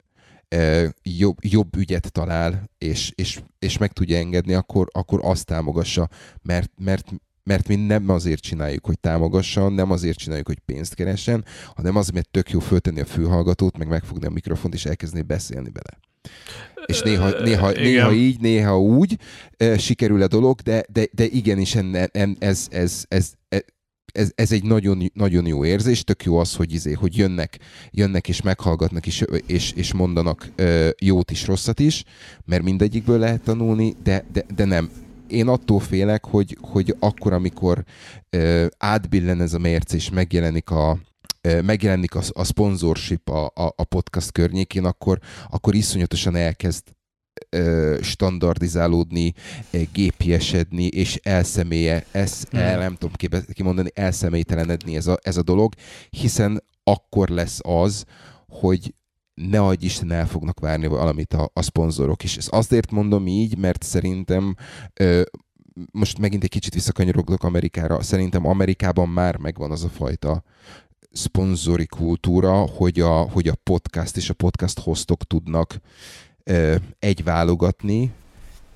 jobb, 1.02 1.36
jobb 1.40 1.76
ügyet 1.76 2.12
talál, 2.12 2.70
és, 2.78 3.12
és, 3.14 3.40
és 3.58 3.78
meg 3.78 3.92
tudja 3.92 4.16
engedni, 4.16 4.54
akkor, 4.54 4.88
akkor 4.92 5.20
azt 5.22 5.44
támogassa, 5.44 6.08
mert, 6.42 6.70
mert 6.76 7.12
mert 7.42 7.68
mi 7.68 7.74
nem 7.74 8.08
azért 8.08 8.42
csináljuk, 8.42 8.86
hogy 8.86 8.98
támogasson, 8.98 9.72
nem 9.72 9.90
azért 9.90 10.18
csináljuk, 10.18 10.46
hogy 10.46 10.58
pénzt 10.58 10.94
keressen, 10.94 11.44
hanem 11.74 11.96
azért, 11.96 12.14
mert 12.14 12.30
tök 12.30 12.50
jó 12.50 12.58
föltenni 12.58 13.00
a 13.00 13.04
fülhallgatót, 13.04 13.78
meg 13.78 13.88
megfogni 13.88 14.26
a 14.26 14.30
mikrofont, 14.30 14.74
és 14.74 14.84
elkezdeni 14.84 15.22
beszélni 15.22 15.70
bele. 15.70 15.98
És 16.86 17.00
néha, 17.00 17.40
néha, 17.40 17.70
néha 17.70 18.12
így, 18.12 18.40
néha 18.40 18.80
úgy 18.80 19.16
sikerül 19.76 20.22
a 20.22 20.26
dolog, 20.26 20.60
de, 20.60 20.84
de, 20.92 21.06
de 21.12 21.24
igenis 21.24 21.74
enne, 21.74 22.08
en, 22.12 22.36
ez, 22.38 22.66
ez, 22.70 23.04
ez, 23.08 23.32
ez, 23.48 23.62
ez, 24.12 24.30
ez 24.34 24.52
egy 24.52 24.64
nagyon, 24.64 25.10
nagyon 25.14 25.46
jó 25.46 25.64
érzés, 25.64 26.04
tök 26.04 26.24
jó 26.24 26.38
az, 26.38 26.54
hogy, 26.54 26.72
izé, 26.72 26.92
hogy 26.92 27.16
jönnek, 27.16 27.58
jönnek 27.90 28.28
és 28.28 28.42
meghallgatnak 28.42 29.06
is, 29.06 29.24
és, 29.46 29.72
és 29.72 29.92
mondanak 29.92 30.48
jót 30.98 31.30
is, 31.30 31.46
rosszat 31.46 31.80
is, 31.80 32.04
mert 32.44 32.62
mindegyikből 32.62 33.18
lehet 33.18 33.42
tanulni, 33.42 33.94
de, 34.02 34.24
de, 34.32 34.44
de 34.54 34.64
nem, 34.64 34.90
én 35.30 35.48
attól 35.48 35.80
félek, 35.80 36.24
hogy, 36.24 36.56
hogy 36.60 36.96
akkor, 36.98 37.32
amikor 37.32 37.84
uh, 38.36 38.66
átbillen 38.78 39.40
ez 39.40 39.54
a 39.54 39.58
mérce, 39.58 39.96
és 39.96 40.10
megjelenik 40.10 40.70
a, 40.70 40.98
megjelenik 41.62 42.14
a, 42.14 42.22
a 42.32 42.44
sponsorship 42.44 43.28
a, 43.28 43.44
a, 43.44 43.72
a 43.76 43.84
podcast 43.84 44.32
környékén, 44.32 44.84
akkor, 44.84 45.18
akkor 45.50 45.74
iszonyatosan 45.74 46.36
elkezd 46.36 46.82
standardizálódni, 48.00 49.34
gépiesedni, 49.92 50.84
és 50.84 51.20
elszemélye, 51.22 52.04
ez, 52.10 52.44
hmm. 52.50 52.60
el, 52.60 52.78
nem 52.78 52.94
tudom 52.94 53.14
kimondani, 53.52 53.90
elszemélytelenedni 53.94 54.96
ez 54.96 55.06
a, 55.06 55.18
ez 55.22 55.36
a 55.36 55.42
dolog, 55.42 55.74
hiszen 56.10 56.64
akkor 56.84 57.28
lesz 57.28 57.58
az, 57.62 58.04
hogy 58.48 58.94
ne 59.34 59.60
adj 59.60 59.84
Isten 59.84 60.10
el 60.10 60.26
fognak 60.26 60.60
várni 60.60 60.86
valamit 60.86 61.32
a, 61.32 61.50
a 61.52 61.62
szponzorok 61.62 62.22
is. 62.22 62.36
Ezt 62.36 62.48
azért 62.48 62.90
mondom 62.90 63.26
így, 63.26 63.58
mert 63.58 63.82
szerintem 63.82 64.54
ö, 64.94 65.22
most 65.92 66.18
megint 66.18 66.42
egy 66.42 66.50
kicsit 66.50 66.74
visszakanyarodok 66.74 67.44
Amerikára, 67.44 68.02
szerintem 68.02 68.46
Amerikában 68.46 69.08
már 69.08 69.36
megvan 69.36 69.70
az 69.70 69.84
a 69.84 69.88
fajta 69.88 70.42
szponzori 71.12 71.86
kultúra, 71.86 72.52
hogy 72.52 73.00
a, 73.00 73.12
hogy 73.12 73.48
a 73.48 73.54
podcast 73.62 74.16
és 74.16 74.30
a 74.30 74.34
podcast 74.34 74.78
hostok 74.78 75.24
tudnak 75.24 75.80
ö, 76.44 76.76
egy 76.98 77.24
válogatni, 77.24 78.12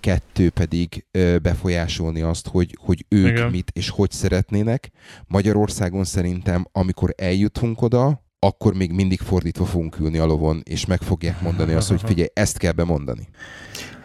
kettő 0.00 0.50
pedig 0.50 1.07
ö, 1.11 1.38
befolyásolni 1.38 2.20
azt, 2.20 2.48
hogy, 2.48 2.78
hogy 2.80 3.05
ők 3.09 3.28
Igen. 3.28 3.50
mit 3.50 3.70
és 3.74 3.88
hogy 3.88 4.11
szeretnének. 4.11 4.90
Magyarországon 5.26 6.05
szerintem, 6.05 6.66
amikor 6.72 7.14
eljutunk 7.16 7.82
oda, 7.82 8.23
akkor 8.47 8.74
még 8.74 8.92
mindig 8.92 9.20
fordítva 9.20 9.64
fogunk 9.64 9.99
ülni 10.01 10.18
a 10.18 10.24
lovon, 10.24 10.62
és 10.64 10.86
meg 10.86 11.03
fogják 11.03 11.40
mondani 11.40 11.72
azt, 11.72 11.88
hogy 11.88 12.01
figyelj, 12.05 12.28
ezt 12.32 12.59
kell 12.59 12.72
bemondani. 12.72 13.28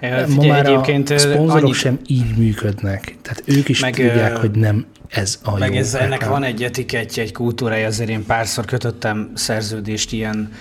Ja, 0.01 0.27
figyelj, 0.27 0.47
Ma 0.47 0.53
már 0.53 0.65
egyébként 0.65 1.09
a 1.09 1.17
szponzorok 1.17 1.63
annyit... 1.63 1.73
sem 1.73 1.99
így 2.07 2.37
működnek. 2.37 3.15
Tehát 3.21 3.43
ők 3.45 3.69
is 3.69 3.79
meg, 3.79 3.93
tudják, 3.93 4.35
hogy 4.35 4.51
nem 4.51 4.85
ez 5.09 5.39
a 5.43 5.57
meg 5.57 5.73
jó. 5.73 5.79
Ez, 5.79 5.93
ennek 5.93 6.25
van 6.25 6.43
egy 6.43 6.63
etikettje, 6.63 7.23
egy 7.23 7.31
kultúrája, 7.31 7.87
azért 7.87 8.09
én 8.09 8.25
párszor 8.25 8.65
kötöttem 8.65 9.31
szerződést 9.33 10.11
ilyen 10.11 10.51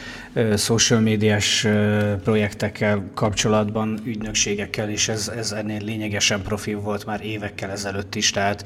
social 0.57 1.01
médiás 1.01 1.65
uh, 1.65 2.13
projektekkel 2.13 3.05
kapcsolatban, 3.15 4.01
ügynökségekkel, 4.05 4.91
és 4.91 5.09
ez, 5.09 5.33
ez 5.37 5.53
ennél 5.53 5.81
lényegesen 5.85 6.43
profil 6.43 6.81
volt 6.81 7.07
már 7.07 7.25
évekkel 7.25 7.71
ezelőtt 7.71 8.15
is, 8.15 8.31
tehát 8.31 8.65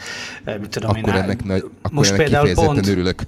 mit 0.60 0.68
tudom 0.68 0.90
akkor 0.90 1.14
én, 1.14 1.20
ennek, 1.20 1.44
nagy, 1.44 1.64
akkor 1.82 1.92
most 1.92 2.10
ennek 2.10 2.22
például 2.22 2.54
pont, 2.54 2.86
örülök. 2.86 3.22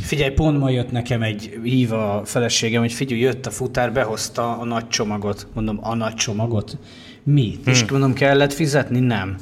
Figyelj, 0.00 0.30
pont 0.30 0.58
ma 0.58 0.70
jött 0.70 0.90
nekem 0.90 1.22
egy 1.22 1.58
hív 1.62 1.92
a 1.92 2.22
feleségem, 2.24 2.80
hogy 2.80 2.92
figyelj, 2.92 3.20
jött 3.20 3.46
a 3.46 3.50
futár, 3.50 3.92
behozta 3.92 4.58
a 4.58 4.64
nagy 4.64 4.88
csomagot. 4.88 5.46
Mondom, 5.54 5.78
a 5.82 5.94
nagy 5.94 6.14
csomagot? 6.14 6.78
Mi? 7.22 7.58
Hmm. 7.64 7.72
És 7.72 7.84
mondom, 7.90 8.12
kellett 8.12 8.52
fizetni? 8.52 8.98
Nem 9.00 9.36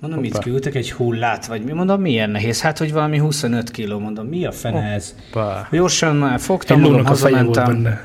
Mondom, 0.00 0.20
mit 0.20 0.38
küldtek, 0.38 0.74
egy 0.74 0.92
hullát, 0.92 1.46
vagy 1.46 1.64
mi? 1.64 1.72
Mondom, 1.72 2.00
milyen 2.00 2.30
nehéz? 2.30 2.60
Hát, 2.60 2.78
hogy 2.78 2.92
valami 2.92 3.18
25 3.18 3.70
kiló, 3.70 3.98
mondom, 3.98 4.26
mi 4.26 4.44
a 4.44 4.52
fene 4.52 4.82
ez? 4.82 5.14
Pá. 5.32 5.68
Gyorsan 5.70 6.16
már 6.16 6.40
fogtam, 6.40 6.76
Egy 6.76 6.82
mondom, 6.82 7.04
hazamentem. 7.04 7.98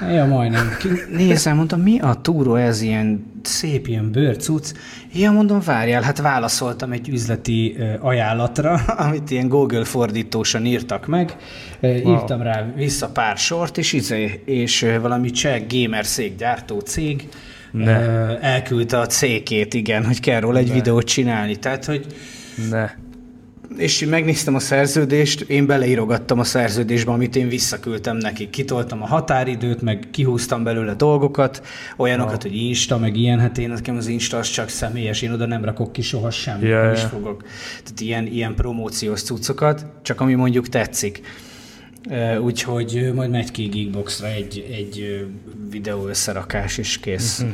Ja, 0.00 0.24
majdnem. 0.24 0.68
Nézem, 1.10 1.56
mondtam, 1.56 1.80
mi 1.80 1.98
a 1.98 2.14
túró 2.14 2.54
ez 2.54 2.80
ilyen 2.80 3.32
szép, 3.42 3.86
ilyen 3.86 4.10
bőrcuc? 4.10 4.72
Ja, 5.12 5.30
mondom, 5.30 5.60
várjál, 5.64 6.02
hát 6.02 6.18
válaszoltam 6.20 6.92
egy 6.92 7.08
üzleti 7.08 7.76
ajánlatra, 8.00 8.72
amit 9.06 9.30
ilyen 9.30 9.48
Google 9.48 9.84
fordítósan 9.84 10.66
írtak 10.66 11.06
meg. 11.06 11.36
Ö, 11.80 11.94
Írtam 11.94 12.42
rá 12.42 12.66
vissza 12.76 13.08
pár 13.08 13.36
sort, 13.36 13.78
és, 13.78 13.92
izé, 13.92 14.42
és 14.44 14.86
valami 15.00 15.30
cseh 15.30 15.62
gamer 15.68 16.04
székgyártó 16.04 16.80
cég 16.80 17.28
Ne. 17.70 17.92
elküldte 18.40 18.98
a 18.98 19.06
cégét, 19.06 19.74
igen, 19.74 20.04
hogy 20.04 20.20
kell 20.20 20.40
róla 20.40 20.58
egy 20.58 20.72
videót 20.72 21.04
csinálni. 21.04 21.56
Tehát, 21.56 21.84
hogy 21.84 22.06
Ne. 22.70 22.90
És 23.76 24.00
én 24.00 24.08
megnéztem 24.08 24.54
a 24.54 24.58
szerződést, 24.58 25.40
én 25.40 25.66
beleírogattam 25.66 26.38
a 26.38 26.44
szerződésbe, 26.44 27.12
amit 27.12 27.36
én 27.36 27.48
visszaküldtem 27.48 28.16
neki. 28.16 28.50
Kitoltam 28.50 29.02
a 29.02 29.06
határidőt, 29.06 29.82
meg 29.82 30.08
kihúztam 30.10 30.62
belőle 30.64 30.94
dolgokat, 30.94 31.66
olyanokat, 31.96 32.42
hogy 32.42 32.56
Insta, 32.56 32.98
meg 32.98 33.16
ilyen, 33.16 33.40
hát 33.40 33.58
én 33.58 33.68
nekem 33.68 33.96
az 33.96 34.06
Insta 34.06 34.36
az 34.36 34.48
csak 34.50 34.68
személyes, 34.68 35.22
én 35.22 35.32
oda 35.32 35.46
nem 35.46 35.64
rakok 35.64 35.92
ki 35.92 36.02
soha 36.02 36.30
semmit, 36.30 36.68
Ja, 36.68 36.82
nem 36.82 36.92
is 36.92 37.00
fogok. 37.00 37.42
Tehát 37.82 38.00
ilyen, 38.00 38.26
ilyen 38.26 38.54
promóciós 38.54 39.22
cuccokat, 39.22 39.86
csak 40.02 40.20
ami 40.20 40.34
mondjuk 40.34 40.68
tetszik. 40.68 41.22
Úgyhogy 42.40 43.12
majd 43.14 43.30
megy 43.30 43.50
ki 43.50 43.64
Geekboxra 43.64 44.26
egy, 44.26 44.66
egy 44.72 45.26
videó 45.70 46.06
összerakás, 46.06 46.78
és 46.84 46.98
kész. 46.98 47.44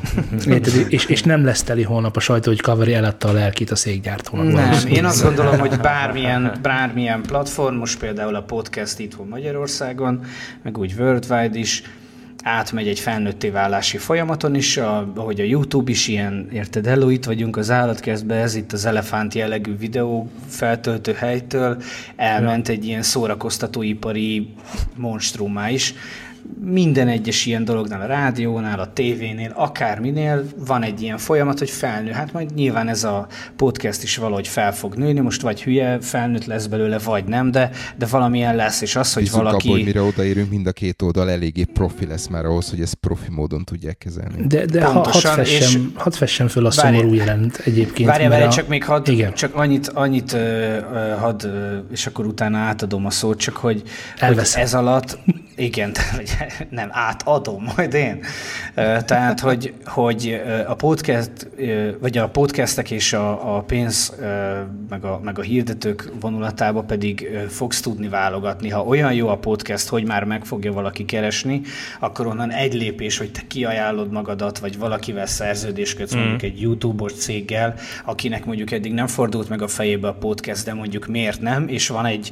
Érted? 0.46 0.86
És, 0.88 1.04
és 1.04 1.22
nem 1.22 1.44
lesz 1.44 1.62
teli 1.62 1.82
holnap 1.82 2.16
a 2.16 2.20
sajtó, 2.20 2.50
hogy 2.50 2.60
Kaveri 2.60 2.94
eladta 2.94 3.28
a 3.28 3.32
lelkét 3.32 3.70
a 3.70 3.76
székgyártónak. 3.76 4.46
Nem, 4.46 4.54
valószínűleg. 4.54 4.98
én 4.98 5.04
azt 5.04 5.22
gondolom, 5.22 5.58
hogy 5.58 5.76
bármilyen, 5.80 6.58
bármilyen 6.62 7.22
platform, 7.22 7.76
most 7.76 7.98
például 7.98 8.34
a 8.34 8.42
podcast 8.42 8.98
itthon 8.98 9.28
Magyarországon, 9.28 10.24
meg 10.62 10.78
úgy 10.78 10.94
worldwide 10.98 11.58
is, 11.58 11.82
átmegy 12.42 12.88
egy 12.88 13.00
felnőtté 13.00 13.48
válási 13.48 13.98
folyamaton 13.98 14.54
is, 14.54 14.76
a, 14.76 15.12
ahogy 15.14 15.40
a 15.40 15.44
YouTube 15.44 15.90
is 15.90 16.08
ilyen, 16.08 16.48
érted, 16.52 16.86
hello, 16.86 17.08
itt 17.08 17.24
vagyunk 17.24 17.56
az 17.56 17.70
állatkertbe, 17.70 18.34
ez 18.34 18.54
itt 18.54 18.72
az 18.72 18.84
elefánt 18.84 19.34
jellegű 19.34 19.76
videó 19.76 20.30
feltöltő 20.48 21.12
helytől, 21.12 21.82
elment 22.16 22.68
egy 22.68 22.86
ilyen 22.86 23.02
szórakoztatóipari 23.02 24.54
monstrumá 24.96 25.70
is. 25.70 25.94
Minden 26.64 27.08
egyes 27.08 27.46
ilyen 27.46 27.64
dolognál, 27.64 28.00
a 28.00 28.06
rádiónál, 28.06 28.80
a 28.80 28.92
tévénél, 28.92 29.52
akárminél 29.54 30.44
van 30.66 30.82
egy 30.82 31.02
ilyen 31.02 31.18
folyamat, 31.18 31.58
hogy 31.58 31.70
felnő. 31.70 32.10
Hát 32.10 32.32
majd 32.32 32.54
nyilván 32.54 32.88
ez 32.88 33.04
a 33.04 33.26
podcast 33.56 34.02
is 34.02 34.16
valahogy 34.16 34.48
fel 34.48 34.74
fog 34.74 34.94
nőni, 34.94 35.20
most 35.20 35.40
vagy 35.42 35.62
hülye 35.62 35.98
felnőtt 36.00 36.44
lesz 36.44 36.66
belőle, 36.66 36.98
vagy 36.98 37.24
nem, 37.24 37.50
de, 37.50 37.70
de 37.96 38.06
valamilyen 38.06 38.56
lesz, 38.56 38.80
és 38.80 38.96
az, 38.96 39.12
hogy 39.12 39.22
Bízunk 39.22 39.42
valaki... 39.42 39.66
abban, 39.66 39.76
hogy 39.78 39.86
mire 39.86 40.02
odaérünk, 40.02 40.50
mind 40.50 40.66
a 40.66 40.72
két 40.72 41.02
oldal 41.02 41.30
eléggé 41.30 41.64
profi 41.64 42.06
lesz 42.06 42.26
már 42.26 42.44
ahhoz, 42.44 42.70
hogy 42.70 42.80
ezt 42.80 42.94
profi 42.94 43.30
módon 43.30 43.64
tudják 43.64 43.98
kezelni. 43.98 44.46
De, 44.46 44.64
de 44.64 44.80
ha, 44.84 44.86
hadd, 44.92 45.02
Pontosan, 45.02 45.34
fessem, 45.34 45.80
és- 45.80 46.00
hadd 46.02 46.12
fessem 46.12 46.48
föl 46.48 46.66
a 46.66 46.72
Várj- 46.76 46.96
szomorú 46.96 47.14
jelent 47.16 47.56
egyébként. 47.64 48.08
Várjál, 48.08 48.28
mert 48.28 48.30
várjál, 48.30 48.48
a- 48.48 48.52
csak 48.52 48.68
még 48.68 48.84
hadd, 48.84 49.08
Igen. 49.10 49.34
csak 49.34 49.54
annyit, 49.54 49.88
annyit 49.88 50.32
ö, 50.32 50.76
hadd, 51.18 51.44
ö, 51.46 51.78
és 51.92 52.06
akkor 52.06 52.26
utána 52.26 52.58
átadom 52.58 53.06
a 53.06 53.10
szót, 53.10 53.38
csak 53.38 53.56
hogy, 53.56 53.82
hogy 54.20 54.38
ez 54.54 54.74
alatt, 54.74 55.18
igen, 55.60 55.92
hogy 56.16 56.36
nem, 56.70 56.88
átadom 56.92 57.66
majd 57.76 57.94
én. 57.94 58.24
Tehát, 59.04 59.40
hogy, 59.40 59.74
hogy 59.84 60.40
a 60.66 60.74
podcast, 60.74 61.48
vagy 62.00 62.18
a 62.18 62.28
podcastek 62.28 62.90
és 62.90 63.12
a, 63.12 63.56
a 63.56 63.60
pénz, 63.60 64.16
meg 64.88 65.04
a, 65.04 65.20
meg 65.24 65.38
a 65.38 65.42
hirdetők 65.42 66.12
vonulatába 66.20 66.82
pedig 66.82 67.28
fogsz 67.48 67.80
tudni 67.80 68.08
válogatni. 68.08 68.68
Ha 68.68 68.82
olyan 68.82 69.12
jó 69.12 69.28
a 69.28 69.38
podcast, 69.38 69.88
hogy 69.88 70.04
már 70.04 70.24
meg 70.24 70.44
fogja 70.44 70.72
valaki 70.72 71.04
keresni, 71.04 71.60
akkor 72.00 72.26
onnan 72.26 72.52
egy 72.52 72.74
lépés, 72.74 73.18
hogy 73.18 73.32
te 73.32 73.40
kiajánlod 73.46 74.12
magadat, 74.12 74.58
vagy 74.58 74.78
valakivel 74.78 75.26
szerződést 75.26 75.96
kötsz, 75.96 76.14
mondjuk 76.14 76.42
egy 76.42 76.60
YouTube-os 76.60 77.12
céggel, 77.12 77.74
akinek 78.04 78.44
mondjuk 78.44 78.70
eddig 78.70 78.92
nem 78.92 79.06
fordult 79.06 79.48
meg 79.48 79.62
a 79.62 79.68
fejébe 79.68 80.08
a 80.08 80.14
podcast, 80.14 80.64
de 80.64 80.74
mondjuk 80.74 81.06
miért 81.06 81.40
nem, 81.40 81.68
és 81.68 81.88
van 81.88 82.06
egy 82.06 82.30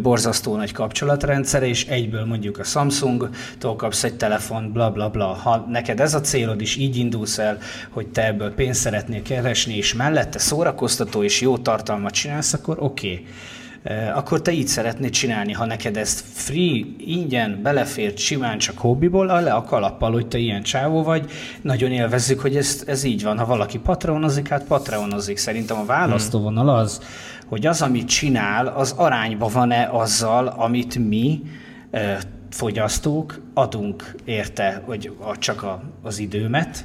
borzasztó 0.00 0.56
nagy 0.56 0.72
kapcsolatrendszere, 0.72 1.66
és 1.66 1.86
egyből 1.86 2.24
mondjuk 2.24 2.58
a 2.60 2.64
Samsung-tól 2.64 3.76
kapsz 3.76 4.04
egy 4.04 4.16
telefon, 4.16 4.72
bla 4.72 4.90
bla 4.90 5.08
bla. 5.08 5.26
Ha 5.26 5.66
neked 5.68 6.00
ez 6.00 6.14
a 6.14 6.20
célod, 6.20 6.60
és 6.60 6.76
így 6.76 6.96
indulsz 6.96 7.38
el, 7.38 7.58
hogy 7.90 8.08
te 8.08 8.26
ebből 8.26 8.54
pénzt 8.54 8.80
szeretnél 8.80 9.22
keresni, 9.22 9.76
és 9.76 9.94
mellette 9.94 10.38
szórakoztató 10.38 11.22
és 11.22 11.40
jó 11.40 11.58
tartalmat 11.58 12.12
csinálsz, 12.12 12.52
akkor 12.52 12.76
oké. 12.78 13.12
Okay 13.12 13.26
akkor 14.14 14.42
te 14.42 14.52
így 14.52 14.66
szeretnéd 14.66 15.10
csinálni, 15.10 15.52
ha 15.52 15.66
neked 15.66 15.96
ez 15.96 16.24
free, 16.32 16.84
ingyen, 16.98 17.60
belefért, 17.62 18.18
simán 18.18 18.58
csak 18.58 18.78
hobbiból, 18.78 19.26
le 19.26 19.52
a 19.52 19.62
kalappal, 19.62 20.12
hogy 20.12 20.26
te 20.26 20.38
ilyen 20.38 20.62
csávó 20.62 21.02
vagy, 21.02 21.30
nagyon 21.62 21.90
élvezzük, 21.90 22.40
hogy 22.40 22.56
ez, 22.56 22.82
ez 22.86 23.04
így 23.04 23.22
van. 23.22 23.38
Ha 23.38 23.46
valaki 23.46 23.78
patronozik, 23.78 24.48
hát 24.48 24.64
patronozik. 24.64 25.36
Szerintem 25.36 25.78
a 25.78 25.84
választóvonal 25.84 26.68
az, 26.68 27.00
hogy 27.46 27.66
az, 27.66 27.82
amit 27.82 28.08
csinál, 28.08 28.66
az 28.66 28.94
arányban 28.96 29.50
van-e 29.52 29.88
azzal, 29.92 30.46
amit 30.46 31.08
mi, 31.08 31.42
eh, 31.90 32.18
fogyasztók 32.50 33.40
adunk 33.54 34.14
érte, 34.24 34.82
hogy 34.84 35.16
csak 35.38 35.62
a, 35.62 35.82
az 36.02 36.18
időmet, 36.18 36.84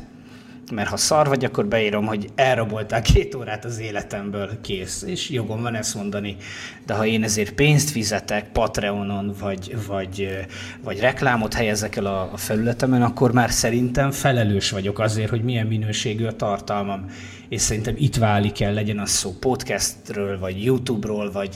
mert 0.71 0.89
ha 0.89 0.97
szar 0.97 1.27
vagy, 1.27 1.45
akkor 1.45 1.65
beírom, 1.65 2.05
hogy 2.05 2.29
elraboltál 2.35 3.01
két 3.01 3.35
órát 3.35 3.65
az 3.65 3.79
életemből, 3.79 4.61
kész, 4.61 5.03
és 5.07 5.29
jogom 5.29 5.61
van 5.61 5.75
ezt 5.75 5.95
mondani. 5.95 6.37
De 6.85 6.93
ha 6.93 7.05
én 7.05 7.23
ezért 7.23 7.53
pénzt 7.53 7.89
fizetek 7.89 8.51
Patreonon, 8.51 9.35
vagy, 9.39 9.75
vagy, 9.87 10.45
vagy 10.83 10.99
reklámot 10.99 11.53
helyezek 11.53 11.95
el 11.95 12.05
a, 12.05 12.29
a 12.33 12.37
felületemen, 12.37 13.01
akkor 13.01 13.31
már 13.31 13.51
szerintem 13.51 14.11
felelős 14.11 14.71
vagyok 14.71 14.99
azért, 14.99 15.29
hogy 15.29 15.43
milyen 15.43 15.67
minőségű 15.67 16.25
a 16.25 16.35
tartalmam. 16.35 17.05
És 17.49 17.61
szerintem 17.61 17.95
itt 17.97 18.15
válik 18.15 18.61
el, 18.61 18.73
legyen 18.73 18.99
az 18.99 19.09
szó 19.09 19.31
podcastről, 19.39 20.39
vagy 20.39 20.63
YouTube-ról, 20.63 21.31
vagy 21.31 21.55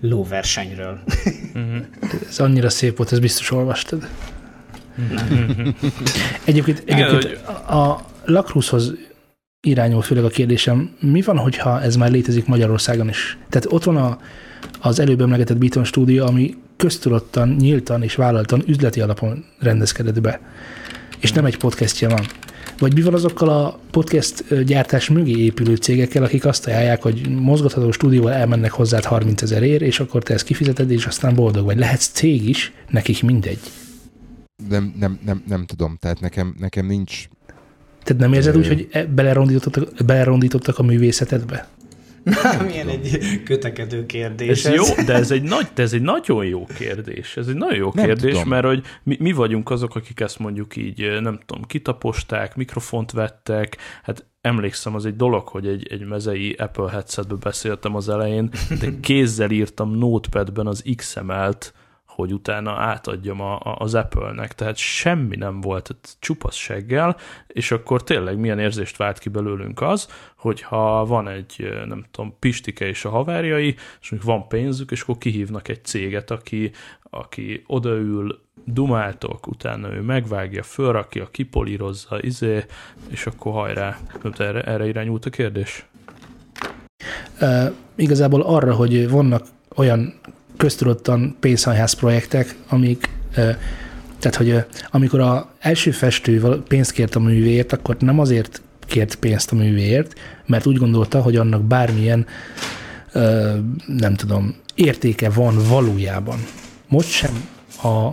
lóversenyről. 0.00 1.00
Ez 2.28 2.38
annyira 2.38 2.70
szép 2.70 2.96
volt, 2.96 3.12
ezt 3.12 3.20
biztos 3.20 3.50
olvastad. 3.50 4.08
egyébként 6.44 6.82
egyébként 6.86 7.40
a, 7.46 7.76
a 7.76 8.04
Lacrushoz 8.30 8.94
irányul 9.60 10.02
főleg 10.02 10.24
a 10.24 10.28
kérdésem, 10.28 10.96
mi 11.00 11.22
van, 11.22 11.38
hogyha 11.38 11.82
ez 11.82 11.96
már 11.96 12.10
létezik 12.10 12.46
Magyarországon 12.46 13.08
is? 13.08 13.38
Tehát 13.48 13.72
ott 13.72 13.84
van 13.84 13.96
a, 13.96 14.18
az 14.80 14.98
előbb 14.98 15.20
emlegetett 15.20 15.58
Beaton 15.58 15.84
stúdió, 15.84 16.26
ami 16.26 16.56
köztudottan, 16.76 17.48
nyíltan 17.48 18.02
és 18.02 18.14
vállaltan 18.14 18.62
üzleti 18.66 19.00
alapon 19.00 19.44
rendezkedett 19.58 20.20
be. 20.20 20.40
És 21.18 21.32
nem 21.32 21.44
egy 21.44 21.56
podcastja 21.56 22.08
van. 22.08 22.26
Vagy 22.78 22.94
mi 22.94 23.02
van 23.02 23.14
azokkal 23.14 23.48
a 23.48 23.78
podcast 23.90 24.64
gyártás 24.64 25.08
mögé 25.08 25.36
épülő 25.36 25.76
cégekkel, 25.76 26.22
akik 26.22 26.44
azt 26.44 26.66
ajánlják, 26.66 27.02
hogy 27.02 27.28
mozgatható 27.28 27.90
stúdióval 27.90 28.32
elmennek 28.32 28.70
hozzád 28.70 29.04
30 29.04 29.42
ezer 29.42 29.62
ér, 29.62 29.82
és 29.82 30.00
akkor 30.00 30.22
te 30.22 30.34
ezt 30.34 30.44
kifizeted, 30.44 30.90
és 30.90 31.06
aztán 31.06 31.34
boldog 31.34 31.64
vagy. 31.64 31.78
Lehetsz 31.78 32.08
cég 32.08 32.48
is, 32.48 32.72
nekik 32.88 33.22
mindegy. 33.22 33.58
Nem, 34.68 34.94
nem, 34.98 35.18
nem, 35.24 35.42
nem 35.48 35.66
tudom, 35.66 35.96
tehát 36.00 36.20
nekem, 36.20 36.54
nekem 36.58 36.86
nincs 36.86 37.28
Tehát 38.02 38.22
nem 38.22 38.32
érzed 38.32 38.56
úgy, 38.56 38.66
hogy 38.66 38.88
e- 38.90 39.06
belerondítottak, 39.06 40.04
belerondítottak 40.06 40.78
a 40.78 40.82
művészetedbe? 40.82 41.68
Milyen 42.66 42.88
egy 42.88 43.42
kötekedő 43.44 44.06
kérdés 44.06 44.64
Ez 44.64 44.74
jó, 44.74 45.04
de 45.04 45.14
ez 45.14 45.30
egy, 45.30 45.42
nagy, 45.42 45.66
de 45.74 45.82
ez 45.82 45.92
egy 45.92 46.02
nagyon 46.02 46.44
jó 46.44 46.66
kérdés. 46.78 47.36
Ez 47.36 47.46
egy 47.48 47.54
nagyon 47.54 47.76
jó 47.76 47.90
Nem 47.94 48.04
kérdés, 48.04 48.32
tudom. 48.32 48.48
mert 48.48 48.66
hogy 48.66 48.82
mi, 49.02 49.16
mi 49.20 49.32
vagyunk 49.32 49.70
azok, 49.70 49.96
akik 49.96 50.20
ezt 50.20 50.38
mondjuk 50.38 50.76
így, 50.76 51.20
nem 51.20 51.38
tudom, 51.46 51.64
kitaposták, 51.64 52.56
mikrofont 52.56 53.12
vettek, 53.12 53.76
hát 54.02 54.26
emlékszem, 54.40 54.94
az 54.94 55.06
egy 55.06 55.16
dolog, 55.16 55.48
hogy 55.48 55.66
egy, 55.66 55.86
egy 55.90 56.06
mezei 56.06 56.52
Apple 56.52 56.90
headsetbe 56.90 57.34
beszéltem 57.34 57.94
az 57.94 58.08
elején, 58.08 58.50
de 58.80 58.88
kézzel 59.00 59.50
írtam 59.50 59.98
notepadben 59.98 60.66
az 60.66 60.84
XML-t, 60.96 61.72
hogy 62.20 62.32
utána 62.32 62.70
átadjam 62.70 63.40
a, 63.40 63.54
a, 63.54 63.76
az 63.78 63.94
Apple-nek, 63.94 64.54
tehát 64.54 64.76
semmi 64.76 65.36
nem 65.36 65.60
volt, 65.60 65.94
csupasz 66.18 66.56
seggel, 66.56 67.16
és 67.46 67.70
akkor 67.70 68.02
tényleg 68.02 68.38
milyen 68.38 68.58
érzést 68.58 68.96
vált 68.96 69.18
ki 69.18 69.28
belőlünk 69.28 69.80
az, 69.80 70.08
hogyha 70.36 71.04
van 71.06 71.28
egy, 71.28 71.68
nem 71.86 72.04
tudom, 72.10 72.36
Pistike 72.38 72.86
és 72.86 73.04
a 73.04 73.10
haverjai, 73.10 73.76
és 74.00 74.10
mondjuk 74.10 74.32
van 74.32 74.48
pénzük, 74.48 74.90
és 74.90 75.02
akkor 75.02 75.18
kihívnak 75.18 75.68
egy 75.68 75.84
céget, 75.84 76.30
aki, 76.30 76.70
aki 77.10 77.64
odaül, 77.66 78.40
dumáltok, 78.64 79.46
utána 79.46 79.92
ő 79.92 80.00
megvágja, 80.00 80.62
fölrakja, 80.62 81.28
kipolírozza, 81.30 82.20
izé, 82.20 82.64
és 83.08 83.26
akkor 83.26 83.52
hajrá. 83.52 83.98
Erre, 84.38 84.62
erre 84.62 84.86
irányult 84.86 85.24
a 85.24 85.30
kérdés? 85.30 85.86
Uh, 87.40 87.72
igazából 87.94 88.40
arra, 88.40 88.74
hogy 88.74 89.10
vannak 89.10 89.46
olyan 89.76 90.20
köztudottan 90.60 91.36
pénzhajház 91.40 91.92
projektek, 91.92 92.54
amik, 92.68 93.08
tehát 94.18 94.34
hogy 94.36 94.64
amikor 94.90 95.20
a 95.20 95.50
első 95.58 95.90
festő 95.90 96.62
pénzt 96.68 96.90
kért 96.90 97.14
a 97.14 97.20
művéért, 97.20 97.72
akkor 97.72 97.96
nem 97.98 98.18
azért 98.18 98.62
kért 98.86 99.14
pénzt 99.14 99.52
a 99.52 99.54
művéért, 99.54 100.14
mert 100.46 100.66
úgy 100.66 100.76
gondolta, 100.76 101.22
hogy 101.22 101.36
annak 101.36 101.62
bármilyen, 101.62 102.26
nem 103.86 104.14
tudom, 104.16 104.54
értéke 104.74 105.30
van 105.30 105.56
valójában. 105.68 106.38
Most 106.88 107.08
sem 107.08 107.48
a 107.82 108.10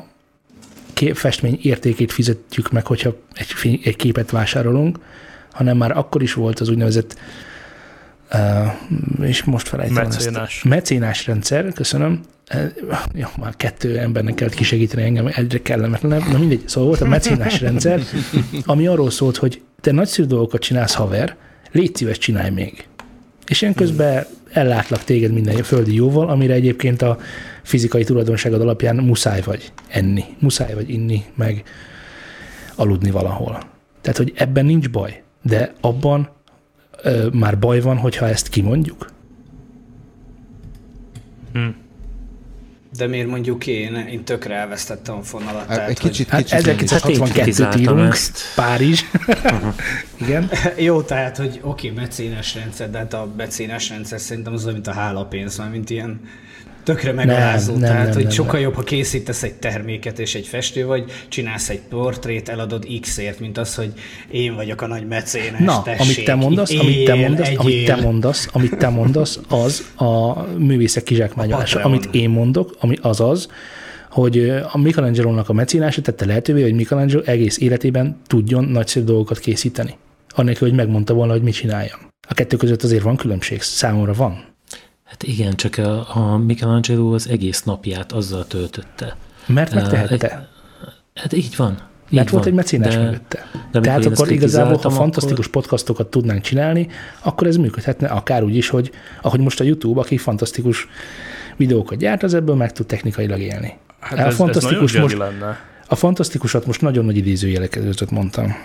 festmény 1.13 1.59
értékét 1.61 2.11
fizetjük 2.11 2.71
meg, 2.71 2.85
hogyha 2.85 3.15
egy, 3.33 3.79
egy 3.83 3.95
képet 3.95 4.31
vásárolunk, 4.31 4.99
hanem 5.51 5.77
már 5.77 5.97
akkor 5.97 6.21
is 6.21 6.33
volt 6.33 6.59
az 6.59 6.69
úgynevezett 6.69 7.19
és 9.21 9.43
most 9.43 9.67
felejtem 9.67 10.03
Mecénás. 10.03 10.55
ezt. 10.55 10.63
Mecénás 10.63 11.27
rendszer, 11.27 11.73
köszönöm. 11.73 12.21
Jó, 13.13 13.27
már 13.39 13.55
kettő 13.55 13.97
embernek 13.97 14.35
kellett 14.35 14.53
kisegíteni 14.53 15.03
engem, 15.03 15.27
egyre 15.35 15.61
kellemetlenebb. 15.61 16.31
Na 16.31 16.37
mindegy, 16.37 16.67
szóval 16.67 16.89
volt 16.89 17.01
a 17.01 17.05
mecénás 17.05 17.61
rendszer, 17.61 18.01
ami 18.65 18.87
arról 18.87 19.11
szólt, 19.11 19.37
hogy 19.37 19.61
te 19.81 19.91
nagyszerű 19.91 20.27
dolgokat 20.27 20.61
csinálsz, 20.61 20.93
haver, 20.93 21.35
légy 21.71 21.95
szíves, 21.95 22.17
csinálj 22.17 22.49
még. 22.49 22.87
És 23.47 23.61
én 23.61 23.73
közben 23.73 24.25
ellátlak 24.51 25.03
téged 25.03 25.33
minden 25.33 25.63
földi 25.63 25.95
jóval, 25.95 26.29
amire 26.29 26.53
egyébként 26.53 27.01
a 27.01 27.17
fizikai 27.63 28.03
tulajdonságod 28.03 28.61
alapján 28.61 28.95
muszáj 28.95 29.41
vagy 29.41 29.71
enni, 29.87 30.23
muszáj 30.39 30.73
vagy 30.73 30.89
inni, 30.89 31.23
meg 31.35 31.63
aludni 32.75 33.11
valahol. 33.11 33.59
Tehát, 34.01 34.17
hogy 34.17 34.33
ebben 34.35 34.65
nincs 34.65 34.89
baj, 34.89 35.23
de 35.41 35.73
abban 35.81 36.29
ö, 37.01 37.27
már 37.31 37.59
baj 37.59 37.81
van, 37.81 37.97
hogyha 37.97 38.27
ezt 38.27 38.47
kimondjuk? 38.47 39.11
Hm. 41.53 41.67
De 42.97 43.07
miért 43.07 43.27
mondjuk 43.27 43.67
én? 43.67 43.95
Én 43.95 44.23
tökre 44.23 44.55
elvesztettem 44.55 45.15
a 45.15 45.21
fonalat. 45.21 45.65
Hát, 45.65 45.67
tehát, 45.67 45.89
egy 45.89 45.99
kicsit, 45.99 46.29
Hát 46.29 46.43
kicsit 46.43 46.81
is. 46.81 46.89
1962-t 46.91 47.79
írunk, 47.79 48.13
ezt. 48.13 48.39
Párizs. 48.55 49.03
Igen. 50.21 50.47
Hogy, 50.47 50.83
jó, 50.89 51.01
tehát, 51.01 51.37
hogy 51.37 51.59
oké, 51.61 51.89
okay, 51.89 52.03
mecénes 52.03 52.55
rendszer, 52.55 52.89
de 52.89 52.97
hát 52.97 53.13
a 53.13 53.33
mecénes 53.37 53.89
rendszer 53.89 54.19
szerintem 54.19 54.53
az 54.53 54.63
olyan, 54.63 54.73
mint 54.73 54.87
a 54.87 54.93
hálapénz, 54.93 55.57
már 55.57 55.69
mint 55.69 55.89
ilyen 55.89 56.19
tökre 56.87 57.11
megalázó. 57.11 57.71
nem, 57.71 57.81
tehát, 57.81 58.05
nem, 58.05 58.13
hogy 58.13 58.23
nem, 58.23 58.31
sokkal 58.31 58.53
nem. 58.53 58.61
jobb, 58.61 58.75
ha 58.75 58.83
készítesz 58.83 59.43
egy 59.43 59.53
terméket 59.53 60.19
és 60.19 60.35
egy 60.35 60.47
festő 60.47 60.85
vagy, 60.85 61.03
csinálsz 61.27 61.69
egy 61.69 61.79
portrét, 61.89 62.49
eladod 62.49 62.87
X-ért, 63.01 63.39
mint 63.39 63.57
az, 63.57 63.75
hogy 63.75 63.93
én 64.31 64.55
vagyok 64.55 64.81
a 64.81 64.87
nagy 64.87 65.07
mecénes, 65.07 65.59
Na, 65.59 65.81
tessék, 65.83 66.01
amit 66.01 66.25
te 66.25 66.35
mondasz, 66.35 66.71
él, 66.71 66.79
amit 66.79 67.05
te 67.05 67.15
mondasz, 67.15 67.49
amit 67.57 67.85
te 67.85 67.93
egyél. 67.93 68.05
mondasz, 68.05 68.49
amit 68.51 68.77
te 68.77 68.89
mondasz, 68.89 69.39
az 69.47 69.91
a 69.97 70.41
művészek 70.57 71.03
kizsákmányolása. 71.03 71.79
Amit 71.79 72.09
én 72.11 72.29
mondok, 72.29 72.75
ami 72.79 72.97
az 73.01 73.19
az, 73.19 73.47
hogy 74.09 74.49
a 74.49 74.77
Michelangelo-nak 74.77 75.49
a 75.49 75.53
mecénása 75.53 76.01
tette 76.01 76.25
lehetővé, 76.25 76.61
hogy 76.61 76.73
Michelangelo 76.73 77.21
egész 77.25 77.57
életében 77.59 78.21
tudjon 78.27 78.63
nagyszerű 78.63 79.05
dolgokat 79.05 79.39
készíteni. 79.39 79.95
Annélkül, 80.29 80.67
hogy 80.67 80.77
megmondta 80.77 81.13
volna, 81.13 81.31
hogy 81.31 81.41
mit 81.41 81.53
csináljon. 81.53 81.99
A 82.29 82.33
kettő 82.33 82.57
között 82.57 82.83
azért 82.83 83.03
van 83.03 83.15
különbség, 83.15 83.61
számomra 83.61 84.13
van. 84.13 84.55
Hát 85.07 85.23
igen, 85.23 85.55
csak 85.55 85.77
a, 85.77 86.15
a 86.17 86.37
Michelangelo 86.37 87.13
az 87.13 87.29
egész 87.29 87.63
napját 87.63 88.11
azzal 88.11 88.47
töltötte. 88.47 89.15
Mert 89.45 89.73
megtehette. 89.73 90.49
Hát 91.13 91.33
így 91.33 91.55
van. 91.55 91.71
Így 92.09 92.17
Mert 92.17 92.29
volt 92.29 92.43
van. 92.43 92.51
egy 92.53 92.57
mecénás 92.57 92.95
de, 92.95 93.01
mögötte. 93.01 93.45
de 93.71 93.79
Tehát 93.79 94.05
akkor 94.05 94.31
igazából, 94.31 94.77
ha 94.77 94.89
fantasztikus 94.89 95.47
podcastokat 95.47 96.07
tudnánk 96.07 96.41
csinálni, 96.41 96.87
akkor 97.21 97.47
ez 97.47 97.55
működhetne 97.55 98.07
akár 98.07 98.43
úgy 98.43 98.55
is, 98.55 98.69
hogy 98.69 98.91
ahogy 99.21 99.39
most 99.39 99.59
a 99.59 99.63
YouTube, 99.63 99.99
aki 99.99 100.17
fantasztikus 100.17 100.87
videókat 101.55 101.97
gyárt, 101.97 102.23
az 102.23 102.33
ebből 102.33 102.55
meg 102.55 102.71
tud 102.71 102.85
technikailag 102.85 103.39
élni. 103.39 103.77
Hát 103.99 104.17
a, 104.17 104.21
ez, 104.21 104.27
ez 104.27 104.35
fantasztikus 104.35 104.93
nagyon 104.93 105.09
most, 105.09 105.17
most... 105.17 105.31
lenne. 105.31 105.57
A 105.87 105.95
fantasztikusat 105.95 106.65
most 106.65 106.81
nagyon 106.81 107.05
nagy 107.05 107.17
idézőjelek 107.17 107.69
között 107.69 108.11
mondtam. 108.11 108.55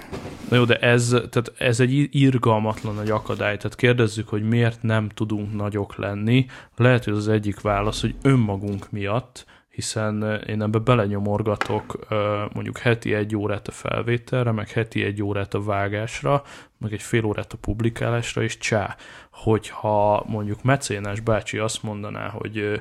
Na 0.48 0.56
jó, 0.56 0.64
de 0.64 0.76
ez, 0.76 1.08
tehát 1.08 1.52
ez 1.58 1.80
egy 1.80 2.08
irgalmatlan 2.10 2.94
nagy 2.94 3.10
akadály. 3.10 3.56
Tehát 3.56 3.76
kérdezzük, 3.76 4.28
hogy 4.28 4.48
miért 4.48 4.82
nem 4.82 5.08
tudunk 5.08 5.54
nagyok 5.54 5.96
lenni. 5.96 6.46
Lehet, 6.76 7.04
hogy 7.04 7.12
az 7.12 7.28
egyik 7.28 7.60
válasz, 7.60 8.00
hogy 8.00 8.14
önmagunk 8.22 8.90
miatt, 8.90 9.44
hiszen 9.72 10.42
én 10.46 10.62
ebbe 10.62 10.78
belenyomorgatok 10.78 12.06
mondjuk 12.52 12.78
heti 12.78 13.14
egy 13.14 13.36
órát 13.36 13.68
a 13.68 13.72
felvételre, 13.72 14.50
meg 14.50 14.70
heti 14.70 15.04
egy 15.04 15.22
órát 15.22 15.54
a 15.54 15.62
vágásra, 15.62 16.42
meg 16.78 16.92
egy 16.92 17.02
fél 17.02 17.24
órát 17.24 17.52
a 17.52 17.56
publikálásra, 17.56 18.42
és 18.42 18.58
csá, 18.58 18.96
hogyha 19.30 20.24
mondjuk 20.28 20.62
mecénás 20.62 21.20
bácsi 21.20 21.58
azt 21.58 21.82
mondaná, 21.82 22.28
hogy 22.28 22.80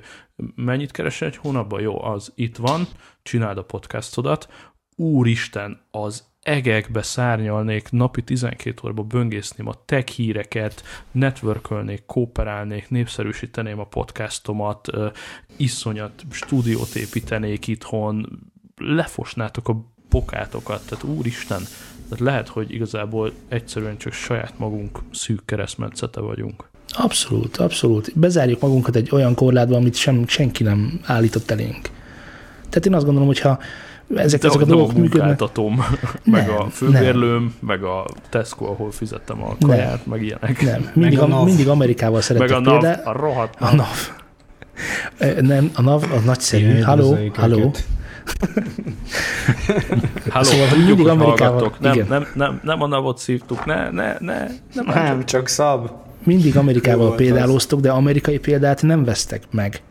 mennyit 0.55 0.91
keresel 0.91 1.27
egy 1.27 1.37
hónapban, 1.37 1.81
jó, 1.81 2.03
az 2.03 2.31
itt 2.35 2.57
van, 2.57 2.87
csináld 3.23 3.57
a 3.57 3.63
podcastodat, 3.63 4.71
úristen, 4.95 5.81
az 5.91 6.30
egekbe 6.41 7.01
szárnyalnék, 7.01 7.91
napi 7.91 8.23
12 8.23 8.81
órába 8.83 9.03
böngészném 9.03 9.67
a 9.67 9.85
tech 9.85 10.07
híreket, 10.07 10.83
networkölnék, 11.11 12.05
kooperálnék, 12.05 12.89
népszerűsíteném 12.89 13.79
a 13.79 13.85
podcastomat, 13.85 14.87
iszonyat 15.57 16.23
stúdiót 16.31 16.95
építenék 16.95 17.67
itthon, 17.67 18.39
lefosnátok 18.77 19.69
a 19.69 19.85
pokátokat, 20.09 20.85
tehát 20.87 21.03
úristen, 21.03 21.61
tehát 22.03 22.19
lehet, 22.19 22.47
hogy 22.47 22.73
igazából 22.73 23.31
egyszerűen 23.47 23.97
csak 23.97 24.13
saját 24.13 24.57
magunk 24.57 24.99
szűk 25.11 25.45
keresztmetszete 25.45 26.19
vagyunk. 26.19 26.69
Abszolút, 26.87 27.57
abszolút. 27.57 28.19
Bezárjuk 28.19 28.61
magunkat 28.61 28.95
egy 28.95 29.09
olyan 29.11 29.35
korlátba, 29.35 29.75
amit 29.75 29.95
sem, 29.95 30.27
senki 30.27 30.63
nem 30.63 30.99
állított 31.03 31.51
elénk. 31.51 31.89
Tehát 32.69 32.85
én 32.85 32.93
azt 32.93 33.05
gondolom, 33.05 33.27
hogyha 33.27 33.59
ezek, 34.15 34.39
De 34.41 34.47
ezek 34.47 34.61
a 34.61 34.63
a 34.63 34.67
dolgok 34.67 34.93
működnek, 34.93 35.39
meg 36.25 36.47
Nem, 36.47 36.55
a 36.57 36.69
főbérlőm, 36.69 37.53
meg 37.59 37.83
a 37.83 38.05
Tesco, 38.29 38.65
ahol 38.65 38.91
fizettem 38.91 39.43
a 39.43 39.55
kaját, 39.67 40.05
meg 40.05 40.23
ilyenek. 40.23 40.61
nem. 40.61 40.89
Mindig, 40.93 41.19
a 41.19 41.23
a, 41.23 41.27
NAV. 41.27 41.45
mindig 41.45 41.67
Amerikával 41.67 42.13
Meg 42.13 42.23
szerettek 42.23 42.57
a 42.57 42.59
NAV, 42.59 42.79
például. 42.79 43.07
a 43.07 43.11
rohadt 43.19 43.55
A 43.59 43.75
NAV. 43.75 44.11
Ö, 45.17 45.41
Nem, 45.51 45.71
a 45.75 45.81
NAV 45.81 46.03
az 46.15 46.23
nagyszerű. 46.23 46.79
Halló, 46.79 47.17
halló. 47.33 47.71
Halló, 50.29 50.43
Szóval, 50.43 50.67
tudjuk, 50.67 50.87
mindig 50.87 51.07
hogy 51.07 51.09
Amerikával-. 51.21 51.73
Nem, 51.79 51.93
igen. 51.93 52.05
nem, 52.09 52.27
nem, 52.35 52.59
nem 52.63 52.81
a 52.81 52.87
navot 52.87 53.17
szívtuk, 53.17 53.65
ne, 53.65 53.89
ne, 53.89 54.15
ne, 54.19 54.37
nem, 54.73 54.85
Nem, 54.85 55.25
csak 55.25 55.47
szab. 55.47 55.91
Mindig 56.23 56.57
Amerikával 56.57 57.15
példáloztok, 57.15 57.79
de 57.79 57.91
amerikai 57.91 58.39
példát 58.39 58.81
nem 58.81 59.03
vesztek 59.03 59.43
meg. 59.51 59.81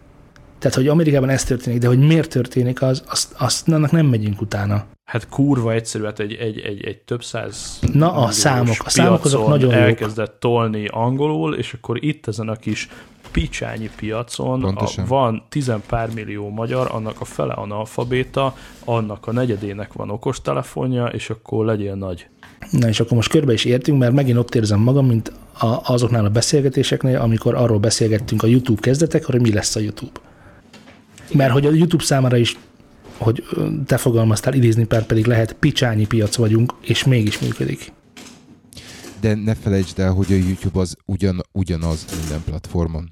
Tehát, 0.60 0.76
hogy 0.76 0.88
Amerikában 0.88 1.28
ez 1.28 1.44
történik, 1.44 1.80
de 1.80 1.86
hogy 1.86 1.98
miért 1.98 2.30
történik, 2.30 2.82
az, 2.82 3.02
azt, 3.08 3.34
azt 3.38 3.68
annak 3.68 3.90
nem 3.90 4.06
megyünk 4.06 4.40
utána. 4.40 4.86
Hát 5.04 5.28
kurva 5.28 5.72
egyszerű, 5.72 6.04
hát 6.04 6.20
egy, 6.20 6.34
egy, 6.34 6.58
egy, 6.58 6.84
egy 6.84 6.98
több 6.98 7.24
száz 7.24 7.78
Na, 7.92 8.12
a 8.12 8.30
számok. 8.30 8.76
A 8.84 8.90
számok 8.90 9.24
azok 9.24 9.48
nagyon 9.48 9.70
jók. 9.70 9.80
elkezdett 9.80 10.40
tolni 10.40 10.86
angolul, 10.86 11.54
és 11.54 11.72
akkor 11.72 12.04
itt 12.04 12.26
ezen 12.26 12.48
a 12.48 12.56
kis 12.56 12.88
picsányi 13.30 13.90
piacon 13.96 14.64
a, 14.64 14.88
van 15.06 15.42
tizen 15.48 15.82
pár 15.86 16.08
millió 16.14 16.48
magyar, 16.48 16.88
annak 16.92 17.20
a 17.20 17.24
fele 17.24 17.52
analfabéta, 17.52 18.56
annak 18.84 19.26
a 19.26 19.32
negyedének 19.32 19.92
van 19.92 20.10
okostelefonja, 20.10 21.06
és 21.06 21.30
akkor 21.30 21.64
legyél 21.64 21.94
nagy. 21.94 22.26
Na 22.70 22.88
és 22.88 23.00
akkor 23.00 23.12
most 23.12 23.30
körbe 23.30 23.52
is 23.52 23.64
értünk, 23.64 23.98
mert 23.98 24.12
megint 24.12 24.38
ott 24.38 24.54
érzem 24.54 24.80
magam, 24.80 25.06
mint 25.06 25.32
a, 25.58 25.92
azoknál 25.92 26.24
a 26.24 26.30
beszélgetéseknél, 26.30 27.16
amikor 27.20 27.54
arról 27.54 27.78
beszélgettünk 27.78 28.42
a 28.42 28.46
YouTube 28.46 28.80
kezdetekor, 28.80 29.34
hogy 29.34 29.42
mi 29.42 29.52
lesz 29.52 29.76
a 29.76 29.80
YouTube. 29.80 30.20
Mert 31.32 31.52
hogy 31.52 31.66
a 31.66 31.70
YouTube 31.70 32.04
számára 32.04 32.36
is, 32.36 32.56
hogy 33.18 33.44
te 33.86 33.96
fogalmaztál, 33.96 34.54
idézni 34.54 34.84
pár 34.84 35.06
pedig 35.06 35.26
lehet, 35.26 35.52
picsányi 35.52 36.06
piac 36.06 36.36
vagyunk, 36.36 36.74
és 36.80 37.04
mégis 37.04 37.38
működik. 37.38 37.92
De 39.20 39.34
ne 39.34 39.54
felejtsd 39.54 39.98
el, 39.98 40.12
hogy 40.12 40.32
a 40.32 40.36
YouTube 40.36 40.80
az 40.80 40.96
ugyan, 41.04 41.40
ugyanaz 41.52 42.04
minden 42.20 42.42
platformon. 42.44 43.10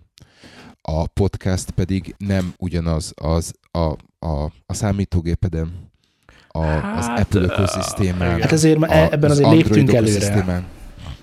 A 0.82 1.06
podcast 1.06 1.70
pedig 1.70 2.14
nem 2.18 2.52
ugyanaz 2.58 3.12
az 3.16 3.52
a, 3.70 3.78
a, 4.26 4.52
a 4.66 4.74
számítógépeden, 4.74 5.90
a, 6.48 6.58
az 6.66 7.06
Hát, 7.06 7.18
Apple 7.20 7.40
ö, 7.40 7.44
ökoszisztémán. 7.44 8.28
igen. 8.28 8.40
Hát 8.40 8.52
ezért 8.52 8.82
a- 8.82 9.12
ebben 9.12 9.30
az 9.30 9.38
azért 9.38 9.52
léptünk 9.54 9.92
előre. 9.92 10.66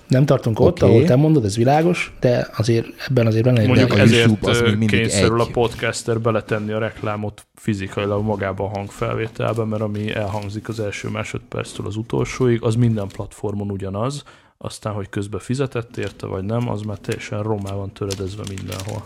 Nem 0.07 0.25
tartunk 0.25 0.59
ott, 0.59 0.83
Oké. 0.83 0.91
ahol 0.91 1.03
te 1.03 1.15
mondod, 1.15 1.45
ez 1.45 1.57
világos, 1.57 2.13
de 2.19 2.47
azért 2.57 2.87
ebben 3.07 3.27
azért 3.27 3.43
benne 3.43 3.65
Mondjuk 3.65 3.93
a 3.93 3.99
ezért 3.99 4.25
YouTube 4.25 4.49
az 4.49 4.61
még 4.61 4.69
mindig 4.69 4.89
kényszerül 4.89 5.41
egy. 5.41 5.47
a 5.47 5.51
podcaster 5.51 6.19
beletenni 6.21 6.71
a 6.71 6.79
reklámot 6.79 7.45
fizikailag 7.55 8.23
magába 8.23 8.63
a 8.63 8.67
hangfelvételbe, 8.67 9.63
mert 9.63 9.81
ami 9.81 10.13
elhangzik 10.15 10.67
az 10.69 10.79
első 10.79 11.09
másodperctől 11.09 11.85
az 11.85 11.95
utolsóig, 11.95 12.63
az 12.63 12.75
minden 12.75 13.07
platformon 13.07 13.71
ugyanaz, 13.71 14.23
aztán, 14.57 14.93
hogy 14.93 15.09
közben 15.09 15.39
fizetett 15.39 15.97
érte, 15.97 16.25
vagy 16.25 16.43
nem, 16.43 16.69
az 16.69 16.81
már 16.81 16.97
teljesen 16.97 17.43
romá 17.43 17.73
van 17.73 17.91
töredezve 17.93 18.43
mindenhol. 18.55 19.03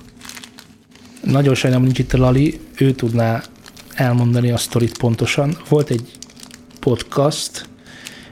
Nagyon 1.23 1.53
sajnálom, 1.53 1.85
nincs 1.85 1.99
itt 1.99 2.13
a 2.13 2.17
Lali, 2.17 2.59
ő 2.77 2.91
tudná 2.91 3.43
elmondani 3.93 4.51
a 4.51 4.57
sztorit 4.57 4.97
pontosan. 4.97 5.57
Volt 5.69 5.89
egy 5.89 6.11
podcast, 6.79 7.69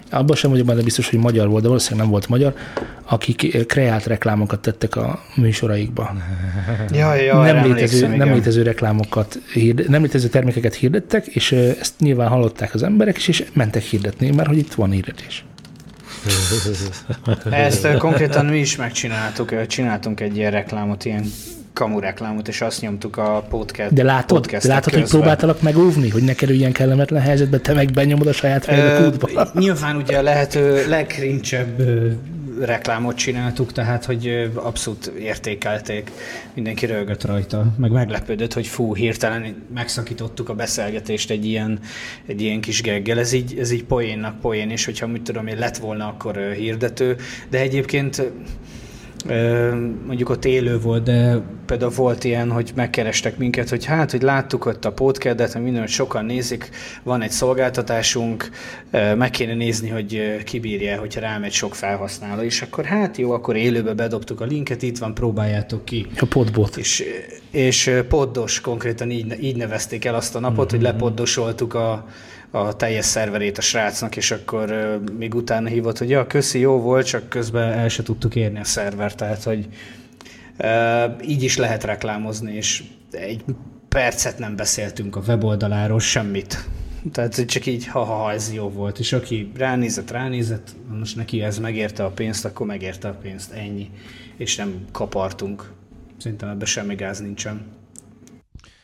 abban 0.10 0.36
sem 0.36 0.50
vagyok 0.52 0.66
benne 0.66 0.82
biztos, 0.82 1.10
hogy 1.10 1.20
magyar 1.20 1.48
volt, 1.48 1.62
de 1.62 1.68
valószínűleg 1.68 2.04
nem 2.04 2.12
volt 2.12 2.28
magyar, 2.28 2.54
akik 3.06 3.66
kreált 3.68 4.06
reklámokat 4.06 4.60
tettek 4.60 4.96
a 4.96 5.24
műsoraikba. 5.36 6.16
Jaj, 6.92 7.24
jaj, 7.24 7.52
nem, 7.52 7.66
létező, 7.66 8.08
nem 8.08 8.34
létező 8.34 8.62
reklámokat, 8.62 9.40
nem 9.88 10.02
létező 10.02 10.28
termékeket 10.28 10.76
hirdettek, 10.76 11.28
és 11.28 11.52
ezt 11.52 11.94
nyilván 12.00 12.28
hallották 12.28 12.74
az 12.74 12.84
emberek 12.84 13.18
is, 13.18 13.28
és 13.28 13.44
mentek 13.54 13.84
hirdetni, 13.84 14.32
mert 14.32 14.48
hogy 14.48 14.58
itt 14.58 14.74
van 14.74 14.92
hirdetés. 14.92 15.46
Ezt 17.50 17.98
konkrétan 17.98 18.46
mi 18.46 18.58
is 18.58 18.76
megcsináltuk, 18.76 19.68
csináltunk 19.68 20.20
egy 20.20 20.38
ilyen 20.38 20.52
reklámot, 20.52 21.06
ilyen 21.06 21.26
kamu 21.78 22.00
reklámot, 22.00 22.48
és 22.48 22.62
azt 22.62 22.82
nyomtuk 22.82 23.18
a 23.18 23.46
podcast 23.50 23.94
De 23.94 24.04
látod, 24.04 24.46
de 24.46 24.68
látod 24.68 24.94
hogy 24.94 25.10
próbáltalak 25.10 25.62
megóvni, 25.62 26.10
hogy 26.10 26.24
ne 26.24 26.34
kerüljen 26.34 26.72
kellemetlen 26.72 27.22
helyzetbe, 27.22 27.58
te 27.58 27.74
meg 27.74 27.92
benyomod 27.92 28.28
a 28.28 28.34
saját 28.34 28.66
fejedbe 28.66 29.10
kútba? 29.10 29.48
Nyilván 29.60 29.96
ugye 29.96 30.18
a 30.18 30.22
lehető 30.22 30.86
legrincsebb 30.88 31.82
reklámot 32.62 33.16
csináltuk, 33.16 33.72
tehát 33.72 34.06
hogy 34.06 34.52
abszolút 34.54 35.12
értékelték, 35.20 36.12
mindenki 36.54 36.86
rögött 36.86 37.26
rajta, 37.26 37.66
meg 37.78 37.92
meglepődött, 37.92 38.54
hogy 38.54 38.68
fú, 38.68 38.96
hirtelen 38.96 39.56
megszakítottuk 39.74 40.50
a 40.50 40.54
beszélgetést 40.54 41.30
egy 41.30 41.46
ilyen, 41.46 41.80
egy 42.26 42.42
ilyen 42.42 42.62
kis 42.62 42.82
geggel. 42.82 43.20
Ez 43.20 43.32
így, 43.32 43.58
ez 43.60 43.72
így 43.72 43.84
poénnak 43.84 44.40
poén, 44.40 44.70
és 44.70 44.86
hogyha 44.86 45.08
mit 45.08 45.22
tudom 45.22 45.48
én, 45.48 45.58
lett 45.58 45.78
volna 45.78 46.08
akkor 46.08 46.38
hirdető, 46.58 47.16
de 47.50 47.60
egyébként 47.60 48.32
mondjuk 50.06 50.30
ott 50.30 50.46
élő 50.46 50.80
volt, 50.80 51.04
de 51.04 51.42
például 51.66 51.92
volt 51.92 52.24
ilyen, 52.24 52.52
hogy 52.52 52.72
megkerestek 52.76 53.38
minket, 53.38 53.70
hogy 53.70 53.86
hát, 53.86 54.12
hogy 54.12 54.22
láttuk 54.22 54.66
ott 54.66 54.86
a 54.86 54.92
podcastet, 54.92 55.54
hogy 55.54 55.62
minden, 55.62 55.82
hogy 55.82 55.90
sokan 55.90 56.26
nézik, 56.26 56.70
van 57.04 57.22
egy 57.22 57.32
szolgáltatásunk, 57.32 58.50
meg 58.92 59.30
kéne 59.30 59.54
nézni, 59.54 59.90
hogy 59.90 60.44
kibírja, 60.44 61.00
hogyha 61.00 61.20
rámegy 61.20 61.52
sok 61.52 61.76
felhasználó, 61.76 62.42
és 62.42 62.62
akkor 62.62 62.86
hát 62.86 63.18
jó, 63.18 63.32
akkor 63.32 63.56
élőbe 63.56 63.94
bedobtuk 63.94 64.42
a 64.42 64.46
linket, 64.46 64.82
itt 64.82 64.98
van, 64.98 65.14
próbáljátok 65.14 65.86
ki. 65.86 66.08
A 66.20 66.26
podbot. 66.26 66.78
És, 66.78 67.04
és 67.52 67.92
poddos 68.10 68.62
konkrétan 68.62 69.12
így, 69.12 69.44
így 69.44 69.56
nevezték 69.56 70.06
el 70.06 70.16
azt 70.16 70.36
a 70.36 70.40
napot, 70.40 70.66
mm-hmm. 70.66 70.84
hogy 70.84 70.94
lepoddosoltuk 70.94 71.74
a, 71.74 72.06
a 72.52 72.76
teljes 72.76 73.06
szerverét 73.06 73.58
a 73.58 73.62
srácnak, 73.62 74.16
és 74.16 74.32
akkor 74.32 75.00
még 75.18 75.36
utána 75.36 75.68
hívott, 75.68 75.98
hogy 75.98 76.10
ja, 76.10 76.28
köszi, 76.28 76.60
jó 76.60 76.82
volt, 76.82 77.06
csak 77.06 77.30
közben 77.30 77.72
el 77.72 77.90
se 77.90 78.04
tudtuk 78.04 78.36
érni 78.36 78.60
a 78.60 78.64
szerver, 78.64 79.16
tehát 79.16 79.44
hogy 79.44 79.68
így 81.28 81.44
is 81.44 81.58
lehet 81.58 81.84
reklámozni, 81.84 82.54
és 82.54 82.84
egy 83.12 83.44
percet 83.90 84.40
nem 84.40 84.56
beszéltünk 84.56 85.16
a 85.16 85.22
weboldaláról, 85.28 86.00
semmit. 86.00 86.70
Tehát 87.12 87.46
csak 87.46 87.66
így, 87.66 87.88
ha-ha, 87.88 88.32
ez 88.32 88.54
jó 88.54 88.70
volt. 88.70 89.00
És 89.00 89.14
aki 89.14 89.52
ránézett, 89.56 90.12
ránézett, 90.12 90.76
most 91.00 91.16
neki 91.16 91.42
ez 91.42 91.60
megérte 91.60 92.04
a 92.04 92.10
pénzt, 92.10 92.46
akkor 92.46 92.66
megérte 92.66 93.08
a 93.08 93.14
pénzt, 93.14 93.52
ennyi. 93.52 93.90
És 94.38 94.56
nem 94.56 94.86
kapartunk. 94.92 95.72
Szerintem 96.18 96.50
ebben 96.50 96.66
semmi 96.66 96.96
gáz 96.96 97.20
nincsen. 97.20 97.66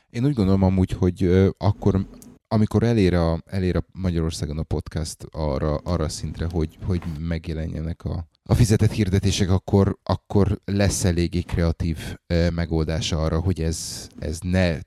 Én 0.09 0.26
úgy 0.26 0.34
gondolom 0.34 0.64
amúgy, 0.64 0.91
hogy 0.91 1.49
akkor 1.57 2.05
amikor 2.54 2.84
elér, 2.84 3.14
a, 3.14 3.43
elér 3.45 3.76
a 3.76 3.86
Magyarországon 3.91 4.58
a 4.58 4.64
podcast 4.64 5.28
arra, 5.32 5.76
arra 5.76 6.10
szintre, 6.10 6.47
hogy, 6.51 6.78
hogy 6.86 7.01
megjelenjenek 7.20 8.06
a, 8.06 8.28
a 8.43 8.54
fizetett 8.54 8.91
hirdetések, 8.91 9.49
akkor, 9.49 9.97
akkor 10.04 10.60
lesz 10.66 11.04
eléggé 11.04 11.41
kreatív 11.41 11.97
e, 12.28 12.51
megoldása 12.51 13.24
arra, 13.24 13.39
hogy 13.39 13.62
ez, 13.62 14.08
ez 14.20 14.39
ne, 14.41 14.78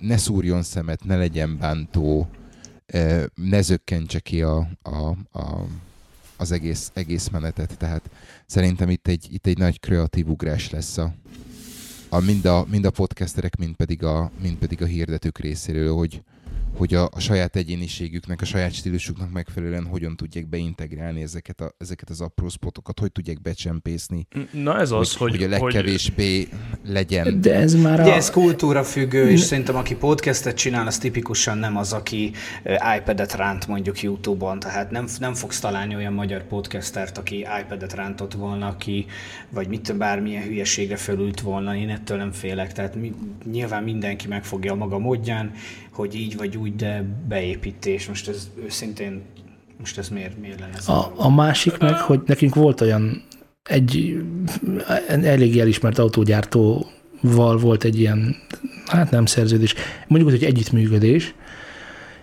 ne 0.00 0.16
szúrjon 0.16 0.62
szemet, 0.62 1.04
ne 1.04 1.16
legyen 1.16 1.58
bántó, 1.58 2.28
ne 3.34 3.62
zökkentse 3.62 4.20
ki 4.20 4.42
a, 4.42 4.68
a, 4.82 5.08
a, 5.38 5.66
az 6.36 6.52
egész, 6.52 6.90
egész 6.94 7.28
menetet. 7.28 7.78
Tehát 7.78 8.10
szerintem 8.46 8.90
itt 8.90 9.08
egy, 9.08 9.26
itt 9.30 9.46
egy 9.46 9.58
nagy 9.58 9.80
kreatív 9.80 10.28
ugrás 10.28 10.70
lesz 10.70 10.98
a, 10.98 11.14
a, 12.08 12.20
mind, 12.20 12.44
a, 12.44 12.66
mind 12.70 12.84
a 12.84 12.90
podcasterek, 12.90 13.56
mind 13.56 13.74
pedig 13.74 14.04
a, 14.04 14.30
mind 14.42 14.56
pedig 14.56 14.82
a 14.82 14.86
hirdetők 14.86 15.38
részéről, 15.38 15.94
hogy, 15.94 16.22
hogy 16.76 16.94
a, 16.94 17.08
a 17.12 17.20
saját 17.20 17.56
egyéniségüknek, 17.56 18.40
a 18.40 18.44
saját 18.44 18.72
stílusuknak 18.72 19.32
megfelelően 19.32 19.86
hogyan 19.86 20.16
tudják 20.16 20.48
beintegrálni 20.48 21.22
ezeket, 21.22 21.60
a, 21.60 21.74
ezeket 21.78 22.10
az 22.10 22.20
apró 22.20 22.48
spotokat, 22.48 23.00
hogy 23.00 23.12
tudják 23.12 23.42
becsempészni. 23.42 24.26
Na 24.52 24.78
ez 24.78 24.90
az, 24.90 25.16
hogy... 25.16 25.30
Hogy 25.30 25.42
a 25.42 25.48
legkevésbé 25.48 26.36
hogy... 26.36 26.92
legyen. 26.92 27.40
De 27.40 27.54
ez 27.54 27.74
már 27.74 28.00
a... 28.00 28.04
De 28.04 28.14
ez 28.14 28.30
kultúra 28.30 28.84
függő, 28.84 29.30
és 29.30 29.40
szerintem 29.40 29.76
aki 29.76 29.94
podcastet 29.94 30.56
csinál, 30.56 30.86
az 30.86 30.98
tipikusan 30.98 31.58
nem 31.58 31.76
az, 31.76 31.92
aki 31.92 32.32
iPad-et 32.98 33.34
ránt 33.34 33.66
mondjuk 33.66 34.02
YouTube-on, 34.02 34.58
tehát 34.58 34.90
nem, 34.90 35.06
nem 35.18 35.34
fogsz 35.34 35.60
találni 35.60 35.94
olyan 35.94 36.12
magyar 36.12 36.42
podcastert, 36.42 37.18
aki 37.18 37.46
iPad-et 37.60 37.92
rántott 37.92 38.32
volna, 38.32 38.66
aki, 38.66 39.06
vagy 39.50 39.68
mit 39.68 39.96
bármilyen 39.96 40.42
hülyeségre 40.42 40.96
fölült 40.96 41.40
volna, 41.40 41.76
én 41.76 41.90
ettől 41.90 42.16
nem 42.16 42.32
félek, 42.32 42.72
tehát 42.72 42.94
mi, 42.94 43.14
nyilván 43.50 43.82
mindenki 43.82 44.28
megfogja 44.28 44.72
a 44.72 44.76
maga 44.76 44.98
módján, 44.98 45.52
hogy 45.92 46.14
így 46.14 46.36
vagy 46.36 46.56
úgy, 46.56 46.76
de 46.76 47.04
beépítés. 47.28 48.08
Most 48.08 48.28
ez 48.28 48.50
őszintén, 48.64 49.22
most 49.78 49.98
ez 49.98 50.08
miért, 50.08 50.38
miért 50.38 50.60
lenne? 50.60 50.76
Ez 50.76 50.88
a, 50.88 51.12
a 51.16 51.30
másik 51.30 51.78
meg, 51.78 51.94
hogy 51.94 52.20
nekünk 52.26 52.54
volt 52.54 52.80
olyan 52.80 53.22
egy 53.62 54.22
elég 55.06 55.58
elismert 55.58 55.98
autógyártóval 55.98 57.56
volt 57.58 57.84
egy 57.84 57.98
ilyen, 57.98 58.36
hát 58.86 59.10
nem 59.10 59.26
szerződés, 59.26 59.74
mondjuk, 60.06 60.30
hogy 60.30 60.44
együttműködés, 60.44 61.34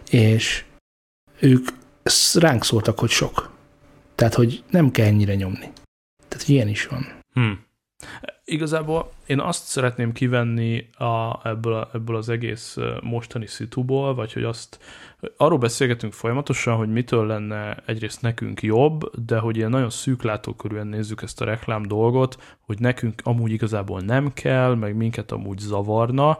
és 0.09 0.63
ők 1.39 1.67
ránk 2.33 2.63
szóltak, 2.63 2.99
hogy 2.99 3.09
sok. 3.09 3.51
Tehát, 4.15 4.33
hogy 4.33 4.63
nem 4.69 4.91
kell 4.91 5.05
ennyire 5.05 5.35
nyomni. 5.35 5.71
Tehát, 6.27 6.45
hogy 6.45 6.55
ilyen 6.55 6.67
is 6.67 6.85
van. 6.85 7.07
Hmm. 7.33 7.65
Igazából 8.49 9.11
én 9.25 9.39
azt 9.39 9.65
szeretném 9.65 10.11
kivenni 10.11 10.89
a, 10.97 11.47
ebből, 11.47 11.73
a, 11.73 11.89
ebből 11.93 12.15
az 12.15 12.29
egész 12.29 12.77
mostani 13.01 13.47
szituból, 13.47 14.15
vagy 14.15 14.33
hogy 14.33 14.43
azt, 14.43 14.79
arról 15.37 15.57
beszélgetünk 15.57 16.13
folyamatosan, 16.13 16.75
hogy 16.75 16.91
mitől 16.91 17.25
lenne 17.25 17.77
egyrészt 17.85 18.21
nekünk 18.21 18.61
jobb, 18.61 19.11
de 19.25 19.37
hogy 19.37 19.57
ilyen 19.57 19.69
nagyon 19.69 19.89
szűklátókörűen 19.89 20.87
nézzük 20.87 21.21
ezt 21.21 21.41
a 21.41 21.45
reklám 21.45 21.83
dolgot, 21.83 22.57
hogy 22.59 22.79
nekünk 22.79 23.21
amúgy 23.23 23.51
igazából 23.51 24.01
nem 24.01 24.33
kell, 24.33 24.75
meg 24.75 24.95
minket 24.95 25.31
amúgy 25.31 25.59
zavarna. 25.59 26.37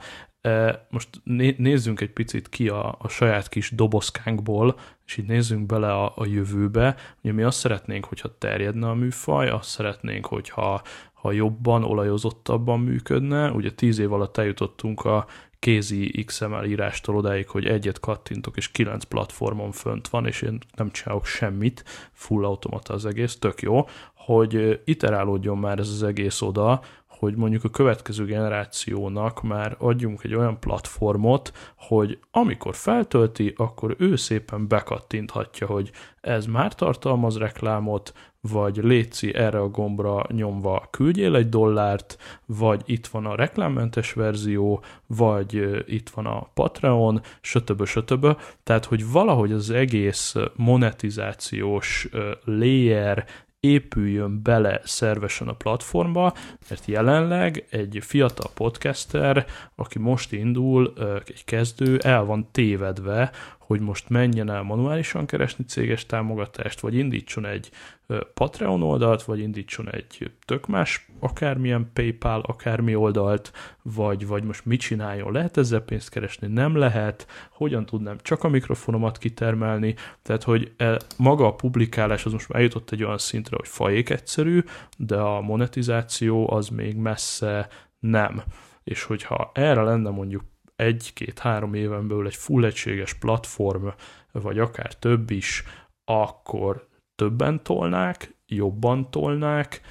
Most 0.89 1.09
nézzünk 1.57 2.01
egy 2.01 2.11
picit 2.11 2.49
ki 2.49 2.69
a, 2.69 2.95
a 2.99 3.07
saját 3.07 3.49
kis 3.49 3.71
dobozkánkból, 3.71 4.75
és 5.05 5.17
így 5.17 5.25
nézzünk 5.25 5.65
bele 5.65 5.91
a, 5.91 6.13
a 6.15 6.25
jövőbe. 6.25 6.95
Ugye 7.23 7.33
mi 7.33 7.43
azt 7.43 7.59
szeretnénk, 7.59 8.05
hogyha 8.05 8.37
terjedne 8.37 8.87
a 8.89 8.93
műfaj, 8.93 9.49
azt 9.49 9.69
szeretnénk, 9.69 10.25
hogyha 10.25 10.81
ha 11.21 11.31
jobban, 11.31 11.83
olajozottabban 11.83 12.79
működne. 12.79 13.51
Ugye 13.51 13.71
tíz 13.71 13.99
év 13.99 14.13
alatt 14.13 14.37
eljutottunk 14.37 15.05
a 15.05 15.25
kézi 15.59 16.23
XML 16.25 16.63
írástól 16.65 17.15
odáig, 17.15 17.47
hogy 17.47 17.65
egyet 17.65 17.99
kattintok, 17.99 18.57
és 18.57 18.71
kilenc 18.71 19.03
platformon 19.03 19.71
fönt 19.71 20.07
van, 20.07 20.25
és 20.25 20.41
én 20.41 20.59
nem 20.75 20.91
csinálok 20.91 21.25
semmit, 21.25 21.83
full 22.11 22.45
automata 22.45 22.93
az 22.93 23.05
egész, 23.05 23.37
tök 23.39 23.61
jó, 23.61 23.87
hogy 24.13 24.81
iterálódjon 24.85 25.57
már 25.57 25.79
ez 25.79 25.89
az 25.89 26.03
egész 26.03 26.41
oda, 26.41 26.81
hogy 27.19 27.35
mondjuk 27.35 27.63
a 27.63 27.69
következő 27.69 28.25
generációnak 28.25 29.41
már 29.41 29.75
adjunk 29.79 30.23
egy 30.23 30.35
olyan 30.35 30.59
platformot, 30.59 31.51
hogy 31.75 32.19
amikor 32.31 32.75
feltölti, 32.75 33.53
akkor 33.57 33.95
ő 33.97 34.15
szépen 34.15 34.67
bekattinthatja, 34.67 35.67
hogy 35.67 35.91
ez 36.21 36.45
már 36.45 36.75
tartalmaz 36.75 37.37
reklámot, 37.37 38.13
vagy 38.41 38.77
léci 38.77 39.35
erre 39.35 39.59
a 39.59 39.69
gombra 39.69 40.25
nyomva 40.29 40.87
küldjél 40.91 41.35
egy 41.35 41.49
dollárt, 41.49 42.17
vagy 42.45 42.81
itt 42.85 43.07
van 43.07 43.25
a 43.25 43.35
reklámmentes 43.35 44.13
verzió, 44.13 44.83
vagy 45.07 45.83
itt 45.87 46.09
van 46.09 46.25
a 46.25 46.49
Patreon, 46.53 47.21
sötöbö, 47.41 47.85
sötöbö. 47.85 48.31
Tehát, 48.63 48.85
hogy 48.85 49.11
valahogy 49.11 49.51
az 49.51 49.69
egész 49.69 50.35
monetizációs 50.55 52.09
layer 52.43 53.25
épüljön 53.59 54.41
bele 54.43 54.81
szervesen 54.83 55.47
a 55.47 55.53
platformba, 55.53 56.33
mert 56.69 56.85
jelenleg 56.85 57.65
egy 57.69 57.97
fiatal 58.01 58.51
podcaster, 58.53 59.45
aki 59.75 59.99
most 59.99 60.31
indul, 60.31 60.93
egy 61.25 61.45
kezdő, 61.45 61.97
el 61.97 62.23
van 62.23 62.47
tévedve, 62.51 63.31
hogy 63.69 63.79
most 63.79 64.09
menjen 64.09 64.49
el 64.49 64.61
manuálisan 64.61 65.25
keresni 65.25 65.65
céges 65.65 66.05
támogatást, 66.05 66.79
vagy 66.79 66.95
indítson 66.95 67.45
egy 67.45 67.69
Patreon 68.33 68.81
oldalt, 68.83 69.23
vagy 69.23 69.39
indítson 69.39 69.89
egy 69.91 70.31
tök 70.45 70.67
más, 70.67 71.07
akármilyen 71.19 71.89
PayPal, 71.93 72.41
akármi 72.41 72.95
oldalt, 72.95 73.51
vagy, 73.81 74.27
vagy 74.27 74.43
most 74.43 74.65
mit 74.65 74.79
csináljon, 74.79 75.31
lehet 75.31 75.57
ezzel 75.57 75.79
pénzt 75.79 76.09
keresni, 76.09 76.47
nem 76.47 76.75
lehet, 76.75 77.27
hogyan 77.51 77.85
tudnám 77.85 78.17
csak 78.21 78.43
a 78.43 78.49
mikrofonomat 78.49 79.17
kitermelni, 79.17 79.95
tehát 80.21 80.43
hogy 80.43 80.73
e, 80.77 80.97
maga 81.17 81.45
a 81.45 81.55
publikálás 81.55 82.25
az 82.25 82.31
most 82.31 82.51
eljutott 82.51 82.91
egy 82.91 83.03
olyan 83.03 83.17
szintre, 83.17 83.55
hogy 83.59 83.67
fajék 83.67 84.09
egyszerű, 84.09 84.63
de 84.97 85.17
a 85.17 85.41
monetizáció 85.41 86.51
az 86.51 86.67
még 86.67 86.95
messze 86.95 87.67
nem. 87.99 88.43
És 88.83 89.03
hogyha 89.03 89.51
erre 89.53 89.81
lenne 89.81 90.09
mondjuk 90.09 90.43
egy-két-három 90.79 91.73
éven 91.73 92.07
belül 92.07 92.27
egy 92.27 92.35
full 92.35 92.65
egységes 92.65 93.13
platform, 93.13 93.87
vagy 94.31 94.59
akár 94.59 94.95
több 94.95 95.29
is, 95.29 95.63
akkor 96.05 96.87
többen 97.15 97.63
tolnák, 97.63 98.35
jobban 98.47 99.11
tolnák, 99.11 99.81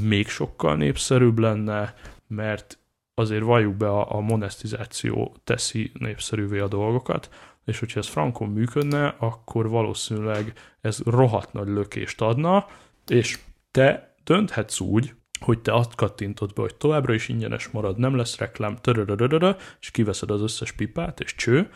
még 0.00 0.28
sokkal 0.28 0.76
népszerűbb 0.76 1.38
lenne, 1.38 1.94
mert 2.26 2.78
azért 3.14 3.42
valljuk 3.42 3.74
be 3.74 3.90
a, 3.90 4.20
monetizáció 4.20 5.36
teszi 5.44 5.92
népszerűvé 5.98 6.58
a 6.58 6.68
dolgokat, 6.68 7.30
és 7.64 7.78
hogyha 7.78 8.00
ez 8.00 8.08
frankon 8.08 8.48
működne, 8.48 9.14
akkor 9.18 9.68
valószínűleg 9.68 10.52
ez 10.80 11.00
rohadt 11.04 11.52
nagy 11.52 11.68
lökést 11.68 12.20
adna, 12.20 12.66
és 13.06 13.38
te 13.70 14.14
dönthetsz 14.24 14.80
úgy, 14.80 15.14
hogy 15.40 15.58
te 15.58 15.74
azt 15.74 15.94
kattintod 15.94 16.52
be, 16.52 16.60
hogy 16.60 16.74
továbbra 16.74 17.14
is 17.14 17.28
ingyenes 17.28 17.68
marad, 17.68 17.98
nem 17.98 18.16
lesz 18.16 18.38
reklám, 18.38 18.78
és 19.80 19.90
kiveszed 19.90 20.30
az 20.30 20.42
összes 20.42 20.72
pipát, 20.72 21.20
és 21.20 21.34
cső. 21.34 21.70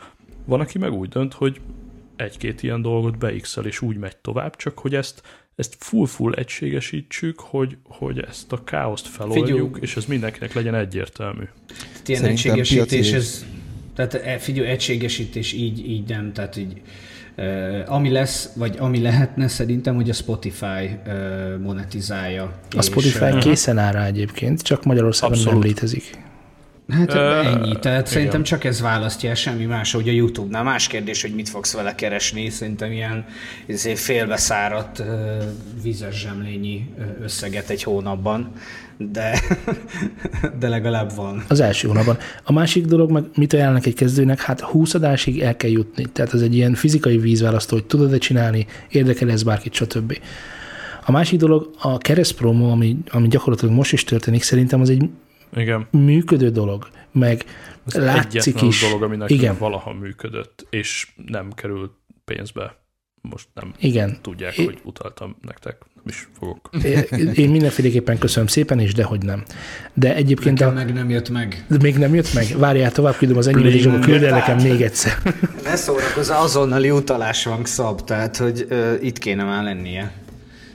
Van, 0.44 0.60
aki 0.60 0.78
meg 0.78 0.92
úgy 0.92 1.08
dönt, 1.08 1.32
hogy 1.32 1.60
egy-két 2.16 2.62
ilyen 2.62 2.82
dolgot 2.82 3.18
beixel, 3.18 3.66
és 3.66 3.80
úgy 3.80 3.96
megy 3.96 4.16
tovább, 4.16 4.56
csak 4.56 4.78
hogy 4.78 4.94
ezt, 4.94 5.22
ezt 5.56 5.76
full-full 5.78 6.32
egységesítsük, 6.32 7.40
hogy, 7.40 7.76
hogy 7.84 8.18
ezt 8.18 8.52
a 8.52 8.64
káoszt 8.64 9.06
feloldjuk, 9.06 9.72
Figyú. 9.72 9.82
és 9.82 9.96
ez 9.96 10.04
mindenkinek 10.04 10.52
legyen 10.52 10.74
egyértelmű. 10.74 11.44
Tehát 11.66 12.08
ilyen 12.08 12.20
Szerintem 12.20 12.58
egységesítés, 12.58 13.12
ez, 13.12 13.46
tehát 13.94 14.14
e, 14.14 14.38
figyelj, 14.38 14.68
egységesítés 14.68 15.52
így, 15.52 15.90
így 15.90 16.08
nem, 16.08 16.32
tehát 16.32 16.56
így 16.56 16.80
ami 17.86 18.10
lesz, 18.10 18.52
vagy 18.56 18.76
ami 18.78 19.00
lehetne 19.00 19.48
szerintem, 19.48 19.94
hogy 19.94 20.10
a 20.10 20.12
Spotify 20.12 20.98
monetizálja. 21.62 22.52
A 22.76 22.82
Spotify 22.82 23.24
és, 23.36 23.44
készen 23.44 23.78
áll 23.78 23.92
rá 23.92 24.06
egyébként, 24.06 24.62
csak 24.62 24.84
Magyarországon 24.84 25.36
Abszolút. 25.36 25.58
nem 25.58 25.68
létezik. 25.68 26.18
Hát 26.90 27.14
uh, 27.14 27.46
ennyi, 27.46 27.78
tehát 27.78 28.00
igen. 28.00 28.04
szerintem 28.04 28.42
csak 28.42 28.64
ez 28.64 28.80
választja 28.80 29.34
semmi 29.34 29.64
más, 29.64 29.92
hogy 29.92 30.08
a 30.08 30.12
YouTube-nál. 30.12 30.62
Más 30.62 30.86
kérdés, 30.86 31.22
hogy 31.22 31.34
mit 31.34 31.48
fogsz 31.48 31.72
vele 31.72 31.94
keresni, 31.94 32.48
szerintem 32.48 32.92
ilyen 32.92 33.24
félbeszáradt 33.94 34.98
uh, 34.98 35.06
vízes 35.82 36.20
zsemlényi 36.20 36.88
összeget 37.22 37.70
egy 37.70 37.82
hónapban, 37.82 38.52
de, 38.96 39.40
de 40.60 40.68
legalább 40.68 41.14
van. 41.14 41.44
Az 41.48 41.60
első 41.60 41.88
hónapban. 41.88 42.18
A 42.44 42.52
másik 42.52 42.84
dolog, 42.84 43.10
meg 43.10 43.24
mit 43.34 43.52
ajánlnak 43.52 43.86
egy 43.86 43.94
kezdőnek, 43.94 44.40
hát 44.40 44.60
20 44.60 44.94
adásig 44.94 45.40
el 45.40 45.56
kell 45.56 45.70
jutni. 45.70 46.06
Tehát 46.12 46.34
ez 46.34 46.40
egy 46.40 46.54
ilyen 46.54 46.74
fizikai 46.74 47.18
vízválasztó, 47.18 47.76
hogy 47.76 47.86
tudod-e 47.86 48.18
csinálni, 48.18 48.66
érdekel 48.88 49.30
ez 49.30 49.42
bárkit, 49.42 49.74
stb. 49.74 50.18
A 51.04 51.10
másik 51.10 51.38
dolog, 51.38 51.70
a 51.78 51.98
keresztpromo, 51.98 52.70
ami, 52.70 52.96
ami 53.10 53.28
gyakorlatilag 53.28 53.74
most 53.74 53.92
is 53.92 54.04
történik, 54.04 54.42
szerintem 54.42 54.80
az 54.80 54.90
egy 54.90 55.08
igen. 55.54 55.88
működő 55.90 56.50
dolog, 56.50 56.88
meg 57.12 57.44
Ez 57.86 58.02
látszik 58.02 58.62
is. 58.62 58.80
dolog, 58.80 59.02
ami 59.02 59.24
Igen. 59.26 59.56
valaha 59.58 59.92
működött, 59.92 60.66
és 60.70 61.08
nem 61.26 61.52
került 61.52 61.92
pénzbe. 62.24 62.78
Most 63.22 63.48
nem 63.54 63.74
Igen. 63.78 64.18
tudják, 64.22 64.58
é... 64.58 64.64
hogy 64.64 64.78
utaltam 64.84 65.36
nektek. 65.40 65.76
Nem 65.94 66.04
is 66.06 66.28
fogok. 66.38 66.70
Én 67.34 67.50
mindenféleképpen 67.50 68.18
köszönöm 68.18 68.46
szépen, 68.46 68.78
és 68.78 68.94
dehogy 68.94 69.22
nem. 69.22 69.42
De 69.94 70.14
egyébként... 70.14 70.58
Nekem 70.58 70.74
a... 70.74 70.78
meg 70.78 70.92
nem 70.92 71.10
jött 71.10 71.30
meg. 71.30 71.64
De 71.68 71.76
még 71.80 71.96
nem 71.96 72.14
jött 72.14 72.34
meg? 72.34 72.46
Várjál, 72.58 72.92
tovább 72.92 73.16
küldöm 73.16 73.36
az 73.36 73.46
enyém, 73.46 73.66
és 73.66 73.86
akkor 73.86 74.00
küld 74.00 74.22
el 74.22 74.30
nekem 74.30 74.56
még 74.56 74.80
egyszer. 74.82 75.12
Ne 75.64 75.76
szórakozz, 75.76 76.30
azonnali 76.30 76.90
utalás 76.90 77.44
van 77.44 77.64
szab, 77.64 78.04
tehát 78.04 78.36
hogy 78.36 78.66
uh, 78.70 78.94
itt 79.00 79.18
kéne 79.18 79.44
már 79.44 79.64
lennie. 79.64 80.12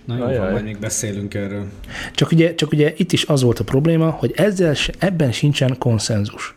Na 0.06 0.32
jó, 0.32 0.40
van, 0.40 0.52
majd 0.52 0.64
még 0.64 0.80
beszélünk 0.80 1.34
erről. 1.34 1.66
Csak 2.14 2.32
ugye, 2.32 2.56
csak 2.56 2.72
ugye 2.72 2.94
itt 2.98 3.12
is 3.12 3.24
az 3.24 3.42
volt 3.42 3.60
a 3.60 3.64
probléma, 3.64 4.10
hogy 4.10 4.34
ezzel, 4.36 4.76
ebben 4.98 5.32
sincsen 5.32 5.78
konszenzus. 5.78 6.56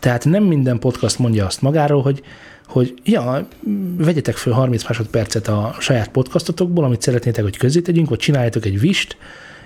Tehát 0.00 0.24
nem 0.24 0.42
minden 0.42 0.78
podcast 0.78 1.18
mondja 1.18 1.46
azt 1.46 1.62
magáról, 1.62 2.02
hogy, 2.02 2.22
hogy 2.66 2.94
ja, 3.04 3.48
vegyetek 3.96 4.36
föl 4.36 4.52
30 4.52 4.84
másodpercet 4.84 5.48
a 5.48 5.74
saját 5.80 6.08
podcastotokból, 6.08 6.84
amit 6.84 7.02
szeretnétek, 7.02 7.42
hogy 7.42 7.56
közzé 7.56 7.80
tegyünk, 7.80 8.08
vagy 8.08 8.18
csináljátok 8.18 8.64
egy 8.64 8.80
vist, 8.80 9.16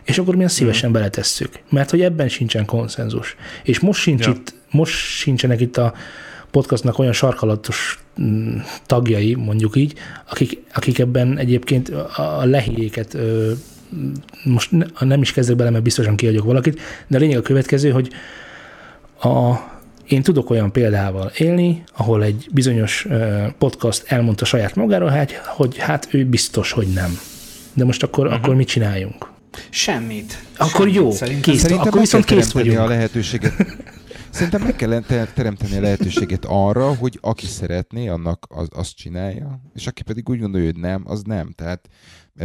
és 0.04 0.18
akkor 0.18 0.36
mi 0.36 0.44
azt 0.44 0.54
szívesen 0.54 0.90
mm. 0.90 0.92
beletesszük. 0.92 1.58
Mert 1.70 1.90
hogy 1.90 2.00
ebben 2.00 2.28
sincsen 2.28 2.64
konszenzus. 2.64 3.36
És 3.62 3.80
most, 3.80 4.00
sincs 4.00 4.26
ja. 4.26 4.32
itt, 4.32 4.54
most 4.70 4.94
sincsenek 4.94 5.60
itt 5.60 5.76
a 5.76 5.94
podcastnak 6.51 6.99
olyan 6.99 7.12
sarkalatos 7.12 8.05
mm, 8.20 8.57
tagjai, 8.86 9.34
mondjuk 9.34 9.76
így, 9.76 9.94
akik, 10.30 10.62
akik 10.74 10.99
ebben 10.99 11.38
egyébként 11.38 11.88
a 12.16 12.44
lehéjéket 12.44 13.16
most 14.44 14.70
nem 15.01 15.22
is 15.22 15.32
kezdek 15.32 15.57
bele, 15.57 15.70
mert 15.70 15.82
biztosan 15.82 16.16
kiadjuk 16.16 16.44
valakit, 16.44 16.80
de 17.07 17.16
a 17.16 17.20
lényeg 17.20 17.38
a 17.38 17.42
következő, 17.42 17.90
hogy 17.90 18.11
a, 19.20 19.55
én 20.09 20.22
tudok 20.22 20.51
olyan 20.51 20.72
példával 20.72 21.32
élni, 21.36 21.82
ahol 21.96 22.22
egy 22.22 22.49
bizonyos 22.53 23.07
podcast 23.59 24.05
elmondta 24.07 24.44
saját 24.44 24.74
magáról, 24.74 25.09
hát, 25.09 25.32
hogy 25.32 25.78
hát 25.78 26.09
ő 26.11 26.24
biztos, 26.24 26.72
hogy 26.72 26.86
nem. 26.86 27.18
De 27.74 27.84
most 27.84 28.03
akkor, 28.03 28.26
uh-huh. 28.26 28.42
akkor 28.42 28.55
mit 28.55 28.68
csináljunk? 28.68 29.30
Semmit. 29.70 30.38
Akkor 30.57 30.70
Semmit, 30.70 30.94
jó, 30.94 31.11
szerintem. 31.11 31.53
kész. 31.53 31.61
Szerintem 31.61 31.86
akkor 31.86 32.01
viszont 32.01 32.24
kész 32.24 32.51
vagyunk. 32.51 32.78
a 32.78 32.86
lehetőséget 32.86 33.55
Szerintem 34.30 34.62
meg 34.62 34.76
kell 34.76 35.02
teremteni 35.34 35.76
a 35.76 35.80
lehetőséget 35.80 36.44
arra, 36.44 36.94
hogy 36.94 37.18
aki 37.22 37.46
szeretné, 37.46 38.08
annak 38.08 38.46
az, 38.48 38.68
azt 38.70 38.96
csinálja, 38.96 39.60
és 39.74 39.86
aki 39.86 40.02
pedig 40.02 40.28
úgy 40.28 40.40
gondolja, 40.40 40.66
hogy 40.66 40.80
nem, 40.80 41.02
az 41.06 41.22
nem. 41.22 41.50
Tehát 41.50 41.88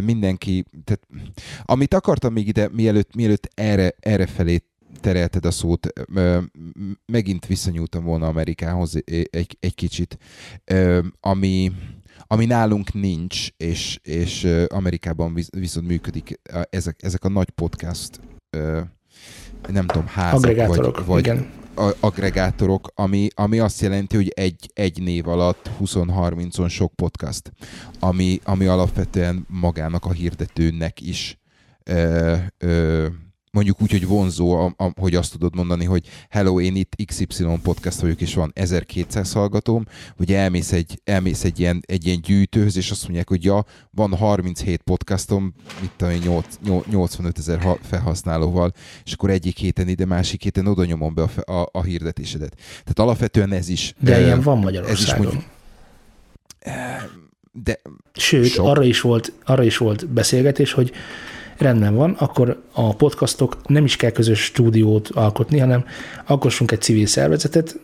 mindenki, 0.01 0.65
tehát 0.84 1.07
amit 1.63 1.93
akartam 1.93 2.34
még 2.34 2.47
ide, 2.47 2.69
mielőtt, 2.71 3.15
mielőtt 3.15 3.49
erre, 3.53 3.95
erre 3.99 4.27
felé 4.27 4.63
terelted 5.01 5.45
a 5.45 5.51
szót, 5.51 5.88
megint 7.05 7.45
visszanyúltam 7.45 8.03
volna 8.03 8.27
Amerikához 8.27 8.95
egy, 9.05 9.57
egy 9.59 9.75
kicsit, 9.75 10.17
ami, 11.19 11.71
ami 12.27 12.45
nálunk 12.45 12.93
nincs, 12.93 13.47
és, 13.57 13.99
és 14.03 14.47
Amerikában 14.67 15.39
viszont 15.57 15.88
működik 15.88 16.39
ezek, 16.69 17.03
ezek 17.03 17.23
a 17.23 17.29
nagy 17.29 17.49
podcast 17.49 18.19
nem 19.67 19.88
tudom, 19.88 20.07
házak, 20.07 20.67
vagy, 20.67 21.05
vagy, 21.05 21.19
igen 21.19 21.61
agregátorok, 21.99 22.91
ami, 22.95 23.28
ami 23.36 23.59
azt 23.59 23.82
jelenti, 23.82 24.15
hogy 24.15 24.28
egy, 24.36 24.71
egy 24.74 25.01
név 25.01 25.28
alatt 25.28 25.69
20-30-on 25.80 26.69
sok 26.69 26.93
podcast, 26.93 27.51
ami, 27.99 28.39
ami 28.43 28.65
alapvetően 28.65 29.45
magának 29.49 30.05
a 30.05 30.11
hirdetőnek 30.11 31.01
is 31.01 31.38
ö, 31.84 32.36
ö, 32.57 33.07
mondjuk 33.54 33.82
úgy, 33.82 33.91
hogy 33.91 34.08
vonzó, 34.08 34.51
a, 34.51 34.74
a, 34.78 34.91
hogy 34.99 35.16
azt 35.16 35.32
tudod 35.32 35.56
mondani, 35.56 35.86
hogy 35.86 36.08
hello, 36.30 36.60
én 36.60 36.76
itt 36.76 36.95
XY 37.06 37.45
podcast 37.64 37.99
vagyok, 37.99 38.22
és 38.22 38.34
van 38.34 38.51
1200 38.54 39.34
hallgatóm, 39.34 39.86
hogy 40.18 40.34
elmész 40.34 40.72
egy, 40.72 41.01
elmész 41.04 41.43
egy, 41.43 41.60
ilyen, 41.60 41.84
egy 41.86 42.06
ilyen 42.06 42.22
gyűjtőhöz, 42.22 42.78
és 42.78 42.91
azt 42.91 43.04
mondják, 43.04 43.30
hogy 43.30 43.43
ja, 43.43 43.66
van 43.91 44.16
37 44.16 44.82
podcastom, 44.82 45.54
mit 45.82 45.91
tudom 45.97 46.14
én, 46.14 46.43
85 46.89 47.38
ezer 47.38 47.78
felhasználóval, 47.82 48.74
és 49.06 49.14
akkor 49.14 49.30
egyik 49.30 49.58
héten 49.58 49.88
ide, 49.88 50.06
másik 50.06 50.43
héten 50.43 50.68
oda 50.68 50.86
nyomom 50.86 51.14
be 51.14 51.22
a, 51.22 51.51
a, 51.51 51.70
a 51.72 51.84
hirdetésedet. 51.84 52.56
Tehát 52.56 52.99
alapvetően 52.99 53.51
ez 53.51 53.70
is... 53.70 53.93
De 53.99 54.18
uh, 54.18 54.24
ilyen 54.24 54.41
van 54.41 54.58
Magyarországon. 54.58 55.26
Ez 55.26 55.34
is 55.34 55.34
mondjuk, 55.34 55.51
de 57.64 57.82
Sőt, 58.14 58.49
sok. 58.49 58.66
arra 58.66 58.84
is, 58.84 59.01
volt, 59.01 59.32
arra 59.45 59.64
is 59.64 59.78
volt 59.78 60.08
beszélgetés, 60.08 60.72
hogy 60.72 60.91
rendben 61.64 61.95
van, 61.95 62.16
akkor 62.20 62.61
a 62.72 62.95
podcastok 62.95 63.57
nem 63.68 63.84
is 63.84 63.95
kell 63.95 64.11
közös 64.11 64.39
stúdiót 64.43 65.09
alkotni, 65.09 65.59
hanem 65.59 65.86
alkossunk 66.26 66.72
egy 66.72 66.82
civil 66.82 67.05
szervezetet, 67.05 67.80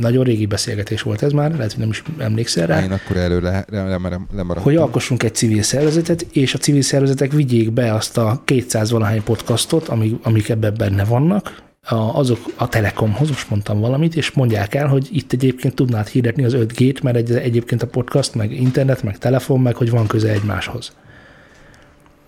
nagyon 0.00 0.24
régi 0.24 0.46
beszélgetés 0.46 1.02
volt 1.02 1.22
ez 1.22 1.32
már, 1.32 1.50
lehet, 1.50 1.70
hogy 1.70 1.80
nem 1.80 1.88
is 1.88 2.02
emlékszel 2.18 2.66
rá. 2.66 2.82
Én 2.82 2.92
akkor 2.92 3.16
elő 3.16 3.40
le, 3.40 3.64
le, 3.70 3.98
le, 4.34 4.44
Hogy 4.60 4.76
alkossunk 4.76 5.22
egy 5.22 5.34
civil 5.34 5.62
szervezetet, 5.62 6.26
és 6.32 6.54
a 6.54 6.58
civil 6.58 6.82
szervezetek 6.82 7.32
vigyék 7.32 7.72
be 7.72 7.94
azt 7.94 8.18
a 8.18 8.42
200 8.44 8.90
valahány 8.90 9.22
podcastot, 9.22 9.88
amik, 9.88 10.14
amik 10.22 10.48
ebben 10.48 10.74
benne 10.78 11.04
vannak, 11.04 11.66
a, 11.82 11.94
azok 11.94 12.38
a 12.56 12.68
Telekomhoz, 12.68 13.28
most 13.28 13.50
mondtam 13.50 13.80
valamit, 13.80 14.16
és 14.16 14.30
mondják 14.30 14.74
el, 14.74 14.86
hogy 14.86 15.08
itt 15.12 15.32
egyébként 15.32 15.74
tudnád 15.74 16.06
hirdetni 16.06 16.44
az 16.44 16.54
5G-t, 16.56 17.02
mert 17.02 17.16
egy, 17.16 17.30
egyébként 17.30 17.82
a 17.82 17.86
podcast, 17.86 18.34
meg 18.34 18.52
internet, 18.52 19.02
meg 19.02 19.18
telefon, 19.18 19.60
meg 19.60 19.74
hogy 19.74 19.90
van 19.90 20.06
köze 20.06 20.28
egymáshoz 20.28 20.92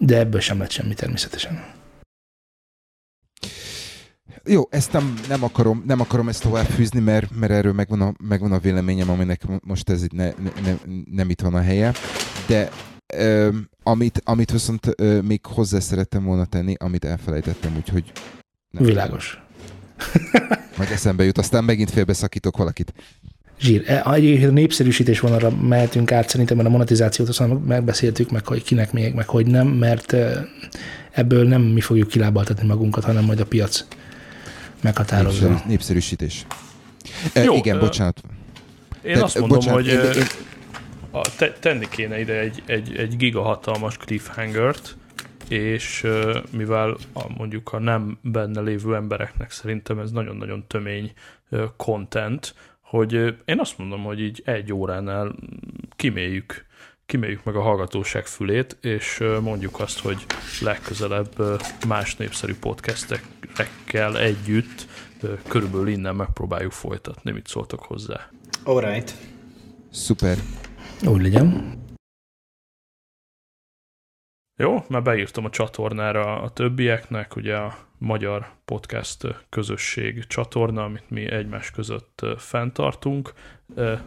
de 0.00 0.18
ebből 0.18 0.40
sem 0.40 0.58
lett 0.58 0.70
semmi 0.70 0.94
természetesen. 0.94 1.64
Jó, 4.44 4.62
ezt 4.70 4.92
nem, 4.92 5.14
nem, 5.28 5.42
akarom, 5.42 5.82
nem 5.86 6.00
akarom 6.00 6.28
ezt 6.28 6.42
tovább 6.42 6.66
fűzni, 6.66 7.00
mert, 7.00 7.36
mert 7.36 7.52
erről 7.52 7.72
megvan 7.72 8.00
a, 8.00 8.12
megvan 8.28 8.52
a 8.52 8.58
véleményem, 8.58 9.10
aminek 9.10 9.42
most 9.64 9.88
ez 9.88 10.02
itt 10.02 10.12
ne, 10.12 10.24
ne, 10.24 10.50
ne, 10.64 10.74
nem 11.04 11.30
itt 11.30 11.40
van 11.40 11.54
a 11.54 11.60
helye, 11.60 11.92
de 12.46 12.70
ö, 13.14 13.48
amit, 13.82 14.20
amit 14.24 14.50
viszont 14.50 14.86
ö, 14.96 15.20
még 15.20 15.46
hozzá 15.46 15.78
szerettem 15.78 16.24
volna 16.24 16.44
tenni, 16.44 16.74
amit 16.78 17.04
elfelejtettem, 17.04 17.76
úgyhogy... 17.76 18.12
Nem 18.70 18.84
Világos. 18.84 19.42
Majd 20.76 20.90
eszembe 20.90 21.24
jut, 21.24 21.38
aztán 21.38 21.64
megint 21.64 21.90
félbeszakítok 21.90 22.56
valakit 22.56 22.92
zsír. 23.60 23.82
E, 23.86 24.02
a 24.04 24.16
népszerűsítés 24.50 25.20
vonalra 25.20 25.50
mehetünk 25.50 26.12
át, 26.12 26.28
szerintem 26.28 26.56
mert 26.56 26.68
a 26.68 26.72
monetizációt 26.72 27.28
aztán 27.28 27.48
megbeszéltük, 27.50 28.30
meg 28.30 28.46
hogy 28.46 28.62
kinek 28.62 28.92
még, 28.92 29.14
meg 29.14 29.28
hogy 29.28 29.46
nem, 29.46 29.66
mert 29.66 30.12
e, 30.12 30.48
ebből 31.10 31.48
nem 31.48 31.62
mi 31.62 31.80
fogjuk 31.80 32.08
kilábaltatni 32.08 32.66
magunkat, 32.66 33.04
hanem 33.04 33.24
majd 33.24 33.40
a 33.40 33.46
piac 33.46 33.84
meghatározza. 34.80 35.48
Népszerű, 35.48 35.68
népszerűsítés. 35.68 36.46
E, 37.32 37.42
Jó, 37.42 37.54
igen, 37.54 37.78
bocsánat. 37.78 38.20
Én 39.02 39.14
Te, 39.14 39.22
azt 39.22 39.38
mondom, 39.38 39.58
bocsánat, 39.58 39.80
hogy 39.80 39.92
én, 39.92 40.00
én... 40.00 40.26
A, 41.10 41.20
te, 41.36 41.52
tenni 41.52 41.88
kéne 41.88 42.20
ide 42.20 42.38
egy, 42.38 42.62
egy, 42.66 42.96
egy 42.96 43.16
gigahatalmas 43.16 43.96
cliffhangert, 43.96 44.96
és 45.48 46.06
mivel 46.50 46.96
a, 47.12 47.22
mondjuk 47.36 47.72
a 47.72 47.78
nem 47.78 48.18
benne 48.22 48.60
lévő 48.60 48.94
embereknek 48.94 49.50
szerintem 49.50 49.98
ez 49.98 50.10
nagyon-nagyon 50.10 50.64
tömény 50.66 51.12
content, 51.76 52.54
hogy 52.90 53.12
én 53.44 53.60
azt 53.60 53.78
mondom, 53.78 54.02
hogy 54.02 54.20
így 54.20 54.42
egy 54.44 54.72
óránál 54.72 55.34
kiméljük, 55.96 56.66
kiméljük 57.06 57.44
meg 57.44 57.56
a 57.56 57.60
hallgatóság 57.60 58.26
fülét, 58.26 58.76
és 58.80 59.24
mondjuk 59.42 59.80
azt, 59.80 60.00
hogy 60.00 60.24
legközelebb 60.60 61.60
más 61.88 62.16
népszerű 62.16 62.54
podcastekkel 62.54 64.18
együtt 64.18 64.86
körülbelül 65.48 65.88
innen 65.88 66.16
megpróbáljuk 66.16 66.72
folytatni. 66.72 67.30
Mit 67.30 67.46
szóltok 67.46 67.80
hozzá? 67.80 68.30
Alright. 68.64 69.14
Szuper. 69.90 70.38
Úgy 71.06 71.22
legyen. 71.22 71.78
Jó, 74.56 74.84
már 74.88 75.02
beírtam 75.02 75.44
a 75.44 75.50
csatornára 75.50 76.42
a 76.42 76.50
többieknek, 76.50 77.36
ugye 77.36 77.56
a 77.56 77.89
magyar 78.00 78.50
podcast 78.64 79.26
közösség 79.48 80.26
csatorna, 80.26 80.84
amit 80.84 81.10
mi 81.10 81.30
egymás 81.30 81.70
között 81.70 82.26
fenntartunk. 82.36 83.32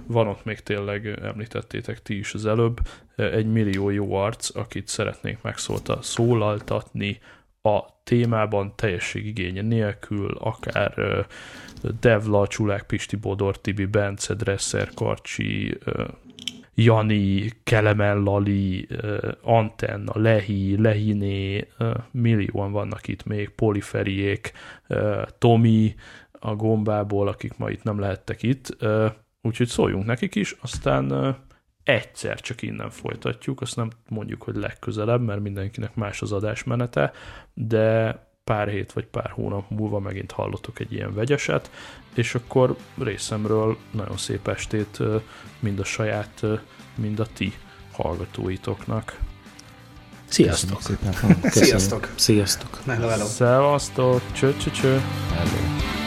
Van 0.05 0.27
ott 0.27 0.43
még 0.43 0.59
tényleg, 0.59 1.05
említettétek 1.05 2.01
ti 2.01 2.17
is 2.17 2.33
az 2.33 2.45
előbb, 2.45 2.79
egy 3.15 3.51
millió 3.51 3.89
jó 3.89 4.13
arc, 4.13 4.55
akit 4.55 4.87
szeretnénk 4.87 5.41
megszólta 5.41 6.01
szólaltatni 6.01 7.19
a 7.61 8.03
témában 8.03 8.75
teljességigénye 8.75 9.61
nélkül, 9.61 10.37
akár 10.39 11.25
Devla, 11.99 12.47
Csulák, 12.47 12.83
Pisti, 12.83 13.15
Bodor, 13.15 13.61
Tibi, 13.61 13.85
Bence, 13.85 14.33
Dresser, 14.33 14.89
Karcsi, 14.93 15.77
Jani, 16.75 17.49
Kelemen 17.63 18.23
Lali, 18.23 18.87
Antenna, 19.41 20.11
Lehi, 20.19 20.81
Lehiné, 20.81 21.67
millióan 22.11 22.71
vannak 22.71 23.07
itt 23.07 23.25
még, 23.25 23.49
Poliferiék, 23.49 24.51
Tomi 25.37 25.95
a 26.31 26.55
gombából, 26.55 27.27
akik 27.27 27.57
ma 27.57 27.69
itt 27.69 27.83
nem 27.83 27.99
lehettek 27.99 28.43
itt, 28.43 28.77
úgyhogy 29.41 29.67
szóljunk 29.67 30.05
nekik 30.05 30.35
is, 30.35 30.55
aztán 30.61 31.37
egyszer 31.83 32.39
csak 32.39 32.61
innen 32.61 32.89
folytatjuk, 32.89 33.61
azt 33.61 33.75
nem 33.75 33.89
mondjuk, 34.09 34.43
hogy 34.43 34.55
legközelebb, 34.55 35.21
mert 35.21 35.41
mindenkinek 35.41 35.95
más 35.95 36.21
az 36.21 36.31
adásmenete, 36.31 37.11
de 37.53 38.17
pár 38.43 38.67
hét 38.67 38.93
vagy 38.93 39.05
pár 39.05 39.29
hónap 39.29 39.69
múlva 39.69 39.99
megint 39.99 40.31
hallottok 40.31 40.79
egy 40.79 40.93
ilyen 40.93 41.13
vegyeset, 41.13 41.71
és 42.13 42.35
akkor 42.35 42.75
részemről 42.97 43.77
nagyon 43.91 44.17
szép 44.17 44.47
estét 44.47 44.99
mind 45.59 45.79
a 45.79 45.83
saját, 45.83 46.41
mind 46.95 47.19
a 47.19 47.25
ti 47.33 47.53
hallgatóitoknak. 47.91 49.19
Sziasztok! 50.25 50.77
Köszönjük 50.77 51.13
szépen. 51.13 51.51
Sziasztok! 51.51 52.09
Sziasztok! 52.15 52.81
Hello, 52.85 53.07
hello. 53.07 53.25
Szevasztok! 53.25 54.21
Cső, 54.31 54.57
cső, 54.57 54.71
cső. 54.71 55.01
Hello. 55.33 56.02